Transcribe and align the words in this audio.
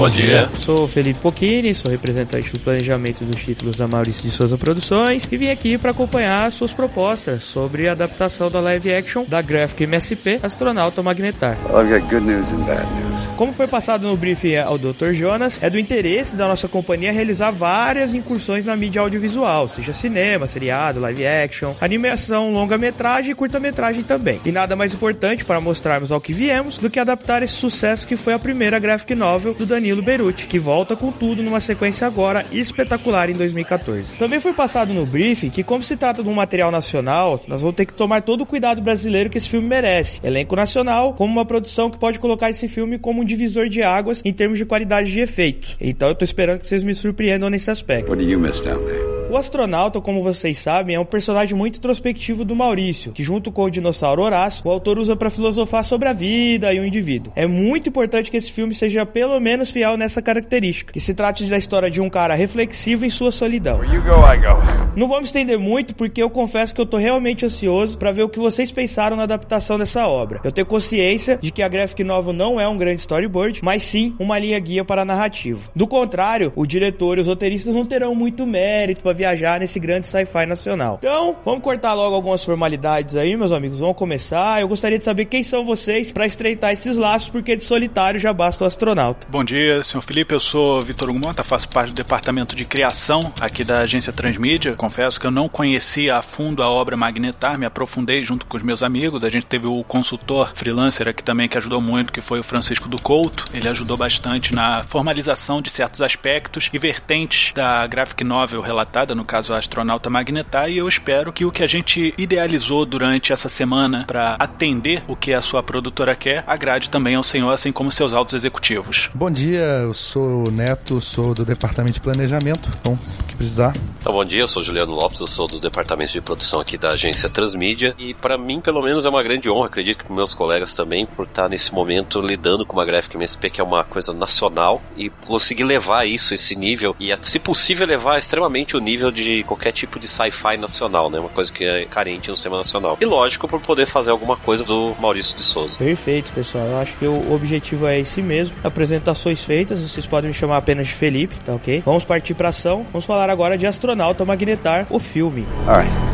Bom 0.00 0.08
dia. 0.08 0.48
Sou 0.64 0.88
Felipe 0.88 1.20
Pochini, 1.20 1.74
sou 1.74 1.90
representante 1.90 2.50
do 2.50 2.60
planejamento 2.60 3.22
dos 3.22 3.36
títulos 3.36 3.76
da 3.76 3.86
Maurício 3.86 4.22
de 4.22 4.30
Souza 4.30 4.56
Produções 4.56 5.28
e 5.30 5.36
vim 5.36 5.50
aqui 5.50 5.76
para 5.76 5.90
acompanhar 5.90 6.50
suas 6.52 6.72
propostas 6.72 7.44
sobre 7.44 7.86
a 7.86 7.92
adaptação 7.92 8.50
da 8.50 8.60
live 8.60 8.94
action 8.94 9.26
da 9.28 9.42
Graphic 9.42 9.82
MSP 9.82 10.40
Astronauta 10.42 11.02
Magnetar. 11.02 11.54
I've 11.66 12.00
good 12.08 12.24
news 12.24 12.50
and 12.50 12.64
bad 12.64 12.86
news. 12.94 13.28
Como 13.36 13.52
foi 13.52 13.66
passado 13.66 14.08
no 14.08 14.16
briefing 14.16 14.56
ao 14.56 14.78
Dr. 14.78 15.12
Jonas, 15.12 15.62
é 15.62 15.68
do 15.68 15.78
interesse 15.78 16.34
da 16.34 16.48
nossa 16.48 16.66
companhia 16.66 17.12
realizar 17.12 17.50
várias 17.50 18.14
incursões 18.14 18.64
na 18.64 18.74
mídia 18.74 19.02
audiovisual, 19.02 19.68
seja 19.68 19.92
cinema, 19.92 20.46
seriado, 20.46 20.98
live 20.98 21.26
action, 21.26 21.74
animação, 21.78 22.50
longa-metragem 22.50 23.32
e 23.32 23.34
curta-metragem 23.34 24.02
também. 24.02 24.40
E 24.46 24.50
nada 24.50 24.74
mais 24.74 24.94
importante 24.94 25.44
para 25.44 25.60
mostrarmos 25.60 26.10
ao 26.10 26.22
que 26.22 26.32
viemos 26.32 26.78
do 26.78 26.88
que 26.88 26.98
adaptar 26.98 27.42
esse 27.42 27.52
sucesso 27.52 28.08
que 28.08 28.16
foi 28.16 28.32
a 28.32 28.38
primeira 28.38 28.78
graphic 28.78 29.14
novel 29.14 29.52
do 29.52 29.66
Danilo 29.66 29.89
Beruti, 29.96 30.46
que 30.46 30.58
volta 30.58 30.94
com 30.94 31.10
tudo 31.10 31.42
numa 31.42 31.60
sequência 31.60 32.06
agora 32.06 32.46
espetacular 32.52 33.28
em 33.28 33.34
2014. 33.34 34.16
Também 34.18 34.40
foi 34.40 34.52
passado 34.52 34.94
no 34.94 35.04
briefing 35.04 35.50
que, 35.50 35.64
como 35.64 35.82
se 35.82 35.96
trata 35.96 36.22
de 36.22 36.28
um 36.28 36.34
material 36.34 36.70
nacional, 36.70 37.42
nós 37.48 37.60
vamos 37.60 37.76
ter 37.76 37.86
que 37.86 37.92
tomar 37.92 38.22
todo 38.22 38.42
o 38.42 38.46
cuidado 38.46 38.80
brasileiro 38.80 39.28
que 39.28 39.38
esse 39.38 39.48
filme 39.48 39.66
merece. 39.66 40.20
Elenco 40.22 40.54
nacional, 40.54 41.14
como 41.14 41.32
uma 41.32 41.44
produção 41.44 41.90
que 41.90 41.98
pode 41.98 42.18
colocar 42.18 42.50
esse 42.50 42.68
filme 42.68 42.98
como 42.98 43.22
um 43.22 43.24
divisor 43.24 43.68
de 43.68 43.82
águas 43.82 44.22
em 44.24 44.32
termos 44.32 44.58
de 44.58 44.64
qualidade 44.64 45.10
de 45.10 45.20
efeitos. 45.20 45.76
Então 45.80 46.08
eu 46.08 46.14
tô 46.14 46.24
esperando 46.24 46.60
que 46.60 46.66
vocês 46.66 46.82
me 46.82 46.94
surpreendam 46.94 47.50
nesse 47.50 47.70
aspecto. 47.70 48.10
What 48.10 48.24
do 48.24 48.30
you 48.30 48.38
miss 48.38 48.60
down 48.60 48.84
there? 48.84 49.09
O 49.30 49.36
astronauta, 49.36 50.00
como 50.00 50.24
vocês 50.24 50.58
sabem, 50.58 50.96
é 50.96 51.00
um 51.00 51.04
personagem 51.04 51.56
muito 51.56 51.76
introspectivo 51.76 52.44
do 52.44 52.56
Maurício, 52.56 53.12
que 53.12 53.22
junto 53.22 53.52
com 53.52 53.62
o 53.62 53.70
dinossauro 53.70 54.22
Horácio, 54.22 54.66
o 54.66 54.70
autor 54.72 54.98
usa 54.98 55.14
para 55.14 55.30
filosofar 55.30 55.84
sobre 55.84 56.08
a 56.08 56.12
vida 56.12 56.74
e 56.74 56.80
o 56.80 56.84
indivíduo. 56.84 57.32
É 57.36 57.46
muito 57.46 57.88
importante 57.88 58.28
que 58.28 58.36
esse 58.36 58.50
filme 58.50 58.74
seja 58.74 59.06
pelo 59.06 59.38
menos 59.38 59.70
fiel 59.70 59.96
nessa 59.96 60.20
característica, 60.20 60.92
que 60.92 60.98
se 60.98 61.14
trate 61.14 61.44
da 61.44 61.56
história 61.56 61.88
de 61.88 62.00
um 62.00 62.10
cara 62.10 62.34
reflexivo 62.34 63.04
em 63.04 63.08
sua 63.10 63.30
solidão. 63.30 63.78
Go. 63.78 64.96
Não 64.96 65.06
vou 65.06 65.18
me 65.18 65.24
estender 65.24 65.60
muito, 65.60 65.94
porque 65.94 66.20
eu 66.20 66.28
confesso 66.28 66.74
que 66.74 66.80
eu 66.80 66.86
tô 66.86 66.96
realmente 66.96 67.46
ansioso 67.46 67.96
para 67.96 68.10
ver 68.10 68.24
o 68.24 68.28
que 68.28 68.40
vocês 68.40 68.72
pensaram 68.72 69.16
na 69.16 69.22
adaptação 69.22 69.78
dessa 69.78 70.08
obra. 70.08 70.40
Eu 70.42 70.50
tenho 70.50 70.66
consciência 70.66 71.38
de 71.40 71.52
que 71.52 71.62
a 71.62 71.68
graphic 71.68 72.02
novel 72.02 72.32
não 72.32 72.58
é 72.58 72.66
um 72.66 72.76
grande 72.76 73.00
storyboard, 73.02 73.60
mas 73.62 73.84
sim 73.84 74.12
uma 74.18 74.40
linha 74.40 74.58
guia 74.58 74.84
para 74.84 75.02
a 75.02 75.04
narrativa. 75.04 75.70
Do 75.72 75.86
contrário, 75.86 76.52
o 76.56 76.66
diretor 76.66 77.16
e 77.16 77.20
os 77.20 77.28
roteiristas 77.28 77.76
não 77.76 77.86
terão 77.86 78.12
muito 78.12 78.44
mérito 78.44 79.04
para 79.04 79.19
viajar 79.20 79.60
nesse 79.60 79.78
grande 79.78 80.06
sci-fi 80.06 80.46
nacional. 80.46 80.96
Então, 80.98 81.36
vamos 81.44 81.62
cortar 81.62 81.92
logo 81.92 82.14
algumas 82.14 82.42
formalidades 82.42 83.16
aí, 83.16 83.36
meus 83.36 83.52
amigos. 83.52 83.78
Vamos 83.78 83.96
começar. 83.96 84.62
Eu 84.62 84.68
gostaria 84.68 84.98
de 84.98 85.04
saber 85.04 85.26
quem 85.26 85.42
são 85.42 85.62
vocês 85.64 86.10
para 86.10 86.24
estreitar 86.24 86.72
esses 86.72 86.96
laços, 86.96 87.28
porque 87.28 87.54
de 87.54 87.62
solitário 87.62 88.18
já 88.18 88.32
basta 88.32 88.64
o 88.64 88.66
astronauta. 88.66 89.26
Bom 89.28 89.44
dia, 89.44 89.82
senhor 89.82 90.00
Felipe. 90.00 90.32
Eu 90.32 90.40
sou 90.40 90.80
Vitor 90.80 91.12
Gumota, 91.12 91.44
faço 91.44 91.68
parte 91.68 91.90
do 91.90 91.94
departamento 91.94 92.56
de 92.56 92.64
criação 92.64 93.20
aqui 93.40 93.62
da 93.62 93.80
agência 93.80 94.12
Transmídia. 94.12 94.74
Confesso 94.74 95.20
que 95.20 95.26
eu 95.26 95.30
não 95.30 95.48
conhecia 95.48 96.16
a 96.16 96.22
fundo 96.22 96.62
a 96.62 96.70
obra 96.70 96.96
Magnetar, 96.96 97.58
me 97.58 97.66
aprofundei 97.66 98.24
junto 98.24 98.46
com 98.46 98.56
os 98.56 98.62
meus 98.62 98.82
amigos. 98.82 99.22
A 99.22 99.28
gente 99.28 99.44
teve 99.44 99.66
o 99.66 99.84
consultor 99.84 100.52
freelancer 100.54 101.06
aqui 101.08 101.22
também 101.22 101.46
que 101.46 101.58
ajudou 101.58 101.80
muito, 101.80 102.12
que 102.12 102.22
foi 102.22 102.40
o 102.40 102.42
Francisco 102.42 102.88
do 102.88 103.00
Couto. 103.00 103.44
Ele 103.52 103.68
ajudou 103.68 103.98
bastante 103.98 104.54
na 104.54 104.82
formalização 104.84 105.60
de 105.60 105.68
certos 105.68 106.00
aspectos 106.00 106.70
e 106.72 106.78
vertentes 106.78 107.52
da 107.52 107.86
graphic 107.86 108.24
novel 108.24 108.62
relatada, 108.62 109.09
no 109.14 109.24
caso 109.24 109.52
a 109.52 109.58
Astronauta 109.58 110.10
Magnetar, 110.10 110.70
e 110.70 110.78
eu 110.78 110.88
espero 110.88 111.32
que 111.32 111.44
o 111.44 111.52
que 111.52 111.62
a 111.62 111.66
gente 111.66 112.14
idealizou 112.16 112.84
durante 112.84 113.32
essa 113.32 113.48
semana 113.48 114.04
para 114.06 114.34
atender 114.38 115.02
o 115.06 115.16
que 115.16 115.32
a 115.32 115.40
sua 115.40 115.62
produtora 115.62 116.14
quer 116.14 116.44
agrade 116.46 116.90
também 116.90 117.14
ao 117.14 117.22
senhor, 117.22 117.50
assim 117.52 117.72
como 117.72 117.90
seus 117.90 118.12
altos 118.12 118.34
executivos. 118.34 119.10
Bom 119.14 119.30
dia, 119.30 119.60
eu 119.82 119.94
sou 119.94 120.48
o 120.48 120.50
Neto, 120.50 121.00
sou 121.02 121.34
do 121.34 121.44
departamento 121.44 121.94
de 121.94 122.00
planejamento. 122.00 122.68
Então, 122.80 122.92
o 122.92 123.24
que 123.24 123.36
precisar. 123.36 123.72
Então, 123.98 124.12
bom 124.12 124.24
dia, 124.24 124.40
eu 124.40 124.48
sou 124.48 124.62
Juliano 124.62 124.92
Lopes, 124.92 125.20
eu 125.20 125.26
sou 125.26 125.46
do 125.46 125.60
departamento 125.60 126.12
de 126.12 126.20
produção 126.20 126.60
aqui 126.60 126.78
da 126.78 126.88
agência 126.88 127.28
Transmídia 127.28 127.94
e 127.98 128.14
para 128.14 128.38
mim, 128.38 128.60
pelo 128.60 128.82
menos, 128.82 129.04
é 129.04 129.08
uma 129.08 129.22
grande 129.22 129.50
honra, 129.50 129.66
acredito 129.66 129.98
que 129.98 130.04
com 130.04 130.14
meus 130.14 130.34
colegas 130.34 130.74
também, 130.74 131.06
por 131.06 131.26
estar 131.26 131.48
nesse 131.48 131.72
momento 131.72 132.20
lidando 132.20 132.64
com 132.66 132.74
uma 132.74 132.84
Graphic 132.84 133.16
MSP 133.16 133.50
que 133.50 133.60
é 133.60 133.64
uma 133.64 133.84
coisa 133.84 134.12
nacional 134.12 134.82
e 134.96 135.10
conseguir 135.10 135.64
levar 135.64 136.06
isso, 136.06 136.34
esse 136.34 136.56
nível 136.56 136.94
e, 136.98 137.16
se 137.22 137.38
possível, 137.38 137.86
levar 137.86 138.18
extremamente 138.18 138.76
o 138.76 138.80
nível 138.80 138.99
de 139.12 139.44
qualquer 139.44 139.72
tipo 139.72 140.00
de 140.00 140.08
sci-fi 140.08 140.56
nacional, 140.56 141.08
né? 141.08 141.20
Uma 141.20 141.28
coisa 141.28 141.52
que 141.52 141.64
é 141.64 141.84
carente 141.84 142.28
no 142.28 142.36
sistema 142.36 142.56
nacional. 142.56 142.98
E 143.00 143.04
lógico, 143.04 143.46
por 143.46 143.60
poder 143.60 143.86
fazer 143.86 144.10
alguma 144.10 144.36
coisa 144.36 144.64
do 144.64 144.96
Maurício 145.00 145.36
de 145.36 145.42
Souza. 145.42 145.76
Perfeito, 145.76 146.32
pessoal. 146.32 146.66
Eu 146.66 146.78
acho 146.78 146.96
que 146.96 147.06
o 147.06 147.32
objetivo 147.32 147.86
é 147.86 148.00
esse 148.00 148.20
mesmo. 148.20 148.56
Apresentações 148.64 149.42
feitas, 149.44 149.78
vocês 149.78 150.06
podem 150.06 150.28
me 150.28 150.34
chamar 150.34 150.56
apenas 150.56 150.88
de 150.88 150.94
Felipe, 150.94 151.36
tá 151.44 151.54
ok? 151.54 151.82
Vamos 151.84 152.04
partir 152.04 152.34
pra 152.34 152.48
ação. 152.48 152.84
Vamos 152.92 153.04
falar 153.04 153.30
agora 153.30 153.56
de 153.56 153.66
Astronauta 153.66 154.24
Magnetar, 154.24 154.86
o 154.90 154.98
filme. 154.98 155.46
All 155.66 156.09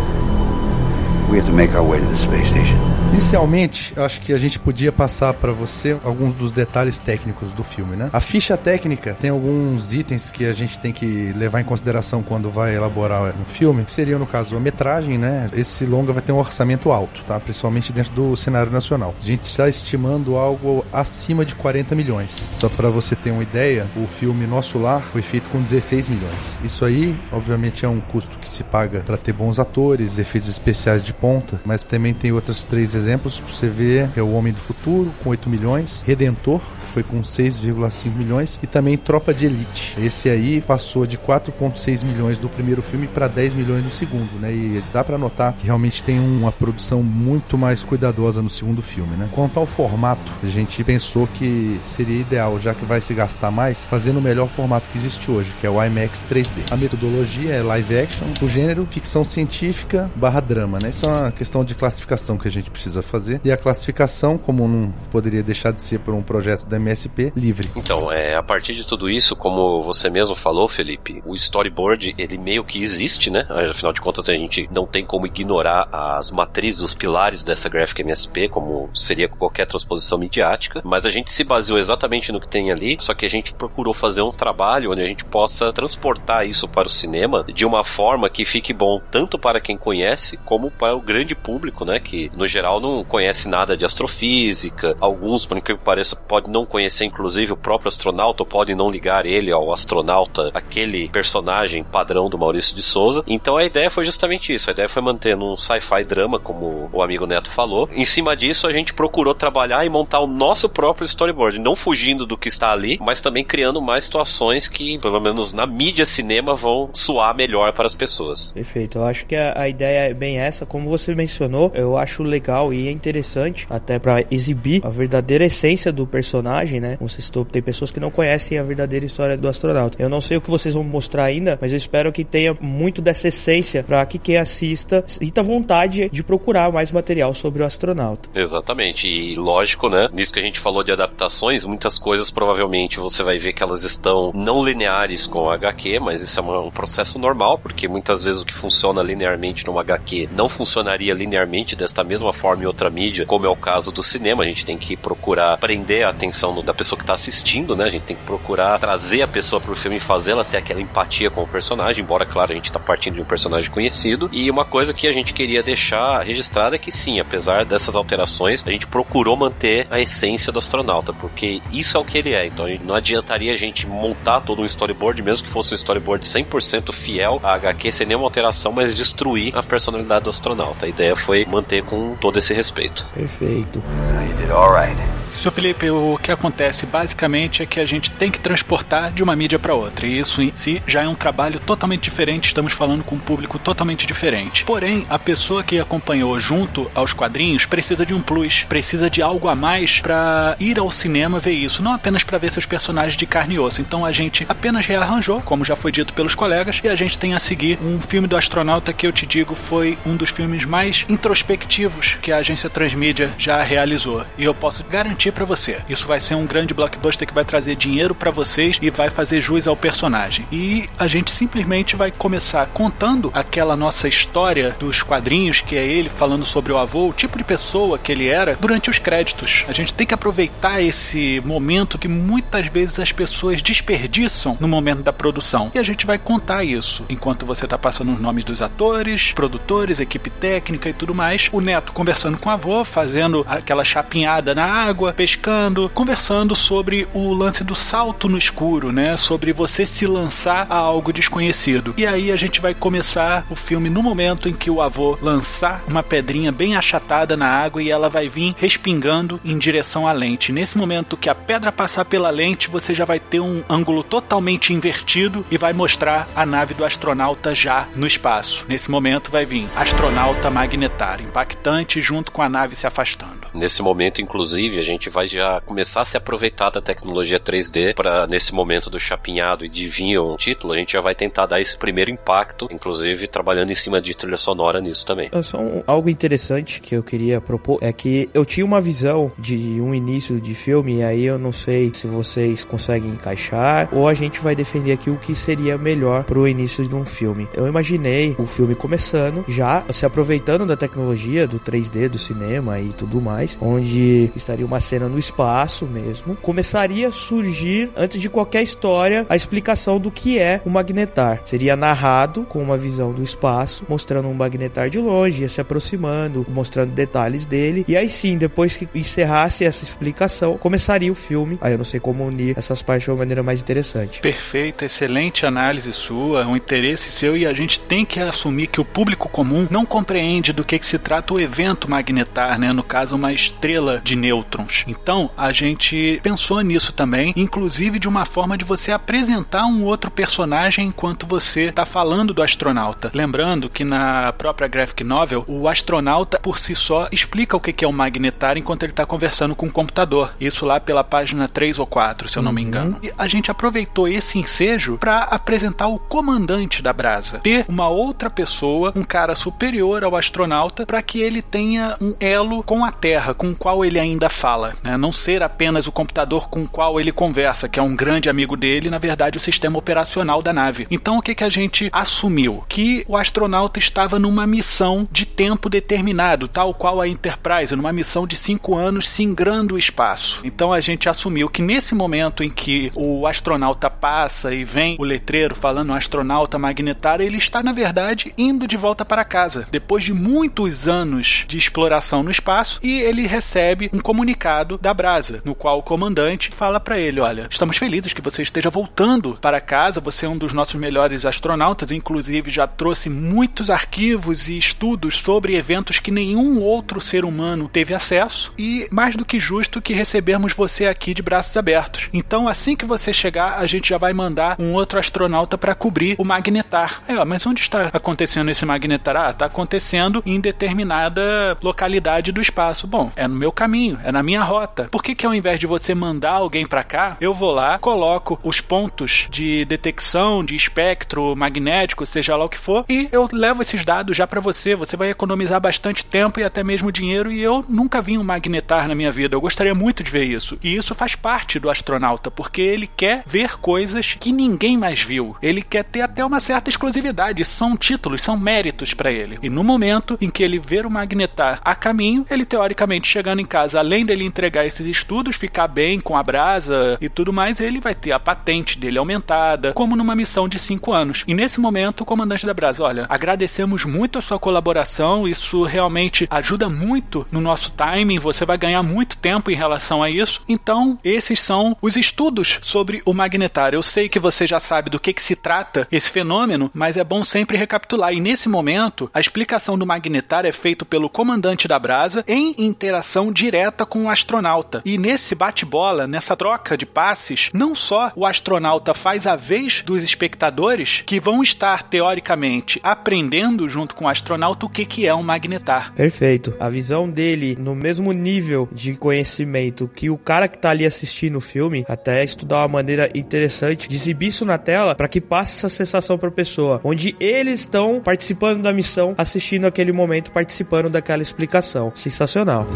Inicialmente, 3.13 3.95
acho 3.97 4.21
que 4.21 4.33
a 4.33 4.39
gente 4.39 4.59
podia 4.59 4.93
passar 4.93 5.33
para 5.35 5.53
você 5.53 5.97
alguns 6.05 6.35
dos 6.35 6.53
detalhes 6.53 6.99
técnicos 6.99 7.53
do 7.53 7.63
filme, 7.63 7.97
né? 7.97 8.11
A 8.13 8.21
ficha 8.21 8.57
técnica 8.57 9.17
tem 9.19 9.31
alguns 9.31 9.93
itens 9.93 10.31
que 10.31 10.45
a 10.45 10.53
gente 10.53 10.79
tem 10.79 10.93
que 10.93 11.33
levar 11.37 11.61
em 11.61 11.65
consideração 11.65 12.23
quando 12.23 12.51
vai 12.51 12.75
elaborar 12.75 13.35
um 13.41 13.45
filme, 13.45 13.85
que 13.85 13.93
seria, 13.93 14.19
no 14.19 14.27
caso, 14.27 14.57
a 14.57 14.61
metragem, 14.61 15.19
né? 15.19 15.49
Esse 15.55 15.85
longa 15.87 16.13
vai 16.13 16.23
ter 16.23 16.33
um 16.33 16.39
orçamento 16.39 16.91
alto, 16.91 17.23
tá? 17.27 17.41
Principalmente 17.41 17.93
dentro 17.93 18.13
do 18.13 18.37
cenário 18.37 18.73
nacional. 18.73 19.15
A 19.21 19.25
gente 19.25 19.45
está 19.45 19.69
estimando 19.69 20.37
algo 20.37 20.85
acima 20.93 21.45
de 21.45 21.55
40 21.55 21.95
milhões. 21.95 22.35
Só 22.59 22.69
para 22.69 22.89
você 22.91 23.15
ter 23.17 23.31
uma 23.31 23.43
ideia, 23.43 23.87
o 23.97 24.07
filme 24.07 24.47
Nosso 24.47 24.79
Lar 24.79 25.03
foi 25.03 25.23
feito 25.23 25.49
com 25.51 25.61
16 25.61 26.09
milhões. 26.09 26.59
Isso 26.63 26.85
aí, 26.85 27.19
obviamente, 27.33 27.85
é 27.85 27.89
um 27.89 28.01
custo 28.01 28.39
que 28.39 28.49
se 28.49 28.63
paga 28.63 29.01
para 29.01 29.17
ter 29.17 29.33
bons 29.33 29.59
atores, 29.59 30.19
efeitos 30.19 30.49
especiais 30.49 31.03
de 31.03 31.13
ponta, 31.13 31.26
mas 31.65 31.83
também 31.83 32.15
tem 32.15 32.33
outros 32.33 32.65
três 32.65 32.95
exemplos 32.95 33.41
pra 33.41 33.53
você 33.53 33.69
ver, 33.69 34.11
é 34.17 34.23
o 34.23 34.33
Homem 34.33 34.53
do 34.53 34.61
Futuro 34.61 35.13
com 35.23 35.31
8 35.31 35.49
milhões, 35.49 36.03
Redentor, 36.07 36.61
que 36.61 36.93
foi 36.93 37.03
com 37.03 37.21
6,5 37.21 38.15
milhões, 38.15 38.61
e 38.63 38.67
também 38.67 38.97
Tropa 38.97 39.35
de 39.35 39.47
Elite. 39.47 39.95
Esse 39.99 40.29
aí 40.29 40.61
passou 40.61 41.07
de 41.07 41.19
4,6 41.19 42.05
milhões 42.05 42.39
do 42.39 42.49
primeiro 42.49 42.83
filme 42.83 43.07
para 43.07 43.29
10 43.29 43.55
milhões 43.55 43.85
no 43.85 43.91
segundo, 43.91 44.41
né? 44.41 44.53
E 44.53 44.83
dá 44.93 45.03
para 45.03 45.19
notar 45.19 45.53
que 45.55 45.67
realmente 45.67 46.03
tem 46.03 46.19
uma 46.19 46.53
produção 46.53 47.03
muito 47.03 47.59
mais 47.59 47.83
cuidadosa 47.83 48.43
no 48.43 48.51
segundo 48.51 48.83
filme, 48.83 49.17
né? 49.17 49.29
Quanto 49.33 49.59
ao 49.59 49.67
formato, 49.67 50.31
a 50.43 50.47
gente 50.47 50.83
pensou 50.85 51.29
que 51.35 51.79
seria 51.83 52.21
ideal, 52.21 52.59
já 52.61 52.75
que 52.75 52.85
vai 52.85 53.01
se 53.01 53.15
gastar 53.15 53.51
mais, 53.51 53.87
fazer 53.87 54.13
no 54.13 54.21
melhor 54.21 54.49
formato 54.49 54.89
que 54.91 54.99
existe 54.99 55.31
hoje, 55.31 55.53
que 55.61 55.67
é 55.67 55.71
o 55.71 55.83
IMAX 55.83 56.25
3D. 56.31 56.73
A 56.73 56.77
metodologia 56.77 57.55
é 57.55 57.63
live 57.63 57.99
action, 57.99 58.27
o 58.43 58.49
gênero 58.49 58.87
ficção 58.87 59.25
científica 59.25 60.11
barra 60.17 60.41
drama, 60.41 60.79
né? 60.83 60.91
Uma 61.07 61.33
questão 61.33 61.65
de 61.65 61.75
classificação 61.75 62.37
que 62.37 62.49
a 62.49 62.51
gente 62.51 62.71
precisa 62.71 63.03
fazer. 63.03 63.41
E 63.45 63.53
a 63.53 63.57
classificação, 63.57 64.37
como 64.39 64.67
não 64.67 64.93
poderia 65.11 65.43
deixar 65.43 65.73
de 65.73 65.83
ser 65.83 66.01
por 66.01 66.15
um 66.15 66.23
projeto 66.23 66.67
da 66.67 66.77
MSP, 66.77 67.33
livre. 67.37 67.69
Então, 67.77 68.11
é, 68.11 68.37
a 68.37 68.43
partir 68.43 68.75
de 68.75 68.85
tudo 68.85 69.09
isso, 69.09 69.37
como 69.37 69.83
você 69.83 70.11
mesmo 70.11 70.35
falou, 70.35 70.69
Felipe, 70.69 71.23
o 71.25 71.35
storyboard, 71.35 72.15
ele 72.19 72.39
meio 72.39 72.65
que 72.65 72.83
existe, 72.83 73.31
né? 73.31 73.47
Afinal 73.71 73.93
de 73.93 74.01
contas, 74.01 74.29
a 74.29 74.33
gente 74.33 74.69
não 74.71 74.87
tem 74.87 75.05
como 75.05 75.27
ignorar 75.27 75.89
as 75.93 76.31
matrizes, 76.31 76.81
os 76.81 76.95
pilares 76.95 77.45
dessa 77.45 77.69
Graphic 77.69 78.03
MSP, 78.03 78.49
como 78.49 78.91
seria 78.95 79.29
qualquer 79.29 79.67
transposição 79.67 80.19
midiática, 80.19 80.81
mas 80.85 81.07
a 81.07 81.11
gente 81.11 81.31
se 81.31 81.45
baseou 81.45 81.79
exatamente 81.79 82.33
no 82.33 82.41
que 82.41 82.49
tem 82.49 82.71
ali, 82.71 82.97
só 83.01 83.15
que 83.15 83.27
a 83.27 83.31
gente 83.31 83.55
procurou 83.55 83.95
fazer 83.95 84.23
um 84.23 84.33
trabalho 84.33 84.93
onde 84.93 85.03
a 85.03 85.07
gente 85.07 85.25
possa 85.25 85.73
transportar 85.73 86.47
isso 86.47 86.69
para 86.69 86.87
o 86.89 86.91
cinema 86.91 87.45
de 87.53 87.65
uma 87.65 87.85
forma 87.85 88.29
que 88.31 88.45
fique 88.45 88.73
bom 88.73 89.01
tanto 89.11 89.39
para 89.39 89.61
quem 89.61 89.77
conhece 89.77 90.37
como 90.39 90.71
para 90.71 90.96
o 90.97 91.01
grande 91.01 91.35
público, 91.35 91.85
né? 91.85 92.01
Que 92.01 92.31
no 92.35 92.47
geral 92.47 92.81
não 92.81 93.05
conhece 93.05 93.49
nada 93.49 93.77
de 93.77 93.85
astrofísica. 93.85 94.97
Alguns, 95.01 95.47
por 95.47 95.57
incrível 95.57 95.79
que 95.79 95.85
pareça, 95.85 96.17
pode 96.17 96.51
não 96.51 96.67
conhecer 96.67 97.05
inclusive 97.05 97.53
o 97.53 97.57
próprio 97.57 97.89
astronauta, 97.89 98.43
ou 98.43 98.47
podem 98.47 98.75
não 98.75 98.91
ligar 98.91 99.27
ele 99.27 99.53
ao 99.53 99.73
astronauta, 99.73 100.51
aquele 100.55 101.09
personagem 101.09 101.85
padrão 101.85 102.29
do 102.29 102.39
Maurício 102.39 102.75
de 102.75 102.83
Souza. 102.83 103.23
Então 103.27 103.57
a 103.57 103.65
ideia 103.65 103.91
foi 103.91 104.05
justamente 104.05 104.53
isso. 104.53 104.71
A 104.71 104.73
ideia 104.73 104.89
foi 104.89 105.03
manter 105.03 105.37
um 105.37 105.57
sci-fi 105.57 106.05
drama, 106.05 106.39
como 106.39 106.89
o 106.93 107.03
amigo 107.03 107.27
Neto 107.27 107.51
falou. 107.51 107.89
Em 107.93 108.05
cima 108.05 108.37
disso, 108.37 108.67
a 108.67 108.73
gente 108.73 108.95
procurou 108.95 109.35
trabalhar 109.35 109.85
e 109.85 109.89
montar 109.89 110.21
o 110.21 110.27
nosso 110.27 110.69
próprio 110.69 111.05
storyboard, 111.05 111.59
não 111.59 111.77
fugindo 111.77 112.27
do 112.27 112.37
que 112.37 112.49
está 112.49 112.73
ali, 112.73 112.99
mas 113.01 113.21
também 113.21 113.45
criando 113.45 113.81
mais 113.81 114.05
situações 114.05 114.69
que, 114.69 114.99
pelo 114.99 115.21
menos 115.21 115.53
na 115.53 115.67
mídia 115.67 116.07
cinema, 116.07 116.55
vão 116.55 116.91
soar 116.93 117.35
melhor 117.35 117.73
para 117.73 117.87
as 117.87 117.95
pessoas. 117.95 118.53
Perfeito. 118.53 118.99
Eu 118.99 119.05
acho 119.05 119.27
que 119.27 119.37
a, 119.37 119.61
a 119.61 119.69
ideia 119.69 120.11
é 120.11 120.15
bem 120.15 120.39
essa. 120.39 120.67
Como 120.67 120.86
você 120.89 121.15
mencionou, 121.15 121.71
eu 121.75 121.97
acho 121.97 122.23
legal 122.23 122.73
e 122.73 122.89
é 122.89 122.91
interessante 122.91 123.67
até 123.69 123.99
para 123.99 124.25
exibir 124.31 124.85
a 124.85 124.89
verdadeira 124.89 125.45
essência 125.45 125.93
do 125.93 126.07
personagem, 126.07 126.81
né? 126.81 126.97
Como 126.97 127.09
você 127.09 127.21
citou, 127.21 127.45
tem 127.45 127.63
pessoas 127.63 127.91
que 127.91 128.01
não 128.01 128.11
conhecem 128.11 128.59
a 128.59 128.63
verdadeira 128.63 129.05
história 129.07 129.37
do 129.37 129.49
astronauta. 129.49 130.01
Eu 130.01 130.09
não 130.09 130.21
sei 130.21 130.37
o 130.37 130.41
que 130.41 130.51
vocês 130.51 130.75
vão 130.75 130.85
mostrar 130.85 131.25
ainda, 131.25 131.59
mas 131.61 131.73
eu 131.73 131.79
espero 131.79 132.13
que 132.13 132.25
tenha 132.25 132.57
muito 132.61 133.01
dessa 133.03 133.29
essência 133.29 133.83
para 133.83 134.05
que 134.07 134.19
quem 134.19 134.37
assista 134.37 135.05
sinta 135.07 135.43
vontade 135.43 136.09
de 136.11 136.23
procurar 136.23 136.73
mais 136.73 136.93
material 136.93 137.35
sobre 137.35 137.63
o 137.63 137.67
astronauta. 137.67 138.29
Exatamente. 138.35 139.07
E 139.07 139.35
lógico, 139.35 139.89
né? 139.89 140.09
Nisso 140.13 140.33
que 140.33 140.41
a 140.41 140.43
gente 140.43 140.59
falou 140.59 140.83
de 140.83 140.93
adaptações, 140.93 141.65
muitas 141.65 141.99
coisas 141.99 142.31
provavelmente 142.31 142.99
você 142.99 143.23
vai 143.23 143.39
ver 143.39 143.53
que 143.53 143.63
elas 143.63 143.83
estão 143.83 144.33
não 144.35 144.65
lineares 144.65 145.27
com 145.27 145.45
o 145.45 145.51
HQ, 145.51 146.01
mas 146.01 146.23
isso 146.23 146.39
é 146.41 146.43
um 146.43 146.71
processo 146.71 147.19
normal, 147.19 147.59
porque 147.59 147.89
muitas 147.89 148.25
vezes 148.25 148.43
o 148.43 148.45
que 148.45 148.55
funciona 148.55 149.03
linearmente 149.03 149.67
numa 149.67 149.81
HQ 149.81 150.29
não 150.33 150.49
funcionaria 150.77 151.15
linearmente 151.15 151.75
desta 151.75 152.05
mesma 152.05 152.35
forma 152.35 152.65
em 152.65 152.67
outra 152.67 152.91
mídia, 152.91 153.25
como 153.25 153.47
é 153.47 153.49
o 153.49 153.57
caso 153.57 153.91
do 153.91 154.03
cinema. 154.03 154.43
A 154.43 154.47
gente 154.47 154.65
tem 154.65 154.77
que 154.77 154.95
procurar 154.95 155.57
prender 155.57 156.05
a 156.05 156.11
atenção 156.11 156.63
da 156.63 156.75
pessoa 156.75 156.99
que 156.99 157.03
está 157.03 157.15
assistindo, 157.15 157.75
né? 157.75 157.85
A 157.85 157.91
gente 157.91 158.03
tem 158.03 158.17
que 158.17 158.25
procurar 158.25 158.79
trazer 158.79 159.23
a 159.23 159.29
pessoa 159.29 159.59
pro 159.59 159.75
filme 159.75 159.97
e 159.97 160.01
fazê-la 160.01 160.45
ter 160.45 160.59
aquela 160.59 160.81
empatia 160.81 161.31
com 161.31 161.43
o 161.43 161.47
personagem, 161.47 162.05
embora, 162.05 162.27
claro, 162.27 162.53
a 162.53 162.55
gente 162.55 162.71
tá 162.71 162.79
partindo 162.79 163.15
de 163.15 163.23
um 163.23 163.25
personagem 163.25 163.71
conhecido. 163.71 164.29
E 164.31 164.51
uma 164.51 164.67
coisa 164.67 164.93
que 164.93 165.07
a 165.07 165.13
gente 165.13 165.33
queria 165.33 165.63
deixar 165.63 166.23
registrada 166.23 166.77
é 166.77 166.79
que 166.79 166.93
sim, 166.93 167.21
apesar 167.21 167.65
dessas 167.65 167.97
alterações, 167.97 168.63
a 168.67 168.71
gente 168.71 168.87
procurou 168.87 169.35
manter 169.35 169.87
a 169.91 169.99
essência 169.99 170.53
do 170.53 170.59
astronauta, 170.59 171.13
porque 171.15 171.63
isso 171.73 171.97
é 171.97 172.01
o 172.01 172.05
que 172.05 172.19
ele 172.19 172.35
é. 172.35 172.47
Então 172.47 172.67
não 172.85 172.95
adiantaria 172.95 173.53
a 173.53 173.57
gente 173.57 173.87
montar 173.87 174.41
todo 174.41 174.61
um 174.61 174.67
storyboard, 174.67 175.23
mesmo 175.23 175.47
que 175.47 175.53
fosse 175.53 175.73
um 175.73 175.77
storyboard 175.77 176.27
100% 176.27 176.93
fiel 176.93 177.41
à 177.43 177.55
HQ, 177.55 177.93
sem 177.93 178.07
nenhuma 178.07 178.27
alteração, 178.27 178.73
mas 178.73 178.95
destruir 178.95 179.57
a 179.57 179.63
personalidade 179.63 180.25
do 180.25 180.31
astronauta. 180.31 180.66
A 180.81 180.87
ideia 180.87 181.15
foi 181.15 181.45
manter 181.45 181.83
com 181.85 182.15
todo 182.17 182.39
esse 182.39 182.55
respeito. 182.55 183.07
Perfeito. 183.15 183.83
You 184.29 184.37
did 184.37 184.51
all 184.51 184.73
right. 184.73 184.97
Seu 185.37 185.53
Felipe, 185.53 185.91
o 185.91 186.19
que 186.21 186.33
acontece 186.33 186.87
basicamente 186.87 187.63
é 187.63 187.67
que 187.67 187.79
a 187.79 187.85
gente 187.85 188.11
tem 188.11 188.31
que 188.31 188.41
transportar 188.41 189.13
de 189.13 189.23
uma 189.23 189.37
mídia 189.37 189.59
para 189.59 189.75
outra. 189.75 190.07
E 190.07 190.19
isso 190.19 190.41
em 190.41 190.51
si 190.57 190.83
já 190.87 191.03
é 191.03 191.09
um 191.09 191.15
trabalho 191.15 191.61
totalmente 191.61 192.05
diferente, 192.05 192.47
estamos 192.47 192.73
falando 192.73 193.05
com 193.05 193.17
um 193.17 193.19
público 193.19 193.59
totalmente 193.59 194.07
diferente. 194.07 194.65
Porém, 194.65 195.07
a 195.11 195.19
pessoa 195.19 195.63
que 195.63 195.79
acompanhou 195.79 196.41
junto 196.41 196.91
aos 196.95 197.13
quadrinhos 197.13 197.67
precisa 197.67 198.05
de 198.05 198.15
um 198.15 198.21
plus, 198.21 198.65
precisa 198.65 199.11
de 199.11 199.21
algo 199.21 199.49
a 199.49 199.55
mais 199.55 200.01
para 200.01 200.57
ir 200.59 200.79
ao 200.79 200.91
cinema 200.91 201.39
ver 201.39 201.53
isso, 201.53 201.83
não 201.83 201.93
apenas 201.93 202.25
para 202.25 202.39
ver 202.39 202.51
seus 202.51 202.67
personagens 202.67 203.17
de 203.17 203.27
carne 203.27 203.57
e 203.57 203.59
osso. 203.59 203.81
Então 203.81 204.07
a 204.07 204.13
gente 204.13 204.47
apenas 204.49 204.87
rearranjou, 204.87 205.43
como 205.43 205.65
já 205.65 205.77
foi 205.77 205.93
dito 205.93 206.15
pelos 206.15 206.35
colegas, 206.35 206.81
e 206.83 206.89
a 206.89 206.97
gente 206.97 207.19
tem 207.19 207.35
a 207.35 207.39
seguir 207.39 207.79
um 207.83 208.01
filme 208.01 208.27
do 208.27 208.37
astronauta 208.37 208.93
que 208.93 209.07
eu 209.07 209.13
te 209.13 209.27
digo 209.27 209.55
foi 209.55 209.99
um 210.07 210.17
dos 210.17 210.31
filmes 210.31 210.65
mais 210.65 211.05
introspectivos 211.09 212.17
que 212.23 212.33
a 212.33 212.39
agência 212.39 212.71
Transmídia 212.71 213.33
já 213.39 213.63
realizou. 213.63 214.25
E 214.39 214.45
eu 214.45 214.55
posso 214.55 214.83
garantir 214.85 215.26
para 215.33 215.45
você, 215.45 215.81
isso 215.89 216.07
vai 216.07 216.21
ser 216.21 216.35
um 216.35 216.47
grande 216.47 216.75
blockbuster 216.75 217.27
que 217.27 217.35
vai 217.35 217.45
trazer 217.45 217.77
dinheiro 217.77 218.15
para 218.15 218.31
vocês 218.31 218.79
e 218.81 218.91
vai 218.91 219.11
fazer 219.11 219.41
jus 219.41 219.67
ao 219.67 219.77
personagem. 219.77 220.47
E 220.51 220.89
a 220.99 221.07
gente 221.07 221.31
simplesmente 221.31 221.97
vai 221.97 222.11
começar 222.11 222.67
contando 222.67 223.31
aquela 223.35 223.77
nossa 223.77 224.09
história 224.09 224.77
dos 224.79 225.03
quadrinhos, 225.03 225.61
que 225.61 225.77
é 225.77 225.87
ele 225.87 226.09
falando 226.09 226.45
sobre 226.45 226.73
o 226.73 226.79
avô, 226.79 227.09
o 227.09 227.13
tipo 227.13 227.39
de 227.39 227.45
pessoa 227.45 227.99
que 227.99 228.13
ele 228.13 228.29
era, 228.29 228.57
durante 228.61 228.91
os 228.91 228.99
créditos. 228.99 229.65
A 229.69 229.73
gente 229.73 229.95
tem 229.95 230.07
que 230.07 230.15
aproveitar 230.15 230.81
esse 230.83 231.41
momento 231.45 231.99
que 231.99 232.09
muitas 232.09 232.67
vezes 232.67 232.99
as 232.99 233.13
pessoas 233.13 233.63
desperdiçam 233.63 234.57
no 234.61 234.69
momento 234.69 235.03
da 235.03 235.13
produção. 235.13 235.71
E 235.75 235.79
a 235.79 235.83
gente 235.83 236.07
vai 236.07 236.19
contar 236.19 236.65
isso 236.65 237.05
enquanto 237.09 237.47
você 237.47 237.67
tá 237.67 237.79
passando 237.79 238.13
os 238.13 238.21
nomes 238.21 238.45
dos 238.45 238.63
atores, 238.63 239.33
produtores, 239.33 240.01
equipe 240.01 240.31
técnica 240.31 240.89
e 240.89 240.93
tudo 240.93 241.15
mais. 241.15 241.49
O 241.53 241.61
neto 241.61 241.93
conversando 241.93 242.39
com 242.39 242.49
o 242.49 242.53
avô, 242.53 242.85
fazendo 242.85 243.45
aquela 243.49 243.85
chapinhada 243.85 244.55
na 244.55 244.65
água, 244.65 245.06
pescando, 245.13 245.91
conversando 245.95 246.55
sobre 246.55 247.07
o 247.15 247.33
lance 247.33 247.65
do 247.65 247.75
salto 247.75 248.29
no 248.29 248.39
escuro, 248.39 248.93
né? 248.93 249.17
Sobre 249.17 249.53
você 249.53 249.87
se 249.87 250.07
lançar 250.07 250.67
a 250.71 250.77
algo 250.77 251.13
desconhecido. 251.13 251.95
E 251.97 252.07
aí 252.07 252.31
a 252.31 252.37
gente 252.37 252.61
vai 252.61 252.75
começar 252.75 253.47
o 253.51 253.57
filme 253.57 253.91
no 253.91 254.03
momento 254.03 254.49
em 254.49 254.55
que 254.55 254.71
o 254.71 254.81
avô 254.81 255.19
lançar 255.21 255.83
uma 255.87 256.03
pedrinha 256.03 256.53
bem 256.53 256.77
achatada 256.77 257.37
na 257.37 257.49
água 257.49 257.83
e 257.83 257.91
ela 257.91 258.09
vai 258.09 258.29
vir 258.29 258.55
respingando 258.59 259.41
em 259.45 259.59
direção 259.59 260.07
à 260.07 260.13
lente. 260.13 260.53
Nesse 260.53 260.79
momento 260.79 261.17
que 261.17 261.29
a 261.29 261.35
pedra 261.35 261.73
passar 261.73 262.05
pela 262.05 262.31
lente, 262.31 262.69
você 262.69 262.95
já 262.95 263.05
vai 263.05 263.21
ter 263.21 263.41
um 263.41 263.63
ângulo 263.69 264.03
totalmente 264.03 264.73
invertido 264.73 265.45
e 265.51 265.59
vai 265.59 265.73
mostrar 265.73 266.29
a 266.35 266.47
nave 266.47 266.75
do 266.75 266.85
astronauta 266.85 267.55
já 267.55 267.87
no 267.95 268.07
espaço. 268.07 268.65
Nesse 268.69 268.91
momento 268.91 269.31
vai 269.31 269.45
vir 269.45 269.69
astronauta 269.77 270.51
magnetar, 270.51 271.21
impactante 271.21 272.01
junto 272.01 272.33
com 272.33 272.43
a 272.43 272.49
nave 272.49 272.77
se 272.77 272.87
afastando. 272.87 273.47
Nesse 273.53 273.83
momento, 273.83 274.21
inclusive, 274.21 274.79
a 274.79 274.83
gente 274.83 274.96
vai 275.11 275.29
já 275.29 275.61
começar 275.61 276.03
a 276.03 276.05
se 276.05 276.17
aproveitar 276.17 276.71
da 276.71 276.81
tecnologia 276.81 277.39
3D 277.39 277.95
para 277.95 278.27
nesse 278.27 278.55
momento 278.55 278.91
do 278.91 278.99
chapinhado 278.99 279.65
e 279.65 279.69
de 279.69 279.89
vir 279.89 280.19
um 280.19 280.37
título, 280.37 280.73
a 280.73 280.79
gente 280.79 280.93
já 280.93 281.01
vai 281.01 281.15
tentar 281.15 281.47
dar 281.47 281.61
esse 281.61 281.77
primeiro 281.77 282.11
impacto, 282.11 282.69
inclusive 282.71 283.29
trabalhando 283.29 283.71
em 283.71 283.75
cima 283.75 284.01
de 284.01 284.15
trilha 284.15 284.37
sonora 284.37 284.81
nisso 284.81 285.07
também. 285.07 285.31
Só 285.43 285.59
um, 285.59 285.83
algo 285.87 286.09
interessante 286.09 286.81
que 286.81 286.95
eu 286.95 287.03
queria 287.03 287.41
propor 287.41 287.79
é 287.81 287.93
que 287.93 288.29
eu 288.33 288.45
tinha 288.45 288.65
uma 288.65 288.81
visão 288.81 289.31
de 289.39 289.81
um 289.81 289.95
início 289.95 290.41
de 290.41 290.55
filme 290.55 290.97
e 290.97 291.03
aí 291.03 291.25
eu 291.25 291.39
não 291.39 291.53
sei 291.53 291.93
se 291.95 292.07
vocês 292.07 292.65
conseguem 292.65 293.11
encaixar 293.11 293.89
ou 293.93 294.09
a 294.09 294.15
gente 294.15 294.41
vai 294.41 294.55
defender 294.55 294.93
aqui 294.93 295.11
o 295.11 295.17
que 295.17 295.35
seria 295.35 295.77
melhor 295.79 296.25
pro 296.25 296.49
início 296.49 296.87
de 296.87 296.95
um 296.95 297.05
filme. 297.05 297.49
Eu 297.55 297.67
imaginei 297.67 298.35
o 298.39 298.47
filme 298.47 298.75
começando, 298.75 299.45
já 299.49 299.85
se 299.91 300.07
aproveitando 300.07 300.67
da 300.67 300.77
tecnologia 300.77 301.47
do 301.47 301.59
3D 301.59 302.09
do 302.09 302.19
cinema 302.19 302.81
e 302.81 302.89
tudo 302.89 303.21
mais, 303.21 303.57
onde 303.61 304.31
estaria 304.35 304.67
uma 304.67 304.81
cena 304.87 305.09
no 305.09 305.19
espaço 305.19 305.85
mesmo. 305.85 306.37
Começaria 306.37 307.09
a 307.09 307.13
surgir 307.13 307.91
antes 307.97 308.21
de 308.21 308.31
qualquer 308.31 308.63
história 308.63 309.27
a 309.29 309.35
explicação 309.35 309.99
do 309.99 310.11
que 310.11 310.39
é 310.39 310.61
o 310.65 310.71
magnetar. 310.71 311.43
Seria 311.45 311.77
narrado 311.77 312.45
com 312.45 312.63
uma 312.63 312.79
visão 312.79 313.13
do 313.13 313.23
espaço, 313.23 313.85
mostrando 313.89 314.29
um 314.29 314.35
magnetar 314.35 314.89
de 314.89 314.99
longe, 314.99 315.43
ia 315.43 315.49
se 315.49 315.61
aproximando, 315.61 316.47
mostrando 316.49 316.93
detalhes 316.93 317.45
dele. 317.45 317.85
E 317.89 317.97
aí 317.97 318.09
sim, 318.09 318.39
depois 318.39 318.77
que 318.77 318.89
encerrasse 318.95 319.65
essa 319.65 319.83
explicação, 319.83 320.57
começaria 320.57 321.11
o 321.11 321.15
filme. 321.15 321.59
Aí 321.61 321.73
eu 321.73 321.79
não 321.79 321.85
sei 321.85 321.99
como 321.99 322.25
unir 322.25 322.57
essas 322.57 322.81
partes 322.83 323.05
de 323.05 323.11
uma 323.11 323.19
maneira 323.19 323.43
mais 323.43 323.61
interessante. 323.61 324.21
Perfeito, 324.21 324.85
excelente 324.85 325.45
análise 325.45 325.93
sua, 325.93 326.47
um 326.47 326.57
interesse 326.57 327.11
seu 327.11 327.37
e 327.37 327.45
a 327.45 327.53
gente 327.53 327.81
tem 327.81 328.05
que 328.05 328.21
assumir 328.21 328.69
que 328.69 328.81
o 328.81 328.85
público 328.85 329.29
comum 329.29 329.67
não 329.71 329.85
compreende 329.85 330.53
do 330.53 330.65
que, 330.65 330.79
que 330.79 330.87
se 330.87 330.99
trata 330.99 331.35
o 331.35 331.41
evento 331.41 331.91
magnetar, 331.91 332.59
né? 332.59 332.73
No 332.73 332.83
caso, 332.83 333.17
uma 333.17 333.33
estrela 333.33 334.01
de 334.05 334.15
nêutrons. 334.15 334.76
Então, 334.87 335.31
a 335.37 335.53
gente 335.53 336.21
pensou 336.23 336.61
nisso 336.61 336.93
também, 336.93 337.33
inclusive 337.37 337.99
de 337.99 338.09
uma 338.09 338.25
forma 338.25 338.57
de 338.57 338.65
você 338.65 338.93
apresentar 338.93 339.67
um 339.67 339.85
outro 339.85 340.11
personagem 340.11 340.89
enquanto 340.89 341.27
você 341.27 341.67
está 341.67 341.85
falando 341.85 342.35
do 342.35 342.43
astronauta. 342.43 343.11
Lembrando 343.15 343.69
que 343.69 343.85
na 343.85 344.33
própria 344.33 344.69
graphic 344.69 345.05
novel, 345.05 345.45
o 345.47 345.69
astronauta 345.69 346.39
por 346.39 346.59
si 346.59 346.75
só 346.75 347.09
explica 347.13 347.57
o 347.57 347.61
que 347.61 347.85
é 347.85 347.89
um 347.89 347.93
magnetar 347.93 348.57
enquanto 348.57 348.83
ele 348.83 348.93
está 348.93 349.07
conversando 349.07 349.55
com 349.55 349.67
o 349.67 349.73
computador. 349.73 350.35
Isso 350.41 350.67
lá 350.67 350.81
pela 350.81 351.05
página 351.05 351.49
3 351.49 351.79
ou 351.79 351.87
4, 351.87 352.29
se 352.29 352.39
eu 352.39 352.43
não 352.43 352.53
me 352.53 352.63
engano. 352.63 352.99
E 353.03 353.13
a 353.17 353.29
gente 353.29 353.51
aproveitou 353.51 354.09
esse 354.09 354.39
ensejo 354.39 354.99
para 354.99 355.21
apresentar 355.21 355.87
o 355.89 355.99
comandante 355.99 356.83
da 356.83 356.93
brasa. 356.93 357.39
Ter 357.39 357.65
uma 357.69 357.89
outra 357.89 358.31
pessoa, 358.31 358.93
um 358.95 359.05
cara 359.05 359.35
superior 359.35 360.05
ao 360.05 360.17
astronauta, 360.17 360.87
para 360.87 361.03
que 361.03 361.21
ele 361.21 361.43
tenha 361.43 361.97
um 362.01 362.15
elo 362.19 362.63
com 362.63 362.85
a 362.85 362.91
Terra, 362.93 363.35
com 363.35 363.51
o 363.51 363.57
qual 363.57 363.85
ele 363.85 363.99
ainda 363.99 364.29
fala. 364.29 364.66
Né? 364.83 364.97
Não 364.97 365.13
ser 365.13 365.43
apenas 365.43 365.87
o 365.87 365.93
computador 365.93 366.49
com 366.49 366.63
o 366.63 366.69
qual 366.69 367.01
ele 367.01 367.13
conversa, 367.13 367.69
que 367.69 367.79
é 367.79 367.83
um 367.83 367.97
grande 367.97 368.29
amigo 368.29 368.57
dele, 368.57 368.91
na 368.91 368.99
verdade, 368.99 369.39
o 369.39 369.41
sistema 369.41 369.79
operacional 369.79 370.43
da 370.43 370.53
nave. 370.53 370.87
Então, 370.91 371.19
o 371.19 371.23
que, 371.23 371.35
que 371.35 371.45
a 371.45 371.49
gente 371.49 371.89
assumiu? 371.93 372.65
Que 372.69 373.05
o 373.09 373.17
astronauta 373.17 373.79
estava 373.79 374.19
numa 374.19 374.47
missão 374.47 375.09
de 375.11 375.25
tempo 375.25 375.69
determinado, 375.69 376.49
tal 376.49 376.75
qual 376.75 377.01
a 377.01 377.09
Enterprise, 377.09 377.75
numa 377.75 377.93
missão 377.93 378.27
de 378.27 378.37
cinco 378.37 378.77
anos, 378.77 379.09
singrando 379.09 379.75
o 379.75 379.79
espaço. 379.79 380.41
Então, 380.45 380.73
a 380.73 380.81
gente 380.81 381.09
assumiu 381.09 381.49
que 381.49 381.63
nesse 381.63 381.95
momento 381.95 382.43
em 382.43 382.51
que 382.51 382.91
o 382.95 383.27
astronauta 383.27 383.91
passa 383.91 384.55
e 384.55 384.65
vem 384.65 384.97
o 384.99 385.05
letreiro 385.05 385.55
falando 385.55 385.93
astronauta 385.93 386.59
magnetar, 386.59 387.21
ele 387.21 387.39
está, 387.39 387.63
na 387.63 387.73
verdade, 387.73 388.33
indo 388.37 388.67
de 388.67 388.77
volta 388.77 389.05
para 389.05 389.25
casa, 389.25 389.67
depois 389.71 390.05
de 390.05 390.13
muitos 390.13 390.89
anos 390.89 391.45
de 391.49 391.59
exploração 391.59 392.23
no 392.23 392.31
espaço, 392.31 392.79
e 392.83 393.01
ele 393.01 393.27
recebe 393.27 393.91
um 393.93 394.01
comunicado 394.01 394.56
da 394.65 394.95
Brasa, 394.95 395.41
no 395.45 395.55
qual 395.55 395.79
o 395.79 395.83
comandante 395.83 396.51
fala 396.51 396.81
para 396.81 396.99
ele: 396.99 397.21
Olha, 397.21 397.49
estamos 397.51 397.77
felizes 397.77 398.13
que 398.13 398.23
você 398.23 398.43
esteja 398.43 398.71
voltando 398.71 399.39
para 399.41 399.61
casa, 399.61 400.01
você 400.01 400.27
é 400.27 400.29
um 400.29 400.39
dos 400.39 400.53
nossos 400.53 400.75
melhores 400.75 401.25
astronautas, 401.25 401.91
inclusive 401.91 402.51
já 402.51 402.67
trouxe 402.67 403.09
muitos 403.09 403.71
arquivos 403.71 404.49
e 404.49 404.59
estudos 404.59 405.19
sobre 405.19 405.57
eventos 405.57 405.99
que 405.99 406.11
nenhum 406.11 406.61
outro 406.61 407.01
ser 407.01 407.25
humano 407.25 407.69
teve 407.69 407.95
acesso, 407.95 408.53
e 408.59 408.89
mais 408.91 409.17
do 409.17 409.25
que 409.25 409.41
justo 409.41 409.83
que 409.83 409.93
recebermos 409.93 410.53
você 410.53 410.87
aqui 410.87 411.15
de 411.15 411.23
braços 411.23 411.57
abertos. 411.57 412.09
Então, 412.13 412.49
assim 412.49 412.77
que 412.77 412.85
você 412.85 413.13
chegar, 413.13 413.59
a 413.59 413.67
gente 413.67 413.89
já 413.89 413.99
vai 413.99 414.13
mandar 414.13 414.57
um 414.59 414.73
outro 414.73 414.99
astronauta 414.99 415.59
para 415.59 415.75
cobrir 415.75 416.17
o 416.19 416.25
magnetar. 416.25 417.03
Aí, 417.09 417.17
ó, 417.17 417.25
mas 417.25 417.47
onde 417.47 417.61
está 417.61 417.91
acontecendo 417.93 418.51
esse 418.51 418.65
magnetar? 418.65 419.17
Ah, 419.17 419.31
está 419.31 419.47
acontecendo 419.47 420.23
em 420.25 420.41
determinada 420.41 421.57
localidade 421.63 422.33
do 422.33 422.41
espaço. 422.41 422.87
Bom, 422.87 423.11
é 423.17 423.27
no 423.27 423.35
meu 423.35 423.53
caminho, 423.53 423.99
é 424.05 424.13
na 424.13 424.23
minha 424.23 424.43
rota. 424.47 424.89
Por 424.91 425.03
que 425.03 425.15
que 425.15 425.27
ao 425.27 425.35
invés 425.35 425.59
de 425.59 425.67
você 425.67 425.95
mandar 425.95 426.33
alguém 426.33 426.67
para 426.67 426.83
cá, 426.83 427.17
eu 427.21 427.35
vou 427.35 427.53
lá, 427.53 427.79
coloco 427.79 428.39
os 428.43 428.61
pontos 428.61 429.27
de 429.31 429.65
detecção 429.65 430.45
de 430.45 430.55
espectro 430.55 431.35
magnético, 431.37 432.07
seja 432.07 432.37
lá 432.37 432.45
o 432.45 432.49
que 432.49 432.59
for, 432.59 432.85
e 432.89 433.09
eu 433.13 433.29
levo 433.33 433.63
esses 433.63 433.85
dados 433.85 434.17
já 434.17 434.27
para 434.27 434.41
você. 434.41 434.75
Você 434.75 434.97
vai 434.97 435.11
economizar 435.11 435.61
bastante 435.61 436.05
tempo 436.05 436.41
e 436.41 436.45
até 436.45 436.63
mesmo 436.63 436.93
dinheiro. 436.93 437.31
E 437.31 437.43
eu 437.43 437.65
nunca 437.69 438.01
vi 438.01 438.17
um 438.17 438.25
magnetar 438.25 438.89
na 438.89 438.95
minha 438.95 439.13
vida. 439.13 439.35
Eu 439.35 439.41
gostaria 439.41 439.75
muito 439.75 440.03
de 440.03 440.11
ver 440.11 440.25
isso. 440.25 440.59
E 440.63 440.75
isso 440.75 440.95
faz 440.95 441.15
parte 441.15 441.59
do 441.59 441.71
astronauta, 441.71 442.31
porque 442.31 442.63
ele 442.63 442.87
quer 442.87 443.23
ver 443.27 443.57
coisas 443.59 444.17
que 444.19 444.33
ninguém 444.33 444.77
mais 444.77 445.03
viu. 445.03 445.37
Ele 445.43 445.63
quer 445.63 445.85
ter 445.85 446.03
até 446.03 446.25
uma 446.25 446.41
certa 446.41 446.71
exclusividade. 446.71 447.45
São 447.45 447.77
títulos, 447.77 448.23
são 448.23 448.39
méritos 448.39 448.95
para 448.95 449.13
ele. 449.13 449.39
E 449.43 449.51
no 449.51 449.65
momento 449.65 450.17
em 450.21 450.31
que 450.31 450.43
ele 450.43 450.59
ver 450.59 450.87
o 450.87 450.91
magnetar 450.91 451.61
a 451.65 451.75
caminho, 451.75 452.25
ele 452.31 452.45
teoricamente 452.45 453.09
chegando 453.09 453.41
em 453.41 453.47
casa, 453.47 453.79
além 453.79 454.05
dele 454.05 454.25
entregar 454.37 454.67
esses 454.67 454.87
estudos, 454.87 455.37
ficar 455.37 455.67
bem 455.67 455.99
com 455.99 456.15
a 456.15 456.23
brasa 456.23 456.99
e 457.01 457.09
tudo 457.09 457.33
mais, 457.33 457.59
ele 457.59 457.81
vai 457.81 457.95
ter 457.95 458.13
a 458.13 458.21
patente 458.21 458.79
dele 458.79 458.99
aumentada, 458.99 459.73
como 459.73 459.97
numa 459.97 460.15
missão 460.15 460.47
de 460.47 460.59
cinco 460.59 460.93
anos. 460.93 461.25
E 461.27 461.33
nesse 461.33 461.59
momento, 461.59 462.03
o 462.03 462.05
comandante 462.05 462.45
da 462.45 462.53
brasa, 462.53 462.85
olha, 462.85 463.07
agradecemos 463.09 463.85
muito 463.87 464.19
a 464.19 464.23
sua 464.23 464.39
colaboração, 464.39 465.27
isso 465.27 465.63
realmente 465.63 466.27
ajuda 466.31 466.69
muito 466.69 467.27
no 467.33 467.41
nosso 467.41 467.71
timing, 467.71 468.19
você 468.19 468.45
vai 468.45 468.59
ganhar 468.59 468.83
muito 468.83 469.17
tempo 469.17 469.51
em 469.51 469.55
relação 469.55 470.03
a 470.03 470.11
isso. 470.11 470.43
Então, 470.47 470.99
esses 471.03 471.41
são 471.41 471.77
os 471.81 471.97
estudos 471.97 472.59
sobre 472.63 473.01
o 473.07 473.15
magnetar. 473.15 473.73
Eu 473.73 473.83
sei 473.83 474.09
que 474.09 474.19
você 474.19 474.47
já 474.47 474.61
sabe 474.61 474.91
do 474.91 475.01
que, 475.01 475.15
que 475.15 475.23
se 475.23 475.35
trata 475.35 475.89
esse 475.91 476.11
fenômeno, 476.11 476.71
mas 476.75 476.97
é 476.97 477.05
bom 477.05 477.25
sempre 477.25 477.57
recapitular. 477.57 478.13
E 478.13 478.21
nesse 478.21 478.49
momento, 478.49 479.11
a 479.15 479.21
explicação 479.21 479.79
do 479.79 479.87
magnetar 479.87 480.45
é 480.45 480.53
feito 480.53 480.85
pelo 480.85 481.09
comandante 481.09 481.67
da 481.67 481.79
brasa 481.79 482.25
em 482.29 482.55
interação 482.59 483.33
direta 483.33 483.87
com 483.87 484.05
o 484.05 484.11
astronauta. 484.17 484.81
E 484.85 484.97
nesse 484.97 485.35
bate-bola, 485.35 486.07
nessa 486.07 486.35
troca 486.35 486.77
de 486.77 486.87
passes, 486.87 487.51
não 487.53 487.75
só 487.75 488.11
o 488.17 488.25
astronauta 488.25 488.95
faz 488.95 489.27
a 489.27 489.37
vez 489.37 489.83
dos 489.85 490.03
espectadores 490.03 491.03
que 491.05 491.21
vão 491.21 491.43
estar 491.43 491.83
teoricamente 491.83 492.81
aprendendo 492.83 493.69
junto 493.69 493.95
com 493.95 494.07
o 494.07 494.09
astronauta 494.09 494.67
o 494.67 494.71
que, 494.71 494.87
que 494.87 495.07
é 495.07 495.15
um 495.15 495.23
magnetar. 495.23 495.93
Perfeito. 495.95 496.55
A 496.59 496.69
visão 496.69 497.09
dele 497.09 497.57
no 497.61 497.75
mesmo 497.75 498.13
nível 498.13 498.69
de 498.73 498.95
conhecimento 498.95 499.89
que 499.95 500.09
o 500.09 500.17
cara 500.17 500.49
que 500.49 500.59
tá 500.59 500.71
ali 500.71 500.87
assistindo 500.87 501.37
o 501.37 501.41
filme, 501.41 501.85
até 501.89 502.25
estudar 502.25 502.61
uma 502.61 502.69
maneira 502.69 503.11
interessante 503.15 503.89
de 503.89 503.97
exibir 503.97 504.29
isso 504.29 504.45
na 504.45 504.57
tela 504.57 504.95
para 504.95 505.09
que 505.09 505.21
passe 505.21 505.57
essa 505.57 505.69
sensação 505.69 506.17
para 506.17 506.29
a 506.29 506.33
pessoa, 506.33 506.81
onde 506.83 507.15
eles 507.21 507.61
estão 507.61 508.01
participando 508.01 508.63
da 508.63 508.73
missão, 508.73 509.15
assistindo 509.19 509.67
aquele 509.67 509.93
momento, 509.93 510.31
participando 510.31 510.89
daquela 510.89 511.23
explicação. 511.23 511.93
Sensacional. 511.95 512.67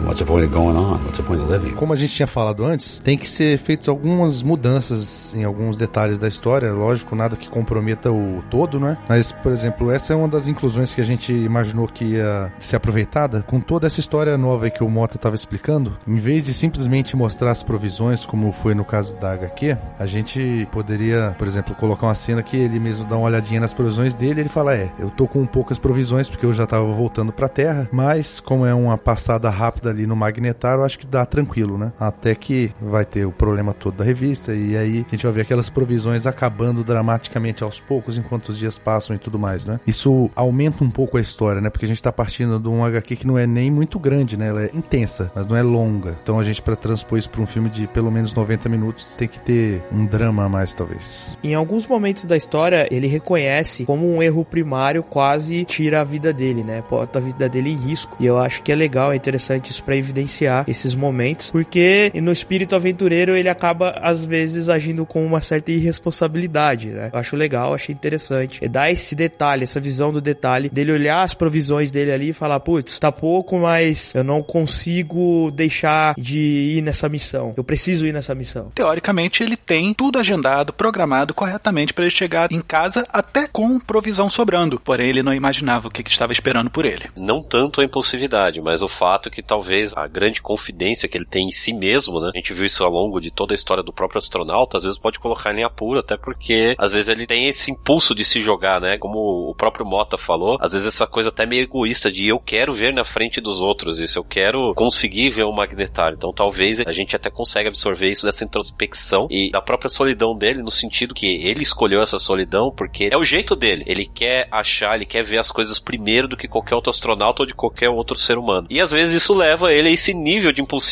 Como 1.76 1.92
a 1.92 1.96
gente 1.96 2.14
tinha 2.14 2.26
falado 2.26 2.64
antes, 2.64 2.98
tem 2.98 3.16
que 3.16 3.28
ser 3.28 3.58
feitas 3.58 3.88
algumas 3.88 4.42
mudanças 4.42 5.32
em 5.34 5.44
alguns 5.44 5.78
detalhes 5.78 6.18
da 6.18 6.28
história, 6.28 6.72
lógico, 6.72 7.14
nada 7.14 7.36
que 7.36 7.48
comprometa 7.48 8.10
o 8.10 8.42
todo, 8.50 8.80
né? 8.80 8.98
Mas, 9.08 9.32
por 9.32 9.52
exemplo, 9.52 9.90
essa 9.90 10.12
é 10.12 10.16
uma 10.16 10.28
das 10.28 10.46
inclusões 10.46 10.92
que 10.92 11.00
a 11.00 11.04
gente 11.04 11.32
imaginou 11.32 11.86
que 11.86 12.04
ia 12.04 12.52
ser 12.58 12.76
aproveitada 12.76 13.44
com 13.46 13.60
toda 13.60 13.86
essa 13.86 14.00
história 14.00 14.36
nova 14.36 14.70
que 14.70 14.82
o 14.82 14.88
Mota 14.88 15.16
estava 15.16 15.34
explicando. 15.34 15.96
Em 16.06 16.18
vez 16.18 16.46
de 16.46 16.54
simplesmente 16.54 17.16
mostrar 17.16 17.50
as 17.50 17.62
provisões, 17.62 18.26
como 18.26 18.50
foi 18.52 18.74
no 18.74 18.84
caso 18.84 19.16
da 19.16 19.32
HQ, 19.32 19.76
a 19.98 20.06
gente 20.06 20.68
poderia, 20.72 21.34
por 21.38 21.46
exemplo, 21.46 21.74
colocar 21.74 22.06
uma 22.06 22.14
cena 22.14 22.42
que 22.42 22.56
ele 22.56 22.78
mesmo 22.80 23.06
dá 23.06 23.16
uma 23.16 23.26
olhadinha 23.26 23.60
nas 23.60 23.74
provisões 23.74 24.14
dele 24.14 24.40
e 24.40 24.42
ele 24.42 24.48
fala: 24.48 24.74
É, 24.74 24.90
eu 24.98 25.10
tô 25.10 25.26
com 25.26 25.46
poucas 25.46 25.78
provisões 25.78 26.28
porque 26.28 26.46
eu 26.46 26.52
já 26.52 26.66
tava 26.66 26.86
voltando 26.92 27.32
pra 27.32 27.48
Terra, 27.48 27.88
mas 27.92 28.40
como 28.40 28.66
é 28.66 28.74
uma 28.74 28.98
passada 28.98 29.48
rápida 29.48 29.90
ali 29.90 30.06
no 30.06 30.16
Magnetar, 30.16 30.78
eu 30.78 30.84
acho 30.84 30.98
que 30.98 31.06
dá 31.06 31.19
tranquilo, 31.26 31.78
né? 31.78 31.92
Até 31.98 32.34
que 32.34 32.72
vai 32.80 33.04
ter 33.04 33.24
o 33.24 33.32
problema 33.32 33.72
todo 33.72 33.96
da 33.96 34.04
revista 34.04 34.54
e 34.54 34.76
aí 34.76 35.04
a 35.06 35.10
gente 35.10 35.24
vai 35.24 35.32
ver 35.32 35.40
aquelas 35.42 35.68
provisões 35.68 36.26
acabando 36.26 36.84
dramaticamente 36.84 37.62
aos 37.62 37.80
poucos 37.80 38.16
enquanto 38.16 38.50
os 38.50 38.58
dias 38.58 38.78
passam 38.78 39.14
e 39.14 39.18
tudo 39.18 39.38
mais, 39.38 39.66
né? 39.66 39.80
Isso 39.86 40.30
aumenta 40.34 40.84
um 40.84 40.90
pouco 40.90 41.16
a 41.16 41.20
história, 41.20 41.60
né? 41.60 41.70
Porque 41.70 41.84
a 41.84 41.88
gente 41.88 42.02
tá 42.02 42.12
partindo 42.12 42.58
de 42.58 42.68
um 42.68 42.84
HQ 42.84 43.16
que 43.16 43.26
não 43.26 43.38
é 43.38 43.46
nem 43.46 43.70
muito 43.70 43.98
grande, 43.98 44.36
né? 44.36 44.48
Ela 44.48 44.64
é 44.64 44.70
intensa, 44.74 45.30
mas 45.34 45.46
não 45.46 45.56
é 45.56 45.62
longa. 45.62 46.16
Então 46.22 46.38
a 46.38 46.42
gente, 46.42 46.62
para 46.62 46.76
transpor 46.76 47.18
isso 47.18 47.30
pra 47.30 47.40
um 47.40 47.46
filme 47.46 47.70
de 47.70 47.86
pelo 47.86 48.10
menos 48.10 48.34
90 48.34 48.68
minutos, 48.68 49.14
tem 49.14 49.28
que 49.28 49.40
ter 49.40 49.82
um 49.92 50.06
drama 50.06 50.44
a 50.44 50.48
mais, 50.48 50.74
talvez. 50.74 51.36
Em 51.42 51.54
alguns 51.54 51.86
momentos 51.86 52.24
da 52.24 52.36
história, 52.36 52.88
ele 52.90 53.06
reconhece 53.06 53.84
como 53.84 54.08
um 54.08 54.22
erro 54.22 54.44
primário 54.44 55.02
quase 55.02 55.64
tira 55.64 56.00
a 56.00 56.04
vida 56.04 56.32
dele, 56.32 56.62
né? 56.62 56.82
Bota 56.88 57.18
a 57.18 57.22
vida 57.22 57.48
dele 57.48 57.70
em 57.70 57.76
risco. 57.76 58.16
E 58.20 58.26
eu 58.26 58.38
acho 58.38 58.62
que 58.62 58.72
é 58.72 58.74
legal, 58.74 59.12
é 59.12 59.16
interessante 59.16 59.70
isso 59.70 59.82
para 59.82 59.96
evidenciar 59.96 60.64
esses 60.68 60.94
momentos, 60.94 61.09
porque 61.50 62.10
no 62.14 62.32
espírito 62.32 62.74
aventureiro 62.74 63.36
ele 63.36 63.48
acaba 63.48 63.90
às 64.02 64.24
vezes 64.24 64.68
agindo 64.68 65.04
com 65.06 65.24
uma 65.24 65.40
certa 65.40 65.72
irresponsabilidade, 65.72 66.88
né? 66.88 67.10
Eu 67.12 67.18
acho 67.18 67.36
legal, 67.36 67.74
achei 67.74 67.94
interessante. 67.94 68.64
É 68.64 68.68
dar 68.68 68.90
esse 68.90 69.14
detalhe, 69.14 69.64
essa 69.64 69.80
visão 69.80 70.12
do 70.12 70.20
detalhe, 70.20 70.68
dele 70.68 70.92
olhar 70.92 71.22
as 71.22 71.34
provisões 71.34 71.90
dele 71.90 72.12
ali 72.12 72.28
e 72.30 72.32
falar, 72.32 72.60
putz, 72.60 72.98
tá 72.98 73.10
pouco, 73.10 73.58
mas 73.58 74.14
eu 74.14 74.24
não 74.24 74.42
consigo 74.42 75.50
deixar 75.50 76.14
de 76.16 76.38
ir 76.78 76.82
nessa 76.82 77.08
missão. 77.08 77.54
Eu 77.56 77.64
preciso 77.64 78.06
ir 78.06 78.12
nessa 78.12 78.34
missão. 78.34 78.70
Teoricamente, 78.74 79.42
ele 79.42 79.56
tem 79.56 79.94
tudo 79.94 80.18
agendado, 80.18 80.72
programado 80.72 81.34
corretamente 81.34 81.92
para 81.92 82.04
ele 82.04 82.14
chegar 82.14 82.52
em 82.52 82.60
casa 82.60 83.04
até 83.12 83.46
com 83.46 83.78
provisão 83.78 84.28
sobrando. 84.28 84.80
Porém, 84.80 85.08
ele 85.08 85.22
não 85.22 85.34
imaginava 85.34 85.88
o 85.88 85.90
que, 85.90 86.02
que 86.02 86.10
estava 86.10 86.32
esperando 86.32 86.70
por 86.70 86.84
ele. 86.84 87.04
Não 87.16 87.42
tanto 87.42 87.80
a 87.80 87.84
impulsividade, 87.84 88.60
mas 88.60 88.82
o 88.82 88.88
fato 88.88 89.30
que 89.30 89.42
talvez 89.42 89.92
a 89.96 90.06
grande 90.06 90.40
confidência 90.42 90.99
que 91.08 91.16
ele 91.18 91.24
tem 91.24 91.48
em 91.48 91.50
si 91.50 91.72
mesmo, 91.72 92.20
né? 92.20 92.30
A 92.34 92.36
gente 92.36 92.52
viu 92.52 92.64
isso 92.64 92.84
ao 92.84 92.90
longo 92.90 93.20
de 93.20 93.30
toda 93.30 93.52
a 93.52 93.56
história 93.56 93.82
do 93.82 93.92
próprio 93.92 94.18
astronauta, 94.18 94.76
às 94.76 94.82
vezes 94.82 94.98
pode 94.98 95.18
colocar 95.18 95.56
em 95.56 95.62
apuro, 95.62 96.00
até 96.00 96.16
porque 96.16 96.74
às 96.78 96.92
vezes 96.92 97.08
ele 97.08 97.26
tem 97.26 97.48
esse 97.48 97.70
impulso 97.70 98.14
de 98.14 98.24
se 98.24 98.42
jogar, 98.42 98.80
né? 98.80 98.98
Como 98.98 99.50
o 99.50 99.54
próprio 99.54 99.86
Mota 99.86 100.16
falou, 100.16 100.56
às 100.60 100.72
vezes 100.72 100.88
essa 100.88 101.06
coisa 101.06 101.28
até 101.30 101.46
meio 101.46 101.62
egoísta 101.62 102.10
de 102.10 102.26
eu 102.28 102.38
quero 102.38 102.72
ver 102.72 102.92
na 102.92 103.04
frente 103.04 103.40
dos 103.40 103.60
outros 103.60 103.98
isso, 103.98 104.18
eu 104.18 104.24
quero 104.24 104.74
conseguir 104.74 105.30
ver 105.30 105.44
o 105.44 105.52
magnetário. 105.52 106.16
Então 106.16 106.32
talvez 106.32 106.80
a 106.80 106.92
gente 106.92 107.16
até 107.16 107.30
consiga 107.30 107.68
absorver 107.68 108.10
isso 108.10 108.26
dessa 108.26 108.44
introspecção 108.44 109.26
e 109.30 109.50
da 109.50 109.60
própria 109.60 109.88
solidão 109.88 110.36
dele, 110.36 110.62
no 110.62 110.70
sentido 110.70 111.14
que 111.14 111.26
ele 111.26 111.62
escolheu 111.62 112.02
essa 112.02 112.18
solidão 112.18 112.72
porque 112.76 113.08
é 113.12 113.16
o 113.16 113.24
jeito 113.24 113.56
dele. 113.56 113.84
Ele 113.86 114.06
quer 114.06 114.48
achar, 114.50 114.94
ele 114.94 115.06
quer 115.06 115.22
ver 115.22 115.38
as 115.38 115.50
coisas 115.50 115.78
primeiro 115.78 116.28
do 116.28 116.36
que 116.36 116.48
qualquer 116.48 116.74
outro 116.74 116.90
astronauta 116.90 117.42
ou 117.42 117.46
de 117.46 117.54
qualquer 117.54 117.88
outro 117.88 118.16
ser 118.16 118.38
humano. 118.38 118.66
E 118.70 118.80
às 118.80 118.90
vezes 118.90 119.22
isso 119.22 119.34
leva 119.34 119.72
ele 119.72 119.88
a 119.88 119.92
esse 119.92 120.14
nível 120.14 120.52
de 120.52 120.60
impulsividade 120.60 120.89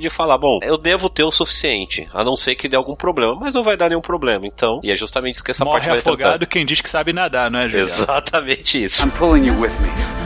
de 0.00 0.10
falar, 0.10 0.38
bom, 0.38 0.58
eu 0.62 0.76
devo 0.76 1.08
ter 1.08 1.24
o 1.24 1.30
suficiente, 1.30 2.08
a 2.12 2.24
não 2.24 2.36
ser 2.36 2.54
que 2.54 2.68
dê 2.68 2.76
algum 2.76 2.94
problema, 2.94 3.34
mas 3.34 3.54
não 3.54 3.62
vai 3.62 3.76
dar 3.76 3.88
nenhum 3.88 4.00
problema, 4.00 4.46
então, 4.46 4.80
e 4.82 4.90
é 4.90 4.94
justamente 4.94 5.36
isso 5.36 5.44
que 5.44 5.50
essa 5.50 5.64
Morre 5.64 5.78
parte 5.78 5.88
vai 5.90 5.98
afogado 5.98 6.38
tratar. 6.38 6.46
quem 6.46 6.66
diz 6.66 6.80
que 6.80 6.88
sabe 6.88 7.12
nadar, 7.12 7.50
não 7.50 7.60
é, 7.60 7.68
Juliano? 7.68 7.90
Exatamente 7.90 8.82
isso. 8.82 9.06
I'm 9.06 9.10
pulling 9.10 9.46
you 9.46 9.54
with 9.60 9.70
me. 9.80 10.19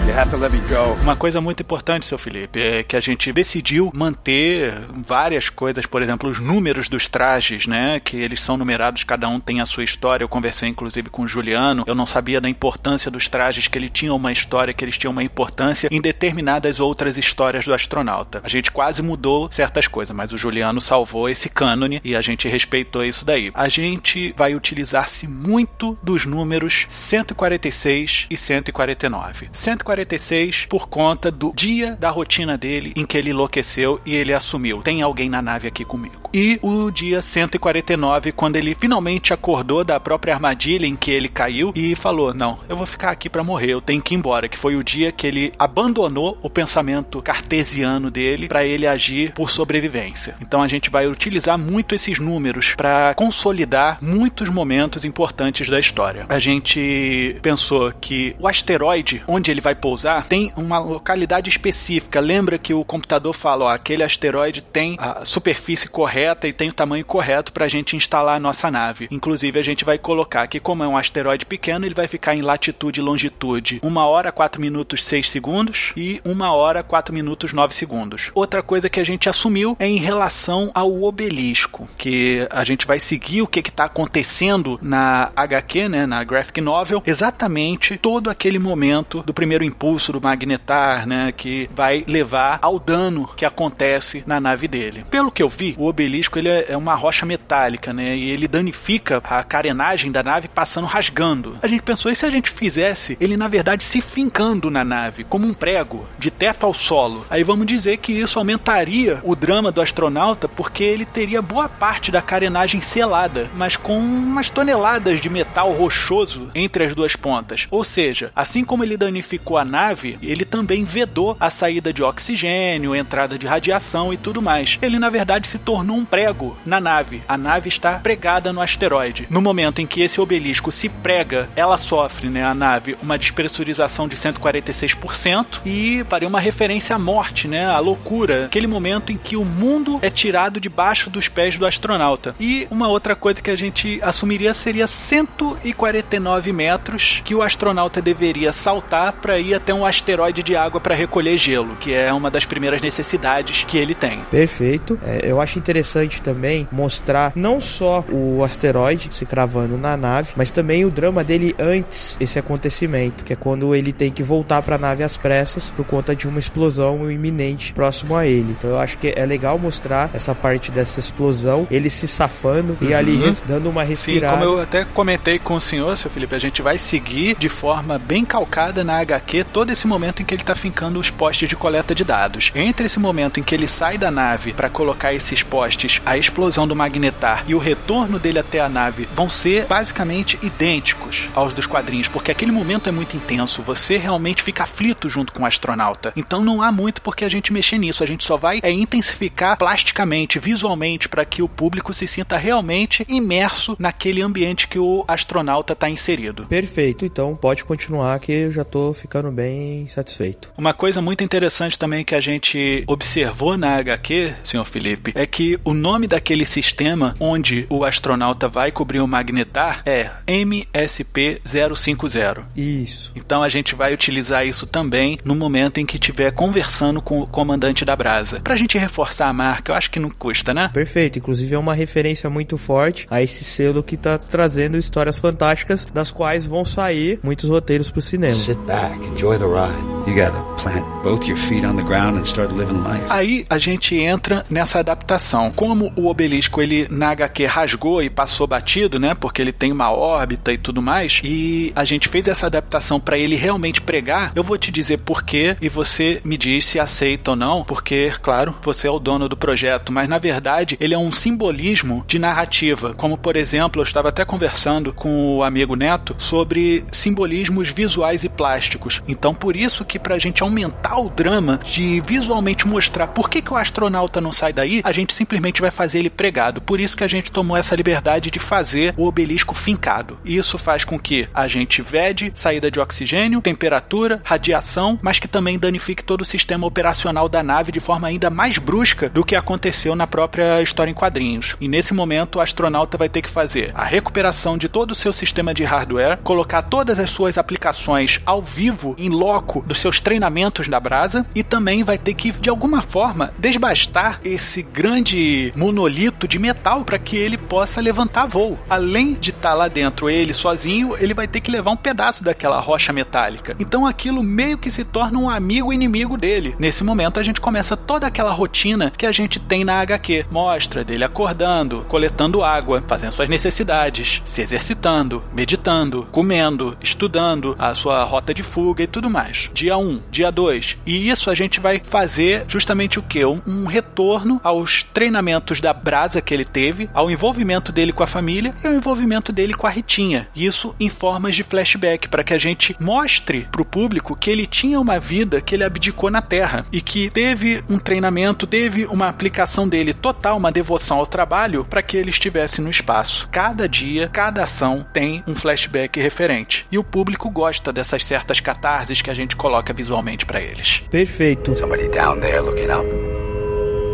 Uma 1.00 1.16
coisa 1.16 1.40
muito 1.40 1.62
importante, 1.62 2.04
seu 2.04 2.18
Felipe, 2.18 2.60
é 2.60 2.82
que 2.82 2.94
a 2.94 3.00
gente 3.00 3.32
decidiu 3.32 3.90
manter 3.94 4.74
várias 4.94 5.48
coisas, 5.48 5.86
por 5.86 6.02
exemplo, 6.02 6.28
os 6.28 6.38
números 6.38 6.90
dos 6.90 7.08
trajes, 7.08 7.66
né? 7.66 7.98
Que 8.00 8.18
eles 8.18 8.42
são 8.42 8.58
numerados, 8.58 9.02
cada 9.02 9.26
um 9.28 9.40
tem 9.40 9.62
a 9.62 9.66
sua 9.66 9.82
história. 9.82 10.22
Eu 10.22 10.28
conversei 10.28 10.68
inclusive 10.68 11.08
com 11.08 11.22
o 11.22 11.26
Juliano. 11.26 11.84
Eu 11.86 11.94
não 11.94 12.04
sabia 12.04 12.38
da 12.38 12.48
importância 12.48 13.10
dos 13.10 13.28
trajes, 13.28 13.66
que 13.66 13.78
ele 13.78 13.88
tinha 13.88 14.12
uma 14.12 14.30
história, 14.30 14.74
que 14.74 14.84
eles 14.84 14.98
tinham 14.98 15.12
uma 15.12 15.22
importância 15.22 15.88
em 15.90 16.02
determinadas 16.02 16.80
outras 16.80 17.16
histórias 17.16 17.64
do 17.64 17.72
astronauta. 17.72 18.42
A 18.44 18.48
gente 18.48 18.70
quase 18.70 19.00
mudou 19.00 19.48
certas 19.50 19.88
coisas, 19.88 20.14
mas 20.14 20.34
o 20.34 20.38
Juliano 20.38 20.82
salvou 20.82 21.30
esse 21.30 21.48
cânone 21.48 22.00
e 22.04 22.14
a 22.14 22.20
gente 22.20 22.46
respeitou 22.46 23.04
isso 23.04 23.24
daí. 23.24 23.50
A 23.54 23.70
gente 23.70 24.34
vai 24.36 24.54
utilizar-se 24.54 25.26
muito 25.26 25.96
dos 26.02 26.26
números 26.26 26.86
146 26.90 28.26
e 28.28 28.36
149. 28.36 29.48
146 29.94 30.66
por 30.66 30.88
conta 30.88 31.30
do 31.30 31.52
dia 31.54 31.96
da 31.98 32.10
rotina 32.10 32.58
dele 32.58 32.92
em 32.96 33.04
que 33.04 33.16
ele 33.16 33.30
enlouqueceu 33.30 34.00
e 34.04 34.14
ele 34.14 34.32
assumiu: 34.32 34.82
tem 34.82 35.02
alguém 35.02 35.28
na 35.30 35.40
nave 35.40 35.68
aqui 35.68 35.84
comigo. 35.84 36.24
E 36.34 36.58
o 36.62 36.90
dia 36.90 37.22
149, 37.22 38.32
quando 38.32 38.56
ele 38.56 38.74
finalmente 38.74 39.32
acordou 39.32 39.84
da 39.84 40.00
própria 40.00 40.34
armadilha 40.34 40.84
em 40.84 40.96
que 40.96 41.12
ele 41.12 41.28
caiu 41.28 41.72
e 41.76 41.94
falou: 41.94 42.34
Não, 42.34 42.58
eu 42.68 42.76
vou 42.76 42.86
ficar 42.86 43.10
aqui 43.10 43.30
para 43.30 43.44
morrer, 43.44 43.70
eu 43.70 43.80
tenho 43.80 44.02
que 44.02 44.14
ir 44.14 44.18
embora. 44.18 44.48
Que 44.48 44.58
foi 44.58 44.74
o 44.74 44.82
dia 44.82 45.12
que 45.12 45.28
ele 45.28 45.52
abandonou 45.56 46.36
o 46.42 46.50
pensamento 46.50 47.22
cartesiano 47.22 48.10
dele 48.10 48.48
para 48.48 48.64
ele 48.64 48.84
agir 48.84 49.32
por 49.32 49.48
sobrevivência. 49.48 50.34
Então 50.40 50.60
a 50.60 50.66
gente 50.66 50.90
vai 50.90 51.06
utilizar 51.06 51.56
muito 51.56 51.94
esses 51.94 52.18
números 52.18 52.74
para 52.76 53.14
consolidar 53.14 53.98
muitos 54.02 54.48
momentos 54.48 55.04
importantes 55.04 55.68
da 55.68 55.78
história. 55.78 56.26
A 56.28 56.40
gente 56.40 57.38
pensou 57.42 57.92
que 58.00 58.34
o 58.40 58.48
asteroide 58.48 59.22
onde 59.28 59.52
ele 59.52 59.60
vai 59.60 59.76
pousar 59.84 60.26
tem 60.26 60.50
uma 60.56 60.78
localidade 60.78 61.50
específica. 61.50 62.18
Lembra 62.18 62.56
que 62.56 62.72
o 62.72 62.82
computador 62.86 63.34
fala: 63.34 63.66
ó, 63.66 63.68
aquele 63.68 64.02
asteroide 64.02 64.64
tem 64.64 64.96
a 64.98 65.26
superfície 65.26 65.90
correta 65.90 66.48
e 66.48 66.54
tem 66.54 66.70
o 66.70 66.72
tamanho 66.72 67.04
correto 67.04 67.52
para 67.52 67.66
a 67.66 67.68
gente 67.68 67.94
instalar 67.94 68.36
a 68.36 68.40
nossa 68.40 68.70
nave. 68.70 69.08
Inclusive, 69.10 69.58
a 69.58 69.62
gente 69.62 69.84
vai 69.84 69.98
colocar 69.98 70.46
que, 70.46 70.58
como 70.58 70.82
é 70.82 70.88
um 70.88 70.96
asteroide 70.96 71.44
pequeno, 71.44 71.84
ele 71.84 71.94
vai 71.94 72.08
ficar 72.08 72.34
em 72.34 72.40
latitude 72.40 73.00
e 73.00 73.02
longitude 73.02 73.80
1 73.82 73.96
hora 73.98 74.32
4 74.32 74.58
minutos 74.58 75.04
6 75.04 75.28
segundos 75.28 75.92
e 75.94 76.18
1 76.24 76.42
hora 76.42 76.82
4 76.82 77.12
minutos 77.12 77.52
9 77.52 77.74
segundos. 77.74 78.30
Outra 78.34 78.62
coisa 78.62 78.88
que 78.88 79.00
a 79.00 79.04
gente 79.04 79.28
assumiu 79.28 79.76
é 79.78 79.86
em 79.86 79.98
relação 79.98 80.70
ao 80.74 81.02
obelisco, 81.02 81.86
que 81.98 82.48
a 82.50 82.64
gente 82.64 82.86
vai 82.86 82.98
seguir 82.98 83.42
o 83.42 83.46
que 83.46 83.60
está 83.60 83.84
acontecendo 83.84 84.78
na 84.80 85.30
HQ, 85.36 85.90
né, 85.90 86.06
na 86.06 86.24
graphic 86.24 86.62
novel, 86.62 87.02
exatamente 87.06 87.98
todo 87.98 88.30
aquele 88.30 88.58
momento 88.58 89.22
do 89.22 89.34
primeiro 89.34 89.73
impulso 89.74 90.12
do 90.12 90.20
magnetar, 90.20 91.06
né, 91.06 91.32
que 91.36 91.68
vai 91.74 92.04
levar 92.06 92.58
ao 92.62 92.78
dano 92.78 93.28
que 93.36 93.44
acontece 93.44 94.22
na 94.26 94.40
nave 94.40 94.68
dele. 94.68 95.04
Pelo 95.10 95.32
que 95.32 95.42
eu 95.42 95.48
vi, 95.48 95.74
o 95.76 95.86
obelisco 95.86 96.38
ele 96.38 96.48
é 96.48 96.76
uma 96.76 96.94
rocha 96.94 97.26
metálica, 97.26 97.92
né, 97.92 98.16
e 98.16 98.30
ele 98.30 98.46
danifica 98.46 99.20
a 99.24 99.42
carenagem 99.42 100.12
da 100.12 100.22
nave 100.22 100.48
passando 100.48 100.86
rasgando. 100.86 101.58
A 101.60 101.66
gente 101.66 101.82
pensou, 101.82 102.10
e 102.10 102.16
se 102.16 102.24
a 102.24 102.30
gente 102.30 102.50
fizesse 102.50 103.16
ele 103.20 103.36
na 103.36 103.48
verdade 103.48 103.82
se 103.82 104.00
fincando 104.00 104.70
na 104.70 104.84
nave, 104.84 105.24
como 105.24 105.46
um 105.46 105.54
prego, 105.54 106.06
de 106.18 106.30
teto 106.30 106.64
ao 106.64 106.72
solo? 106.72 107.26
Aí 107.28 107.42
vamos 107.42 107.66
dizer 107.66 107.98
que 107.98 108.12
isso 108.12 108.38
aumentaria 108.38 109.20
o 109.24 109.34
drama 109.34 109.72
do 109.72 109.80
astronauta, 109.80 110.48
porque 110.48 110.84
ele 110.84 111.04
teria 111.04 111.42
boa 111.42 111.68
parte 111.68 112.12
da 112.12 112.22
carenagem 112.22 112.80
selada, 112.80 113.50
mas 113.54 113.76
com 113.76 113.98
umas 113.98 114.50
toneladas 114.50 115.20
de 115.20 115.28
metal 115.28 115.72
rochoso 115.72 116.50
entre 116.54 116.84
as 116.84 116.94
duas 116.94 117.16
pontas. 117.16 117.66
Ou 117.70 117.82
seja, 117.82 118.30
assim 118.36 118.64
como 118.64 118.84
ele 118.84 118.96
danificou 118.96 119.58
a 119.58 119.63
nave, 119.64 120.18
ele 120.22 120.44
também 120.44 120.84
vedou 120.84 121.36
a 121.40 121.50
saída 121.50 121.92
de 121.92 122.02
oxigênio, 122.02 122.94
entrada 122.94 123.38
de 123.38 123.46
radiação 123.46 124.12
e 124.12 124.16
tudo 124.16 124.42
mais. 124.42 124.78
Ele 124.82 124.98
na 124.98 125.10
verdade 125.10 125.48
se 125.48 125.58
tornou 125.58 125.96
um 125.96 126.04
prego 126.04 126.56
na 126.64 126.80
nave. 126.80 127.22
A 127.28 127.36
nave 127.38 127.68
está 127.68 127.98
pregada 127.98 128.52
no 128.52 128.60
asteroide. 128.60 129.26
No 129.30 129.40
momento 129.40 129.80
em 129.80 129.86
que 129.86 130.02
esse 130.02 130.20
obelisco 130.20 130.70
se 130.70 130.88
prega, 130.88 131.48
ela 131.56 131.76
sofre, 131.76 132.28
né, 132.28 132.44
a 132.44 132.54
nave, 132.54 132.96
uma 133.02 133.18
despressurização 133.18 134.08
de 134.08 134.16
146% 134.16 135.60
e 135.64 136.04
faria 136.08 136.28
uma 136.28 136.40
referência 136.40 136.96
à 136.96 136.98
morte, 136.98 137.48
né, 137.48 137.66
à 137.66 137.78
loucura, 137.78 138.46
aquele 138.46 138.66
momento 138.66 139.12
em 139.12 139.16
que 139.16 139.36
o 139.36 139.44
mundo 139.44 139.98
é 140.02 140.10
tirado 140.10 140.60
debaixo 140.60 141.10
dos 141.10 141.28
pés 141.28 141.58
do 141.58 141.66
astronauta. 141.66 142.34
E 142.38 142.66
uma 142.70 142.88
outra 142.88 143.14
coisa 143.14 143.40
que 143.40 143.50
a 143.50 143.56
gente 143.56 144.00
assumiria 144.02 144.54
seria 144.54 144.86
149 144.86 146.52
metros 146.52 147.20
que 147.24 147.34
o 147.34 147.42
astronauta 147.42 148.00
deveria 148.00 148.52
saltar 148.52 149.12
para 149.12 149.38
ir 149.38 149.53
até 149.54 149.72
um 149.72 149.84
asteroide 149.84 150.42
de 150.42 150.56
água 150.56 150.80
para 150.80 150.94
recolher 150.94 151.36
gelo, 151.36 151.76
que 151.80 151.92
é 151.92 152.12
uma 152.12 152.30
das 152.30 152.44
primeiras 152.44 152.80
necessidades 152.82 153.64
que 153.64 153.78
ele 153.78 153.94
tem. 153.94 154.20
Perfeito. 154.30 154.98
É, 155.04 155.20
eu 155.22 155.40
acho 155.40 155.58
interessante 155.58 156.22
também 156.22 156.66
mostrar 156.70 157.32
não 157.34 157.60
só 157.60 158.04
o 158.10 158.42
asteroide 158.44 159.08
se 159.12 159.24
cravando 159.26 159.76
na 159.76 159.96
nave, 159.96 160.30
mas 160.36 160.50
também 160.50 160.84
o 160.84 160.90
drama 160.90 161.22
dele 161.24 161.54
antes 161.58 162.16
esse 162.20 162.38
acontecimento, 162.38 163.24
que 163.24 163.32
é 163.32 163.36
quando 163.36 163.74
ele 163.74 163.92
tem 163.92 164.10
que 164.10 164.22
voltar 164.22 164.62
para 164.62 164.76
a 164.76 164.78
nave 164.78 165.02
às 165.02 165.16
pressas 165.16 165.70
por 165.70 165.84
conta 165.84 166.14
de 166.14 166.26
uma 166.26 166.38
explosão 166.38 167.10
iminente 167.10 167.72
próximo 167.72 168.16
a 168.16 168.26
ele. 168.26 168.54
Então 168.58 168.70
eu 168.70 168.78
acho 168.78 168.96
que 168.98 169.12
é 169.14 169.24
legal 169.26 169.58
mostrar 169.58 170.10
essa 170.14 170.34
parte 170.34 170.70
dessa 170.70 171.00
explosão, 171.00 171.66
ele 171.70 171.90
se 171.90 172.06
safando 172.08 172.76
e 172.80 172.94
ali 172.94 173.16
res- 173.16 173.42
dando 173.46 173.68
uma 173.68 173.82
Sim, 173.82 173.88
respirada. 173.90 174.38
como 174.38 174.44
eu 174.56 174.60
até 174.62 174.84
comentei 174.84 175.38
com 175.38 175.54
o 175.54 175.60
senhor, 175.60 175.96
seu 175.96 176.10
Felipe, 176.10 176.34
a 176.34 176.38
gente 176.38 176.62
vai 176.62 176.78
seguir 176.78 177.36
de 177.38 177.48
forma 177.48 177.98
bem 177.98 178.24
calcada 178.24 178.82
na 178.84 178.98
HQ 179.00 179.43
todo 179.44 179.70
esse 179.70 179.86
momento 179.86 180.22
em 180.22 180.24
que 180.24 180.34
ele 180.34 180.42
está 180.42 180.54
fincando 180.54 180.98
os 180.98 181.10
postes 181.10 181.48
de 181.48 181.56
coleta 181.56 181.94
de 181.94 182.04
dados. 182.04 182.50
Entre 182.54 182.86
esse 182.86 182.98
momento 182.98 183.38
em 183.38 183.42
que 183.42 183.54
ele 183.54 183.68
sai 183.68 183.98
da 183.98 184.10
nave 184.10 184.52
para 184.52 184.70
colocar 184.70 185.12
esses 185.12 185.42
postes, 185.42 186.00
a 186.04 186.16
explosão 186.16 186.66
do 186.66 186.76
magnetar 186.76 187.44
e 187.46 187.54
o 187.54 187.58
retorno 187.58 188.18
dele 188.18 188.38
até 188.38 188.60
a 188.60 188.68
nave 188.68 189.08
vão 189.14 189.28
ser 189.28 189.66
basicamente 189.66 190.38
idênticos 190.42 191.28
aos 191.34 191.52
dos 191.52 191.66
quadrinhos, 191.66 192.08
porque 192.08 192.30
aquele 192.30 192.52
momento 192.52 192.88
é 192.88 192.92
muito 192.92 193.16
intenso, 193.16 193.62
você 193.62 193.96
realmente 193.96 194.42
fica 194.42 194.64
aflito 194.64 195.08
junto 195.08 195.32
com 195.32 195.42
o 195.42 195.46
astronauta. 195.46 196.12
Então 196.16 196.42
não 196.42 196.62
há 196.62 196.72
muito 196.72 197.02
porque 197.02 197.24
a 197.24 197.28
gente 197.28 197.52
mexer 197.52 197.78
nisso, 197.78 198.02
a 198.02 198.06
gente 198.06 198.24
só 198.24 198.36
vai 198.36 198.60
é, 198.62 198.70
intensificar 198.70 199.56
plasticamente, 199.56 200.38
visualmente, 200.38 201.08
para 201.08 201.24
que 201.24 201.42
o 201.42 201.48
público 201.48 201.92
se 201.92 202.06
sinta 202.06 202.36
realmente 202.36 203.04
imerso 203.08 203.76
naquele 203.78 204.22
ambiente 204.22 204.68
que 204.68 204.78
o 204.78 205.04
astronauta 205.06 205.72
está 205.72 205.88
inserido. 205.88 206.46
Perfeito, 206.46 207.04
então 207.04 207.36
pode 207.36 207.64
continuar 207.64 208.18
que 208.20 208.32
eu 208.32 208.50
já 208.50 208.64
tô 208.64 208.92
ficando 208.92 209.23
bem 209.30 209.86
satisfeito. 209.86 210.50
Uma 210.56 210.72
coisa 210.74 211.02
muito 211.02 211.24
interessante 211.24 211.78
também 211.78 212.04
que 212.04 212.14
a 212.14 212.20
gente 212.20 212.84
observou 212.86 213.56
na 213.56 213.76
HQ, 213.76 214.34
senhor 214.42 214.64
Felipe, 214.64 215.12
é 215.14 215.26
que 215.26 215.58
o 215.64 215.74
nome 215.74 216.06
daquele 216.06 216.44
sistema 216.44 217.14
onde 217.18 217.66
o 217.68 217.84
astronauta 217.84 218.48
vai 218.48 218.70
cobrir 218.70 219.00
o 219.00 219.06
magnetar 219.06 219.82
é 219.86 220.10
MSP-050. 220.26 222.44
Isso. 222.56 223.12
Então 223.14 223.42
a 223.42 223.48
gente 223.48 223.74
vai 223.74 223.92
utilizar 223.92 224.46
isso 224.46 224.66
também 224.66 225.18
no 225.24 225.34
momento 225.34 225.78
em 225.78 225.86
que 225.86 225.96
estiver 225.96 226.30
conversando 226.32 227.02
com 227.02 227.20
o 227.20 227.26
comandante 227.26 227.84
da 227.84 227.96
brasa. 227.96 228.40
Pra 228.40 228.56
gente 228.56 228.78
reforçar 228.78 229.28
a 229.28 229.32
marca, 229.32 229.72
eu 229.72 229.76
acho 229.76 229.90
que 229.90 230.00
não 230.00 230.10
custa, 230.10 230.54
né? 230.54 230.70
Perfeito, 230.72 231.18
inclusive 231.18 231.54
é 231.54 231.58
uma 231.58 231.74
referência 231.74 232.30
muito 232.30 232.56
forte 232.56 233.06
a 233.10 233.22
esse 233.22 233.44
selo 233.44 233.82
que 233.82 233.96
tá 233.96 234.18
trazendo 234.18 234.76
histórias 234.76 235.18
fantásticas, 235.18 235.86
das 235.86 236.10
quais 236.10 236.44
vão 236.44 236.64
sair 236.64 237.18
muitos 237.22 237.48
roteiros 237.48 237.90
pro 237.90 238.00
cinema. 238.00 238.32
Sit 238.32 238.58
back, 238.66 239.13
enjoy 239.14 239.38
the 239.38 239.46
ride. 239.46 239.93
You 240.06 240.14
gotta 240.14 240.42
plant 240.62 240.84
both 241.02 241.26
your 241.26 241.36
feet 241.36 241.64
on 241.64 241.76
the 241.76 241.82
ground 241.82 242.18
and 242.18 242.24
start 242.24 242.52
living 242.52 242.82
life. 242.82 243.04
Aí 243.08 243.46
a 243.48 243.58
gente 243.58 243.96
entra 243.96 244.44
nessa 244.50 244.80
adaptação. 244.80 245.50
Como 245.50 245.90
o 245.96 246.08
obelisco 246.08 246.60
ele 246.60 246.86
na 246.90 247.10
HQ 247.10 247.46
rasgou 247.46 248.02
e 248.02 248.10
passou 248.10 248.46
batido, 248.46 248.98
né? 248.98 249.14
Porque 249.14 249.40
ele 249.40 249.52
tem 249.52 249.72
uma 249.72 249.90
órbita 249.90 250.52
e 250.52 250.58
tudo 250.58 250.82
mais, 250.82 251.22
e 251.24 251.72
a 251.74 251.86
gente 251.86 252.08
fez 252.08 252.28
essa 252.28 252.46
adaptação 252.46 253.00
para 253.00 253.16
ele 253.16 253.34
realmente 253.34 253.80
pregar. 253.80 254.32
Eu 254.34 254.42
vou 254.42 254.58
te 254.58 254.70
dizer 254.70 254.98
por 254.98 255.22
quê 255.22 255.56
e 255.60 255.70
você 255.70 256.20
me 256.22 256.36
diz 256.36 256.66
se 256.66 256.78
aceita 256.78 257.30
ou 257.30 257.36
não, 257.36 257.64
porque, 257.64 258.12
claro, 258.22 258.54
você 258.62 258.86
é 258.86 258.90
o 258.90 258.98
dono 258.98 259.26
do 259.26 259.36
projeto, 259.36 259.90
mas 259.90 260.06
na 260.06 260.18
verdade 260.18 260.76
ele 260.80 260.92
é 260.92 260.98
um 260.98 261.10
simbolismo 261.10 262.04
de 262.06 262.18
narrativa. 262.18 262.92
Como 262.92 263.16
por 263.16 263.36
exemplo, 263.36 263.80
eu 263.80 263.86
estava 263.86 264.10
até 264.10 264.24
conversando 264.24 264.92
com 264.92 265.38
o 265.38 265.42
amigo 265.42 265.74
Neto 265.74 266.14
sobre 266.18 266.84
simbolismos 266.92 267.70
visuais 267.70 268.22
e 268.22 268.28
plásticos. 268.28 269.02
Então 269.08 269.34
por 269.34 269.56
isso 269.56 269.84
que 269.84 269.93
que 269.94 269.98
pra 269.98 270.18
gente 270.18 270.42
aumentar 270.42 270.98
o 270.98 271.08
drama 271.08 271.60
de 271.64 272.00
visualmente 272.00 272.66
mostrar 272.66 273.06
por 273.06 273.30
que, 273.30 273.40
que 273.40 273.52
o 273.52 273.56
astronauta 273.56 274.20
não 274.20 274.32
sai 274.32 274.52
daí, 274.52 274.80
a 274.82 274.90
gente 274.90 275.14
simplesmente 275.14 275.60
vai 275.60 275.70
fazer 275.70 276.00
ele 276.00 276.10
pregado. 276.10 276.60
Por 276.60 276.80
isso 276.80 276.96
que 276.96 277.04
a 277.04 277.08
gente 277.08 277.30
tomou 277.30 277.56
essa 277.56 277.76
liberdade 277.76 278.28
de 278.28 278.40
fazer 278.40 278.92
o 278.96 279.06
obelisco 279.06 279.54
fincado. 279.54 280.18
E 280.24 280.36
isso 280.36 280.58
faz 280.58 280.84
com 280.84 280.98
que 280.98 281.28
a 281.32 281.46
gente 281.46 281.80
vede 281.80 282.32
saída 282.34 282.72
de 282.72 282.80
oxigênio, 282.80 283.40
temperatura, 283.40 284.20
radiação, 284.24 284.98
mas 285.00 285.20
que 285.20 285.28
também 285.28 285.60
danifique 285.60 286.02
todo 286.02 286.22
o 286.22 286.24
sistema 286.24 286.66
operacional 286.66 287.28
da 287.28 287.40
nave 287.40 287.70
de 287.70 287.78
forma 287.78 288.08
ainda 288.08 288.28
mais 288.28 288.58
brusca 288.58 289.08
do 289.08 289.24
que 289.24 289.36
aconteceu 289.36 289.94
na 289.94 290.08
própria 290.08 290.60
história 290.60 290.90
em 290.90 290.94
quadrinhos. 290.94 291.54
E 291.60 291.68
nesse 291.68 291.94
momento 291.94 292.36
o 292.36 292.40
astronauta 292.40 292.98
vai 292.98 293.08
ter 293.08 293.22
que 293.22 293.30
fazer 293.30 293.70
a 293.76 293.84
recuperação 293.84 294.58
de 294.58 294.68
todo 294.68 294.90
o 294.90 294.94
seu 294.94 295.12
sistema 295.12 295.54
de 295.54 295.62
hardware, 295.62 296.18
colocar 296.24 296.62
todas 296.62 296.98
as 296.98 297.10
suas 297.10 297.38
aplicações 297.38 298.20
ao 298.26 298.42
vivo, 298.42 298.96
em 298.98 299.08
loco, 299.08 299.62
dos 299.64 299.83
seus 299.84 300.00
treinamentos 300.00 300.66
da 300.66 300.80
brasa, 300.80 301.26
e 301.34 301.42
também 301.42 301.84
vai 301.84 301.98
ter 301.98 302.14
que, 302.14 302.32
de 302.32 302.48
alguma 302.48 302.80
forma, 302.80 303.34
desbastar 303.38 304.18
esse 304.24 304.62
grande 304.62 305.52
monolito 305.54 306.26
de 306.26 306.38
metal 306.38 306.84
para 306.84 306.98
que 306.98 307.18
ele 307.18 307.36
possa 307.36 307.82
levantar 307.82 308.26
voo. 308.26 308.58
Além 308.68 309.12
de 309.12 309.28
estar 309.28 309.50
tá 309.50 309.54
lá 309.54 309.68
dentro 309.68 310.08
ele 310.08 310.32
sozinho, 310.32 310.96
ele 310.98 311.12
vai 311.12 311.28
ter 311.28 311.40
que 311.40 311.50
levar 311.50 311.70
um 311.70 311.76
pedaço 311.76 312.24
daquela 312.24 312.58
rocha 312.60 312.94
metálica. 312.94 313.54
Então 313.60 313.86
aquilo 313.86 314.22
meio 314.22 314.56
que 314.56 314.70
se 314.70 314.84
torna 314.84 315.18
um 315.18 315.28
amigo 315.28 315.70
inimigo 315.70 316.16
dele. 316.16 316.54
Nesse 316.58 316.82
momento 316.82 317.20
a 317.20 317.22
gente 317.22 317.40
começa 317.40 317.76
toda 317.76 318.06
aquela 318.06 318.32
rotina 318.32 318.90
que 318.96 319.04
a 319.04 319.12
gente 319.12 319.38
tem 319.38 319.64
na 319.64 319.80
HQ. 319.80 320.24
Mostra 320.30 320.82
dele 320.82 321.04
acordando, 321.04 321.84
coletando 321.88 322.42
água, 322.42 322.82
fazendo 322.86 323.12
suas 323.12 323.28
necessidades, 323.28 324.22
se 324.24 324.40
exercitando, 324.40 325.22
meditando, 325.34 326.08
comendo, 326.10 326.76
estudando 326.80 327.54
a 327.58 327.74
sua 327.74 328.02
rota 328.04 328.32
de 328.32 328.42
fuga 328.42 328.82
e 328.82 328.86
tudo 328.86 329.10
mais. 329.10 329.50
Dia 329.52 329.73
1, 329.76 329.82
um, 329.82 330.00
dia 330.10 330.30
2. 330.30 330.78
E 330.86 331.08
isso 331.08 331.30
a 331.30 331.34
gente 331.34 331.60
vai 331.60 331.80
fazer 331.84 332.44
justamente 332.48 332.98
o 332.98 333.02
que? 333.02 333.24
Um, 333.24 333.40
um 333.46 333.66
retorno 333.66 334.40
aos 334.42 334.82
treinamentos 334.82 335.60
da 335.60 335.72
brasa 335.72 336.20
que 336.20 336.32
ele 336.32 336.44
teve, 336.44 336.88
ao 336.92 337.10
envolvimento 337.10 337.72
dele 337.72 337.92
com 337.92 338.02
a 338.02 338.06
família 338.06 338.54
e 338.62 338.66
ao 338.66 338.74
envolvimento 338.74 339.32
dele 339.32 339.54
com 339.54 339.66
a 339.66 339.70
Ritinha. 339.70 340.28
Isso 340.34 340.74
em 340.78 340.88
formas 340.88 341.34
de 341.34 341.42
flashback, 341.42 342.08
para 342.08 342.24
que 342.24 342.34
a 342.34 342.38
gente 342.38 342.76
mostre 342.78 343.48
para 343.50 343.62
o 343.62 343.64
público 343.64 344.16
que 344.16 344.30
ele 344.30 344.46
tinha 344.46 344.80
uma 344.80 344.98
vida 344.98 345.40
que 345.40 345.54
ele 345.54 345.64
abdicou 345.64 346.10
na 346.10 346.22
Terra 346.22 346.66
e 346.72 346.80
que 346.80 347.10
teve 347.10 347.62
um 347.68 347.78
treinamento, 347.78 348.46
teve 348.46 348.86
uma 348.86 349.08
aplicação 349.08 349.68
dele 349.68 349.92
total, 349.94 350.36
uma 350.36 350.52
devoção 350.52 350.98
ao 350.98 351.06
trabalho 351.06 351.64
para 351.64 351.82
que 351.82 351.96
ele 351.96 352.10
estivesse 352.10 352.60
no 352.60 352.70
espaço. 352.70 353.28
Cada 353.30 353.68
dia, 353.68 354.08
cada 354.08 354.44
ação 354.44 354.84
tem 354.92 355.22
um 355.26 355.34
flashback 355.34 356.00
referente. 356.00 356.66
E 356.70 356.78
o 356.78 356.84
público 356.84 357.30
gosta 357.30 357.72
dessas 357.72 358.04
certas 358.04 358.40
catarses 358.40 359.00
que 359.00 359.10
a 359.10 359.14
gente 359.14 359.36
coloca 359.36 359.63
visualmente 359.72 360.26
para 360.26 360.40
eles. 360.40 360.82
Perfeito. 360.90 361.54
Somebody 361.54 361.88
down 361.88 362.20
there 362.20 362.40
looking 362.40 362.70
up, 362.70 362.84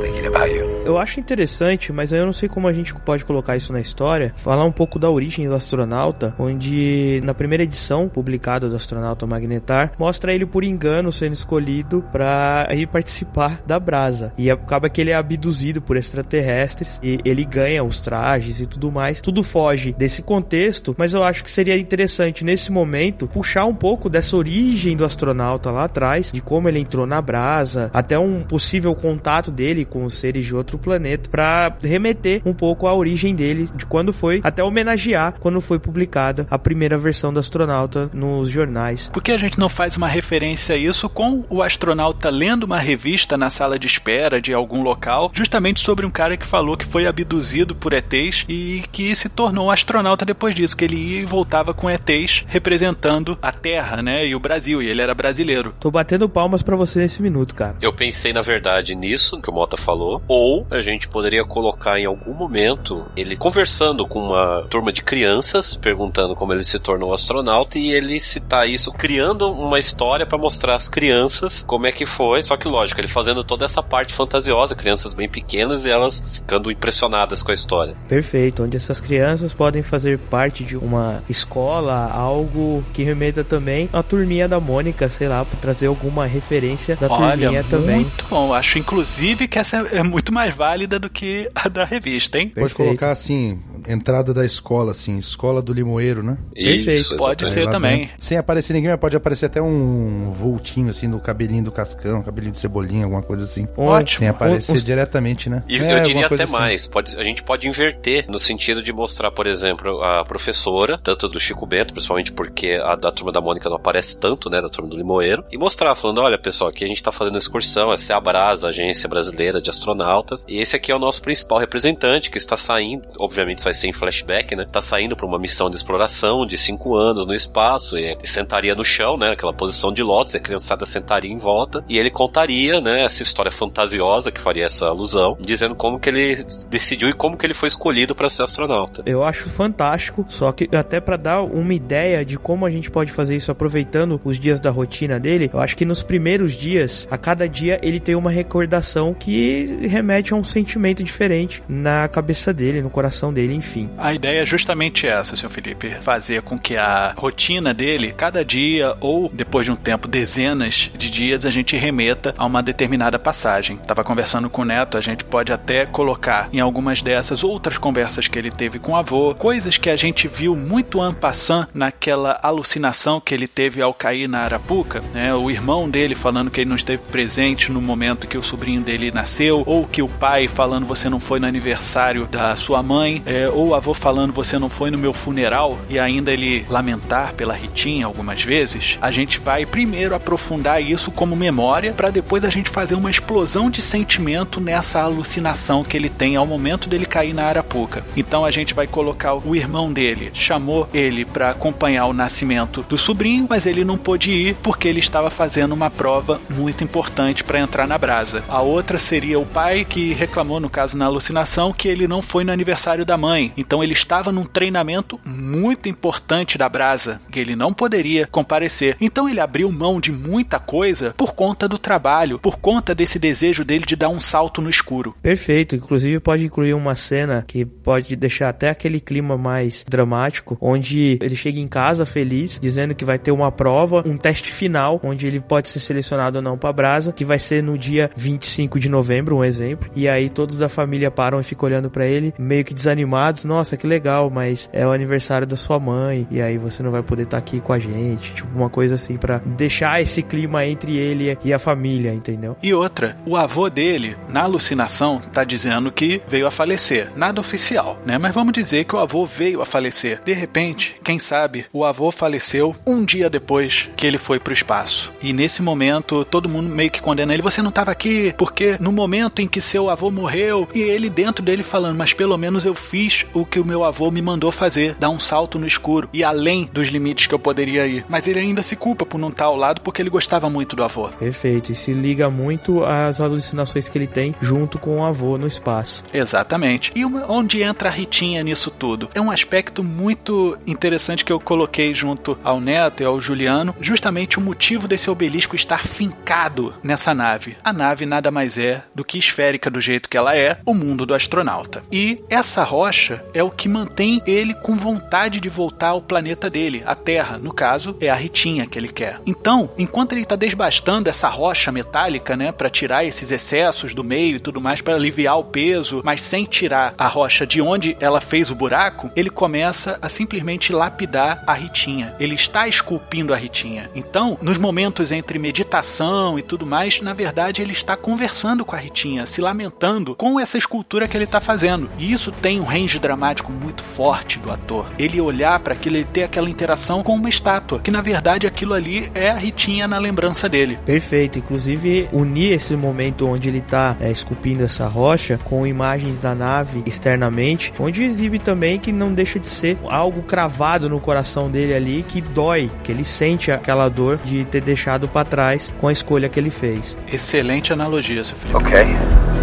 thinking 0.03 0.27
about 0.27 0.51
you. 0.51 0.80
Eu 0.91 0.99
acho 0.99 1.21
interessante, 1.21 1.93
mas 1.93 2.11
eu 2.11 2.27
não 2.27 2.33
sei 2.33 2.49
como 2.49 2.67
a 2.67 2.73
gente 2.73 2.93
pode 2.93 3.25
colocar 3.25 3.57
isso 3.57 3.73
na 3.73 3.79
história, 3.79 4.33
falar 4.35 4.65
um 4.65 4.73
pouco 4.73 4.99
da 4.99 5.09
origem 5.09 5.47
do 5.47 5.55
astronauta, 5.55 6.35
onde 6.37 7.21
na 7.23 7.33
primeira 7.33 7.63
edição 7.63 8.09
publicada 8.09 8.69
do 8.69 8.75
astronauta 8.75 9.25
Magnetar, 9.25 9.93
mostra 9.97 10.35
ele 10.35 10.45
por 10.45 10.65
engano 10.65 11.13
sendo 11.13 11.35
escolhido 11.35 12.05
para 12.11 12.67
ir 12.75 12.89
participar 12.89 13.63
da 13.65 13.79
brasa. 13.79 14.33
E 14.37 14.51
acaba 14.51 14.91
que 14.91 15.01
ele 15.01 15.13
é 15.13 15.15
abduzido 15.15 15.81
por 15.81 15.97
extraterrestres 15.97 16.99
e 17.01 17.21
ele 17.25 17.45
ganha 17.45 17.85
os 17.85 18.01
trajes 18.01 18.59
e 18.59 18.67
tudo 18.67 18.91
mais. 18.91 19.21
Tudo 19.21 19.45
foge 19.45 19.95
desse 19.97 20.23
contexto, 20.23 20.93
mas 20.99 21.15
eu 21.15 21.23
acho 21.23 21.45
que 21.45 21.53
seria 21.53 21.79
interessante 21.79 22.45
nesse 22.45 22.73
momento 22.73 23.29
puxar 23.29 23.65
um 23.65 23.77
pouco 23.77 24.11
dessa 24.11 24.37
origem 24.37 24.97
do 24.97 25.05
astronauta 25.05 25.71
lá 25.71 25.85
atrás, 25.85 26.33
de 26.33 26.41
como 26.41 26.69
ele 26.69 26.81
entrou 26.81 27.07
na 27.07 27.23
brasa, 27.23 27.93
até 27.95 28.19
um 28.19 28.43
possível 28.43 28.93
contato 28.97 29.53
dele 29.53 29.85
com 29.85 30.05
os 30.05 30.15
seres 30.15 30.45
de 30.45 30.53
outro 30.53 30.80
planeta, 30.81 31.29
para 31.31 31.77
remeter 31.83 32.43
um 32.45 32.53
pouco 32.53 32.87
à 32.87 32.95
origem 32.95 33.35
dele, 33.35 33.69
de 33.75 33.87
quando 33.87 34.13
foi, 34.13 34.41
até 34.43 34.63
homenagear 34.63 35.35
quando 35.39 35.61
foi 35.61 35.79
publicada 35.79 36.47
a 36.51 36.59
primeira 36.59 36.99
versão 36.99 37.33
do 37.33 37.41
astronauta 37.41 38.11
nos 38.13 38.49
jornais. 38.51 39.09
Por 39.13 39.23
que 39.23 39.33
a 39.33 39.39
gente 39.39 39.59
não 39.59 39.69
faz 39.69 39.97
uma 39.97 40.09
referência 40.09 40.75
a 40.75 40.79
isso 40.79 41.09
com 41.09 41.45
o 41.49 41.63
astronauta 41.63 42.31
lendo 42.31 42.65
uma 42.65 42.79
revista 42.79 43.37
na 43.37 43.51
sala 43.51 43.79
de 43.79 43.87
espera 43.87 44.41
de 44.41 44.53
algum 44.53 44.83
local, 44.83 45.31
justamente 45.35 45.81
sobre 45.81 46.07
um 46.07 46.11
cara 46.11 46.37
que 46.37 46.47
falou 46.47 46.77
que 46.77 46.87
foi 46.87 47.07
abduzido 47.07 47.75
por 47.75 47.93
ETs 47.93 48.45
e 48.49 48.83
que 48.91 49.15
se 49.15 49.29
tornou 49.29 49.67
um 49.67 49.71
astronauta 49.71 50.25
depois 50.25 50.55
disso, 50.55 50.77
que 50.77 50.85
ele 50.85 50.97
ia 50.97 51.21
e 51.21 51.25
voltava 51.25 51.75
com 51.75 51.91
ETs 51.91 52.45
representando 52.47 53.39
a 53.43 53.53
Terra, 53.53 54.03
né, 54.03 54.27
e 54.27 54.35
o 54.35 54.41
Brasil, 54.41 54.83
e 54.83 54.89
ele 54.89 55.03
era 55.03 55.15
brasileiro. 55.15 55.75
Tô 55.79 55.91
batendo 55.91 56.29
palmas 56.29 56.63
para 56.63 56.77
você 56.77 56.99
nesse 56.99 57.23
minuto, 57.23 57.55
cara. 57.55 57.77
Eu 57.81 57.93
pensei, 57.93 58.33
na 58.33 58.43
verdade, 58.43 58.95
nisso 58.95 59.41
que 59.41 59.51
o 59.51 59.53
Mota 59.53 59.77
falou, 59.77 60.23
ou 60.27 60.60
a 60.71 60.81
gente 60.81 61.09
poderia 61.09 61.45
colocar 61.45 61.99
em 61.99 62.07
algum 62.07 62.33
momento 62.33 63.07
ele 63.17 63.37
conversando 63.37 64.07
com 64.07 64.21
uma 64.21 64.67
turma 64.69 64.93
de 64.93 65.03
crianças, 65.03 65.75
perguntando 65.77 66.35
como 66.35 66.53
ele 66.53 66.65
se 66.65 66.79
tornou 66.79 67.13
astronauta 67.13 67.79
e 67.79 67.91
ele 67.91 68.19
citar 68.21 68.69
isso, 68.69 68.93
criando 68.93 69.51
uma 69.51 69.79
história 69.79 70.27
para 70.27 70.39
mostrar 70.39 70.77
às 70.77 70.89
crianças 70.89 71.65
como 71.67 71.87
é 71.87 71.93
que 71.93 72.07
foi. 72.07 72.43
Só 72.43 72.57
que, 72.57 72.69
lógico, 72.69 73.01
ele 73.01 73.09
fazendo 73.09 73.45
toda 73.45 73.65
essa 73.65 73.83
parte 73.83 74.15
fantasiosa, 74.15 74.75
crianças 74.75 75.15
bem 75.15 75.29
pequenas 75.29 75.85
e 75.85 75.91
elas 75.91 76.23
ficando 76.33 76.71
impressionadas 76.71 77.43
com 77.43 77.51
a 77.51 77.55
história. 77.55 77.95
Perfeito, 78.09 78.65
onde 78.65 78.77
essas 78.77 79.01
crianças 79.01 79.55
podem 79.55 79.83
fazer 79.83 80.19
parte 80.19 80.65
de 80.65 80.77
uma 80.77 81.23
escola, 81.29 82.11
algo 82.13 82.85
que 82.93 83.03
remeta 83.03 83.45
também 83.45 83.89
à 83.93 84.03
turminha 84.03 84.49
da 84.49 84.61
Mônica, 84.61 85.09
sei 85.09 85.29
lá, 85.29 85.45
para 85.45 85.59
trazer 85.59 85.87
alguma 85.87 86.27
referência 86.27 86.97
da 86.97 87.09
Olha, 87.09 87.39
turminha 87.39 87.65
também. 87.65 88.01
Muito 88.01 88.25
bom, 88.29 88.53
acho 88.53 88.79
inclusive 88.79 89.49
que 89.49 89.59
essa 89.59 89.79
é 89.93 90.03
muito 90.03 90.33
mais 90.33 90.50
válida 90.51 90.99
do 90.99 91.09
que 91.09 91.51
a 91.55 91.69
da 91.69 91.85
revista, 91.85 92.39
hein? 92.39 92.53
Pode 92.55 92.75
colocar 92.75 93.11
assim, 93.11 93.61
entrada 93.89 94.33
da 94.33 94.45
escola, 94.45 94.91
assim, 94.93 95.19
escola 95.19 95.63
do 95.63 95.73
limoeiro, 95.73 96.23
né? 96.23 96.39
Isso, 96.55 97.17
Pode 97.17 97.45
exatamente. 97.45 97.53
ser 97.55 97.65
Lá 97.65 97.71
também. 97.71 98.11
Sem 98.19 98.39
aparecer 98.39 98.73
ninguém, 98.73 98.91
mas 98.91 99.01
pode 99.01 99.17
aparecer 99.17 99.47
até 99.47 99.61
um 99.61 100.31
vultinho, 100.31 100.89
assim, 100.91 101.07
no 101.07 101.21
cabelinho 101.21 101.65
do 101.65 101.73
Cascão, 101.73 102.23
cabelinho 102.23 102.53
de 102.53 102.59
cebolinha, 102.59 103.05
alguma 103.05 103.23
coisa 103.23 103.45
assim. 103.45 103.69
Ótimo. 103.77 104.19
Sem 104.21 104.29
aparecer 104.29 104.83
diretamente, 104.83 105.49
né? 105.49 105.63
E 105.69 105.79
É, 105.79 105.99
eu 105.99 106.03
diria 106.03 106.27
até 106.27 106.43
assim. 106.43 106.53
mais, 106.53 106.87
pode, 106.87 107.17
a 107.17 107.25
gente 107.25 107.43
pode 107.43 107.67
inverter 107.69 108.27
no 108.29 108.39
sentido 108.39 108.83
de 108.83 108.93
mostrar, 108.93 109.31
por 109.31 109.47
exemplo, 109.47 110.03
a 110.03 110.25
professora, 110.25 110.99
tanto 111.03 111.29
do 111.29 111.41
Chico 111.41 111.67
Bento, 111.67 111.93
principalmente 111.93 112.33
porque 112.33 112.79
a 112.83 112.97
da 112.97 113.11
turma 113.11 113.33
da 113.33 113.41
Mônica 113.41 113.69
não 113.69 113.77
aparece 113.77 114.19
tanto, 114.19 114.51
né, 114.51 114.61
da 114.61 114.69
turma 114.69 114.91
do 114.91 114.97
Limoeiro, 114.97 115.45
e 115.51 115.59
mostrar, 115.59 115.95
falando, 115.95 116.21
olha 116.21 116.39
pessoal, 116.39 116.71
aqui 116.71 116.85
a 116.85 116.89
gente 116.89 117.03
tá 117.03 117.13
fazendo 117.13 117.39
excursão, 117.39 117.93
essa 117.93 118.13
é 118.13 118.17
a 118.17 118.21
Brasa, 118.21 118.67
a 118.67 118.71
Agência 118.71 119.09
Brasileira 119.09 119.61
de 119.61 119.71
Astronautas, 119.71 120.45
e 120.49 120.61
esse 120.61 120.77
aqui 120.77 120.93
é 120.93 120.95
o 120.95 120.99
nosso 120.99 121.23
principal 121.23 121.59
representante, 121.59 122.31
que 122.31 122.39
está 122.39 122.57
saindo, 122.57 123.07
obviamente 123.19 123.63
vai 123.71 123.75
ser 123.75 123.89
em 123.89 123.93
flashback, 123.93 124.57
né, 124.57 124.67
tá 124.71 124.81
saindo 124.81 125.17
para 125.17 125.27
uma 125.27 125.39
missão 125.39 125.71
de 125.71 125.77
exploração 125.77 126.45
de 126.45 126.59
cinco 126.59 126.97
anos 126.97 127.25
no 127.25 127.33
espaço, 127.33 127.97
e 127.97 128.17
sentaria 128.25 128.75
no 128.75 128.85
chão, 128.85 129.17
né, 129.17 129.31
aquela 129.31 129.53
posição 129.53 129.93
de 129.93 130.03
lótus, 130.03 130.35
e 130.35 130.39
a 130.39 130.41
criançada 130.41 130.85
sentaria 130.85 131.31
em 131.31 131.39
volta, 131.39 131.85
e 131.89 131.99
ele 131.99 132.11
contaria, 132.11 132.81
né, 132.81 133.05
essa 133.05 133.23
história 133.23 133.51
fantasiosa 133.51 134.33
que 134.33 134.41
faria 134.41 134.65
essa 134.65 134.87
alusão, 134.87 135.37
dizendo 135.41 135.75
como 135.75 136.01
que 136.01 136.09
ele 136.09 136.45
decidiu 136.69 137.09
e 137.09 137.15
como 137.15 137.37
que 137.37 137.47
ele 137.47 137.55
foi 137.55 137.69
escolhido 137.69 138.15
para 138.15 138.29
ser 138.29 138.43
astronauta. 138.43 139.03
Eu 139.07 139.23
acho 139.23 139.49
fantástico, 139.49 140.27
só 140.29 140.51
que 140.51 140.69
até 140.75 141.01
pra 141.01 141.17
dar 141.17 141.43
uma 141.43 141.73
ideia 141.73 142.25
de 142.25 142.37
como 142.37 142.67
a 142.67 142.71
gente 142.71 142.91
pode 142.91 143.13
fazer 143.13 143.37
isso 143.37 143.53
aproveitando 143.53 144.21
os 144.25 144.41
dias 144.41 144.59
da 144.59 144.71
rotina 144.71 145.21
dele, 145.21 145.49
eu 145.53 145.61
acho 145.61 145.77
que 145.77 145.85
nos 145.85 146.03
primeiros 146.03 146.55
dias, 146.55 147.07
a 147.11 147.17
cada 147.17 147.49
dia 147.49 147.79
ele 147.83 148.01
tem 148.01 148.17
uma 148.17 148.31
recordação 148.31 149.15
que 149.15 149.65
remete 149.87 150.33
a 150.33 150.37
um 150.37 150.45
sentimento 150.45 151.05
diferente 151.05 151.63
na 151.69 152.09
cabeça 152.09 152.53
dele, 152.53 152.83
no 152.83 152.91
coração 152.91 153.33
dele, 153.33 153.55
enfim. 153.61 153.91
A 153.99 154.13
ideia 154.15 154.41
é 154.43 154.47
justamente 154.47 155.07
essa, 155.07 155.37
senhor 155.37 155.51
Felipe. 155.51 155.95
Fazer 156.03 156.43
com 156.43 156.59
que 156.59 156.77
a 156.77 157.15
rotina 157.17 157.75
dele, 157.75 158.13
cada 158.13 158.45
dia 158.45 158.97
ou 159.01 159.31
depois 159.33 159.67
de 159.67 159.73
um 159.73 159.77
tempo, 159.77 160.09
dezenas 160.09 160.91
de 160.97 161.11
dias, 161.11 161.45
a 161.45 161.51
gente 161.51 161.77
remeta 161.77 162.35
a 162.37 162.47
uma 162.47 162.63
determinada 162.63 163.19
passagem. 163.19 163.77
Tava 163.77 164.03
conversando 164.03 164.49
com 164.49 164.63
o 164.63 164.65
Neto, 164.65 164.97
a 164.97 165.01
gente 165.01 165.25
pode 165.25 165.53
até 165.53 165.85
colocar 165.85 166.49
em 166.53 166.59
algumas 166.59 167.03
dessas 167.03 167.45
outras 167.45 167.77
conversas 167.77 168.27
que 168.27 168.39
ele 168.39 168.51
teve 168.51 168.79
com 168.79 168.93
o 168.93 168.97
avô, 168.97 169.35
coisas 169.35 169.77
que 169.77 169.91
a 169.91 169.97
gente 169.97 170.27
viu 170.27 170.57
muito 170.57 171.05
en 171.05 171.13
passant 171.13 171.69
naquela 171.75 172.41
alucinação 172.43 173.21
que 173.21 173.35
ele 173.35 173.47
teve 173.47 173.83
ao 173.83 173.93
cair 173.93 174.29
na 174.29 174.41
Arapuca, 174.41 175.03
né? 175.13 175.35
O 175.35 175.51
irmão 175.51 175.89
dele 175.89 176.15
falando 176.15 176.51
que 176.51 176.63
ele 176.63 176.71
não 176.71 176.77
esteve 176.77 177.03
presente 177.11 177.71
no 177.71 177.81
momento 177.81 178.27
que 178.27 178.39
o 178.39 178.43
sobrinho 178.43 178.81
dele 178.81 179.11
nasceu, 179.11 179.63
ou 179.67 179.87
que 179.87 180.01
o 180.01 180.09
pai 180.09 180.49
falando 180.49 180.87
você 180.87 181.11
não 181.11 181.21
foi 181.21 181.39
no 181.39 181.47
aniversário 181.47 182.27
da 182.27 182.57
sua 182.57 182.83
mãe, 182.83 183.23
é, 183.27 183.50
ou 183.51 183.69
o 183.69 183.75
avô 183.75 183.95
falando 183.95 184.33
você 184.33 184.59
não 184.59 184.69
foi 184.69 184.91
no 184.91 184.99
meu 184.99 185.13
funeral, 185.13 185.79
e 185.89 185.99
ainda 185.99 186.33
ele 186.33 186.65
lamentar 186.69 187.35
pela 187.35 187.55
Ritinha 187.55 188.07
algumas 188.07 188.43
vezes, 188.43 188.99
a 189.01 189.11
gente 189.11 189.39
vai 189.41 189.67
primeiro 189.67 190.15
aprofundar 190.15 190.83
isso 190.83 191.11
como 191.11 191.37
memória, 191.37 191.93
para 191.93 192.11
depois 192.11 192.45
a 192.45 192.51
gente 192.51 192.71
fazer 192.71 192.95
uma 192.95 193.11
explosão 193.11 193.71
de 193.71 193.83
sentimento 193.83 194.61
nessa 194.61 195.01
alucinação 195.01 195.85
que 195.85 195.97
ele 195.97 196.09
tem 196.09 196.37
ao 196.37 196.47
momento 196.47 196.89
dele 196.89 197.07
cair 197.07 197.35
na 197.35 197.45
Arapuca. 197.45 198.05
Então 198.17 198.45
a 198.45 198.51
gente 198.51 198.75
vai 198.75 198.87
colocar 198.87 199.35
o 199.35 199.55
irmão 199.55 199.93
dele, 199.93 200.31
chamou 200.33 200.89
ele 200.93 201.25
para 201.25 201.51
acompanhar 201.51 202.07
o 202.07 202.13
nascimento 202.13 202.85
do 202.89 202.99
sobrinho, 202.99 203.47
mas 203.49 203.67
ele 203.67 203.85
não 203.85 203.99
pôde 203.99 204.31
ir 204.31 204.57
porque 204.63 204.89
ele 204.89 205.01
estava 205.01 205.31
fazendo 205.31 205.73
uma 205.73 205.91
prova 205.91 206.41
muito 206.49 206.85
importante 206.85 207.43
para 207.45 207.61
entrar 207.61 207.87
na 207.87 207.99
brasa. 207.99 208.43
A 208.49 208.61
outra 208.61 208.99
seria 208.99 209.39
o 209.39 209.47
pai 209.47 209.85
que 209.85 210.13
reclamou, 210.13 210.61
no 210.61 210.71
caso 210.71 210.97
na 210.97 211.07
alucinação, 211.07 211.73
que 211.73 211.89
ele 211.89 212.07
não 212.07 212.23
foi 212.23 212.45
no 212.45 212.53
aniversário 212.53 213.05
da 213.05 213.17
mãe. 213.17 213.40
Então 213.57 213.83
ele 213.83 213.93
estava 213.93 214.33
num 214.33 214.45
treinamento 214.45 215.21
muito 215.25 215.89
importante 215.89 216.59
da 216.59 216.69
brasa, 216.69 217.21
que 217.31 217.39
ele 217.39 217.57
não 217.57 217.73
poderia 217.73 218.27
comparecer. 218.27 218.97
Então 219.01 219.29
ele 219.29 219.41
abriu 219.41 219.71
mão 219.71 220.01
de 220.01 220.13
muita 220.13 220.59
coisa 220.59 221.15
por 221.17 221.35
conta 221.35 221.69
do 221.69 221.79
trabalho, 221.79 222.39
por 222.39 222.59
conta 222.59 222.95
desse 222.95 223.19
desejo 223.19 223.65
dele 223.65 223.85
de 223.87 223.97
dar 223.97 224.09
um 224.09 224.21
salto 224.21 224.61
no 224.61 224.71
escuro. 224.71 225.15
Perfeito. 225.23 225.77
Inclusive 225.77 226.21
pode 226.21 226.45
incluir 226.45 226.75
uma 226.75 226.95
cena 226.95 227.45
que 227.47 227.65
pode 227.65 228.15
deixar 228.17 228.49
até 228.49 228.71
aquele 228.71 229.01
clima 229.01 229.37
mais 229.37 229.85
dramático, 229.89 230.59
onde 230.61 231.19
ele 231.23 231.37
chega 231.37 231.59
em 231.59 231.69
casa 231.69 232.05
feliz, 232.05 232.59
dizendo 232.61 232.95
que 232.95 233.05
vai 233.05 233.19
ter 233.19 233.31
uma 233.31 233.53
prova, 233.53 234.03
um 234.07 234.17
teste 234.17 234.53
final, 234.53 235.01
onde 235.03 235.27
ele 235.27 235.41
pode 235.41 235.69
ser 235.69 235.81
selecionado 235.81 236.39
ou 236.39 236.43
não 236.43 236.59
para 236.59 236.73
brasa, 236.73 237.13
que 237.13 237.25
vai 237.25 237.39
ser 237.39 237.63
no 237.63 237.79
dia 237.79 238.11
25 238.17 238.79
de 238.79 238.89
novembro, 238.89 239.37
um 239.37 239.45
exemplo. 239.45 239.91
E 239.95 240.09
aí 240.09 240.29
todos 240.29 240.59
da 240.59 240.69
família 240.69 241.11
param 241.11 241.41
e 241.41 241.45
ficam 241.45 241.69
olhando 241.69 241.91
para 241.91 242.07
ele, 242.07 242.35
meio 242.39 242.65
que 242.65 242.75
desanimados. 242.75 243.30
Nossa, 243.45 243.77
que 243.77 243.87
legal, 243.87 244.31
mas 244.31 244.69
é 244.73 244.87
o 244.87 244.93
aniversário 244.93 245.47
da 245.47 245.57
sua 245.57 245.79
mãe 245.79 246.27
e 246.31 246.41
aí 246.41 246.59
você 246.59 246.83
não 246.83 246.91
vai 246.91 247.03
poder 247.03 247.25
estar 247.25 247.39
tá 247.41 247.43
aqui 247.43 247.61
com 247.61 247.73
a 247.73 247.79
gente. 247.79 248.35
Tipo 248.35 248.57
uma 248.57 248.71
coisa 248.71 248.95
assim 248.95 249.17
para 249.17 249.39
deixar 249.39 250.01
esse 250.01 250.23
clima 250.23 250.65
entre 250.67 250.97
ele 250.97 251.37
e 251.43 251.53
a 251.53 251.59
família, 251.59 252.13
entendeu? 252.13 252.57
E 252.63 252.73
outra, 252.75 253.17
o 253.27 253.37
avô 253.37 253.69
dele, 253.69 254.17
na 254.29 254.43
alucinação, 254.43 255.21
tá 255.33 255.45
dizendo 255.45 255.91
que 255.93 256.21
veio 256.29 256.47
a 256.47 256.51
falecer. 256.51 257.11
Nada 257.17 257.41
oficial, 257.41 257.99
né? 258.05 258.19
Mas 258.19 258.35
vamos 258.35 258.53
dizer 258.53 258.85
que 258.85 258.95
o 258.95 258.99
avô 258.99 259.27
veio 259.27 259.61
a 259.61 259.67
falecer. 259.67 260.21
De 260.25 260.33
repente, 260.33 260.97
quem 261.05 261.19
sabe, 261.19 261.67
o 261.73 261.85
avô 261.85 262.11
faleceu 262.11 262.75
um 262.87 263.05
dia 263.05 263.31
depois 263.31 263.89
que 263.97 264.07
ele 264.07 264.19
foi 264.19 264.39
pro 264.39 264.53
espaço. 264.53 265.13
E 265.23 265.33
nesse 265.33 265.63
momento, 265.63 266.25
todo 266.25 266.49
mundo 266.49 266.69
meio 266.69 266.91
que 266.91 267.01
condena 267.01 267.33
ele. 267.33 267.43
Você 267.43 267.63
não 267.63 267.71
estava 267.71 267.91
aqui 267.91 268.35
porque 268.37 268.77
no 268.81 268.93
momento 268.93 269.41
em 269.41 269.49
que 269.49 269.61
seu 269.61 269.91
avô 269.91 270.11
morreu, 270.11 270.69
e 270.75 270.81
ele 270.81 271.11
dentro 271.11 271.45
dele 271.45 271.63
falando, 271.63 271.97
mas 271.97 272.13
pelo 272.13 272.37
menos 272.37 272.65
eu 272.65 272.75
fiz 272.75 273.20
o 273.33 273.45
que 273.45 273.61
o 273.61 273.65
meu 273.65 273.85
avô 273.85 274.11
me 274.11 274.23
mandou 274.23 274.51
fazer, 274.51 274.95
dar 274.99 275.11
um 275.11 275.19
salto 275.19 275.59
no 275.59 275.67
escuro 275.67 276.09
e 276.13 276.25
além 276.25 276.69
dos 276.73 276.89
limites 276.89 277.27
que 277.27 277.35
eu 277.35 277.39
poderia 277.39 277.87
ir. 277.87 278.05
Mas 278.09 278.27
ele 278.27 278.41
ainda 278.41 278.63
se 278.63 278.77
culpa 278.77 279.07
por 279.07 279.19
não 279.19 279.29
estar 279.29 279.47
ao 279.47 279.57
lado 279.57 279.81
porque 279.81 280.03
ele 280.03 280.11
gostava 280.11 280.49
muito 280.51 280.77
do 280.77 280.85
avô. 280.85 281.09
Perfeito, 281.09 281.73
e 281.73 281.75
se 281.75 281.93
liga 281.93 282.31
muito 282.31 282.85
às 282.85 283.21
alucinações 283.21 283.89
que 283.89 283.99
ele 283.99 284.07
tem 284.07 284.35
junto 284.41 284.79
com 284.79 284.99
o 284.99 285.05
avô 285.05 285.37
no 285.39 285.47
espaço. 285.47 286.05
Exatamente. 286.13 286.93
E 286.95 287.05
onde 287.05 287.63
entra 287.63 287.89
a 287.89 287.93
Ritinha 287.93 288.43
nisso 288.43 288.71
tudo? 288.71 289.09
É 289.15 289.21
um 289.21 289.31
aspecto 289.31 289.83
muito 289.83 290.59
interessante 290.67 291.25
que 291.25 291.33
eu 291.33 291.41
coloquei 291.41 291.95
junto 291.95 292.39
ao 292.45 292.61
Neto 292.61 293.03
e 293.03 293.07
ao 293.07 293.21
Juliano, 293.21 293.75
justamente 293.81 294.39
o 294.39 294.41
motivo 294.41 294.87
desse 294.87 295.11
obelisco 295.11 295.57
estar 295.57 295.87
fincado 295.87 296.75
nessa 296.83 297.15
nave. 297.15 297.57
A 297.63 297.73
nave 297.73 298.07
nada 298.07 298.31
mais 298.31 298.57
é 298.59 298.83
do 298.95 299.05
que 299.05 299.19
esférica 299.19 299.71
do 299.71 299.81
jeito 299.81 300.09
que 300.09 300.17
ela 300.17 300.37
é, 300.37 300.59
o 300.65 300.75
mundo 300.75 301.05
do 301.05 301.15
astronauta. 301.15 301.83
E 301.91 302.23
essa 302.29 302.63
rocha 302.63 303.10
é 303.33 303.43
o 303.43 303.51
que 303.51 303.69
mantém 303.69 304.23
ele 304.27 304.55
com 304.55 304.77
vontade 304.77 305.41
de 305.41 305.49
voltar 305.49 305.89
ao 305.89 306.03
planeta 306.03 306.51
dele, 306.51 306.83
a 306.87 306.95
Terra. 306.95 307.39
No 307.39 307.53
caso, 307.53 307.97
é 308.01 308.09
a 308.09 308.15
Ritinha 308.15 308.67
que 308.67 308.79
ele 308.79 308.89
quer. 308.89 309.21
Então, 309.27 309.71
enquanto 309.79 310.13
ele 310.13 310.23
está 310.23 310.37
desbastando 310.37 311.09
essa 311.09 311.29
rocha 311.29 311.73
metálica, 311.73 312.37
né, 312.37 312.53
para 312.53 312.71
tirar 312.71 313.05
esses 313.05 313.31
excessos 313.31 313.95
do 313.95 314.05
meio 314.05 314.37
e 314.37 314.41
tudo 314.41 314.61
mais, 314.61 314.81
para 314.81 314.95
aliviar 314.95 315.39
o 315.39 315.45
peso, 315.45 316.03
mas 316.05 316.21
sem 316.21 316.45
tirar 316.45 316.95
a 316.97 317.09
rocha 317.09 317.47
de 317.47 317.61
onde 317.61 317.97
ela 318.01 318.21
fez 318.21 318.51
o 318.51 318.55
buraco, 318.55 319.11
ele 319.17 319.31
começa 319.31 319.99
a 320.01 320.09
simplesmente 320.09 320.73
lapidar 320.73 321.43
a 321.47 321.53
Ritinha. 321.53 322.15
Ele 322.21 322.35
está 322.35 322.69
esculpindo 322.69 323.35
a 323.35 323.37
Ritinha. 323.37 323.91
Então, 323.95 324.39
nos 324.41 324.59
momentos 324.59 325.11
entre 325.11 325.39
meditação 325.39 326.39
e 326.39 326.43
tudo 326.43 326.67
mais, 326.67 327.01
na 327.01 327.13
verdade, 327.13 327.63
ele 327.63 327.73
está 327.73 327.97
conversando 327.97 328.65
com 328.65 328.77
a 328.77 328.79
Ritinha, 328.79 329.27
se 329.27 329.41
lamentando 329.41 330.15
com 330.15 330.39
essa 330.39 330.59
escultura 330.59 331.09
que 331.09 331.17
ele 331.17 331.25
está 331.25 331.41
fazendo. 331.41 331.91
E 331.99 332.13
isso 332.13 332.31
tem 332.31 332.61
um 332.61 332.65
range 332.65 332.99
dramático 333.01 333.51
muito 333.53 333.83
forte 333.83 334.39
do 334.39 334.51
ator. 334.51 334.87
Ele 334.99 335.21
olhar 335.21 335.59
para 335.61 335.75
aquilo, 335.75 335.97
ele 335.97 336.05
ter 336.05 336.25
aquela 336.25 336.49
interação 336.49 337.03
com 337.03 337.15
uma 337.15 337.29
estátua, 337.29 337.81
que 337.81 337.91
na 337.91 338.01
verdade 338.01 338.47
aquilo 338.47 338.75
ali 338.75 339.11
é 339.15 339.31
a 339.31 339.35
Ritinha 339.35 339.89
na 339.89 339.99
lembrança 339.99 340.49
dele. 340.49 340.79
Perfeito. 340.85 341.39
Inclusive, 341.39 342.09
unir 342.13 342.53
esse 342.53 342.75
momento 342.75 343.27
onde 343.27 343.49
ele 343.49 343.59
está 343.59 343.97
é, 344.01 344.11
esculpindo 344.11 344.65
essa 344.65 344.87
rocha 344.87 345.39
com 345.45 345.67
imagens 345.67 346.19
da 346.19 346.35
nave 346.35 346.83
externamente, 346.87 347.73
onde 347.79 348.03
exibe 348.03 348.39
também 348.39 348.79
que 348.79 348.93
não 348.93 349.13
deixa 349.13 349.39
de 349.39 349.49
ser 349.49 349.79
algo 349.89 350.23
cravado 350.23 350.89
no 350.89 351.01
coração 351.01 351.51
dele 351.51 351.75
ali 351.75 352.05
que 352.07 352.21
dói, 352.21 352.71
que 352.85 352.93
ele 352.93 353.05
sente 353.05 353.51
aquela 353.51 353.89
dor 353.89 354.19
de 354.25 354.45
ter 354.45 354.61
deixado 354.61 355.09
para 355.09 355.25
trás 355.25 355.73
com 355.79 355.89
a 355.89 355.93
escolha 355.93 356.29
que 356.29 356.39
ele 356.39 356.51
fez. 356.51 356.97
Excelente 357.13 357.73
analogia, 357.73 358.23
seu 358.25 358.37
filho. 358.37 358.57
Okay. 358.59 359.40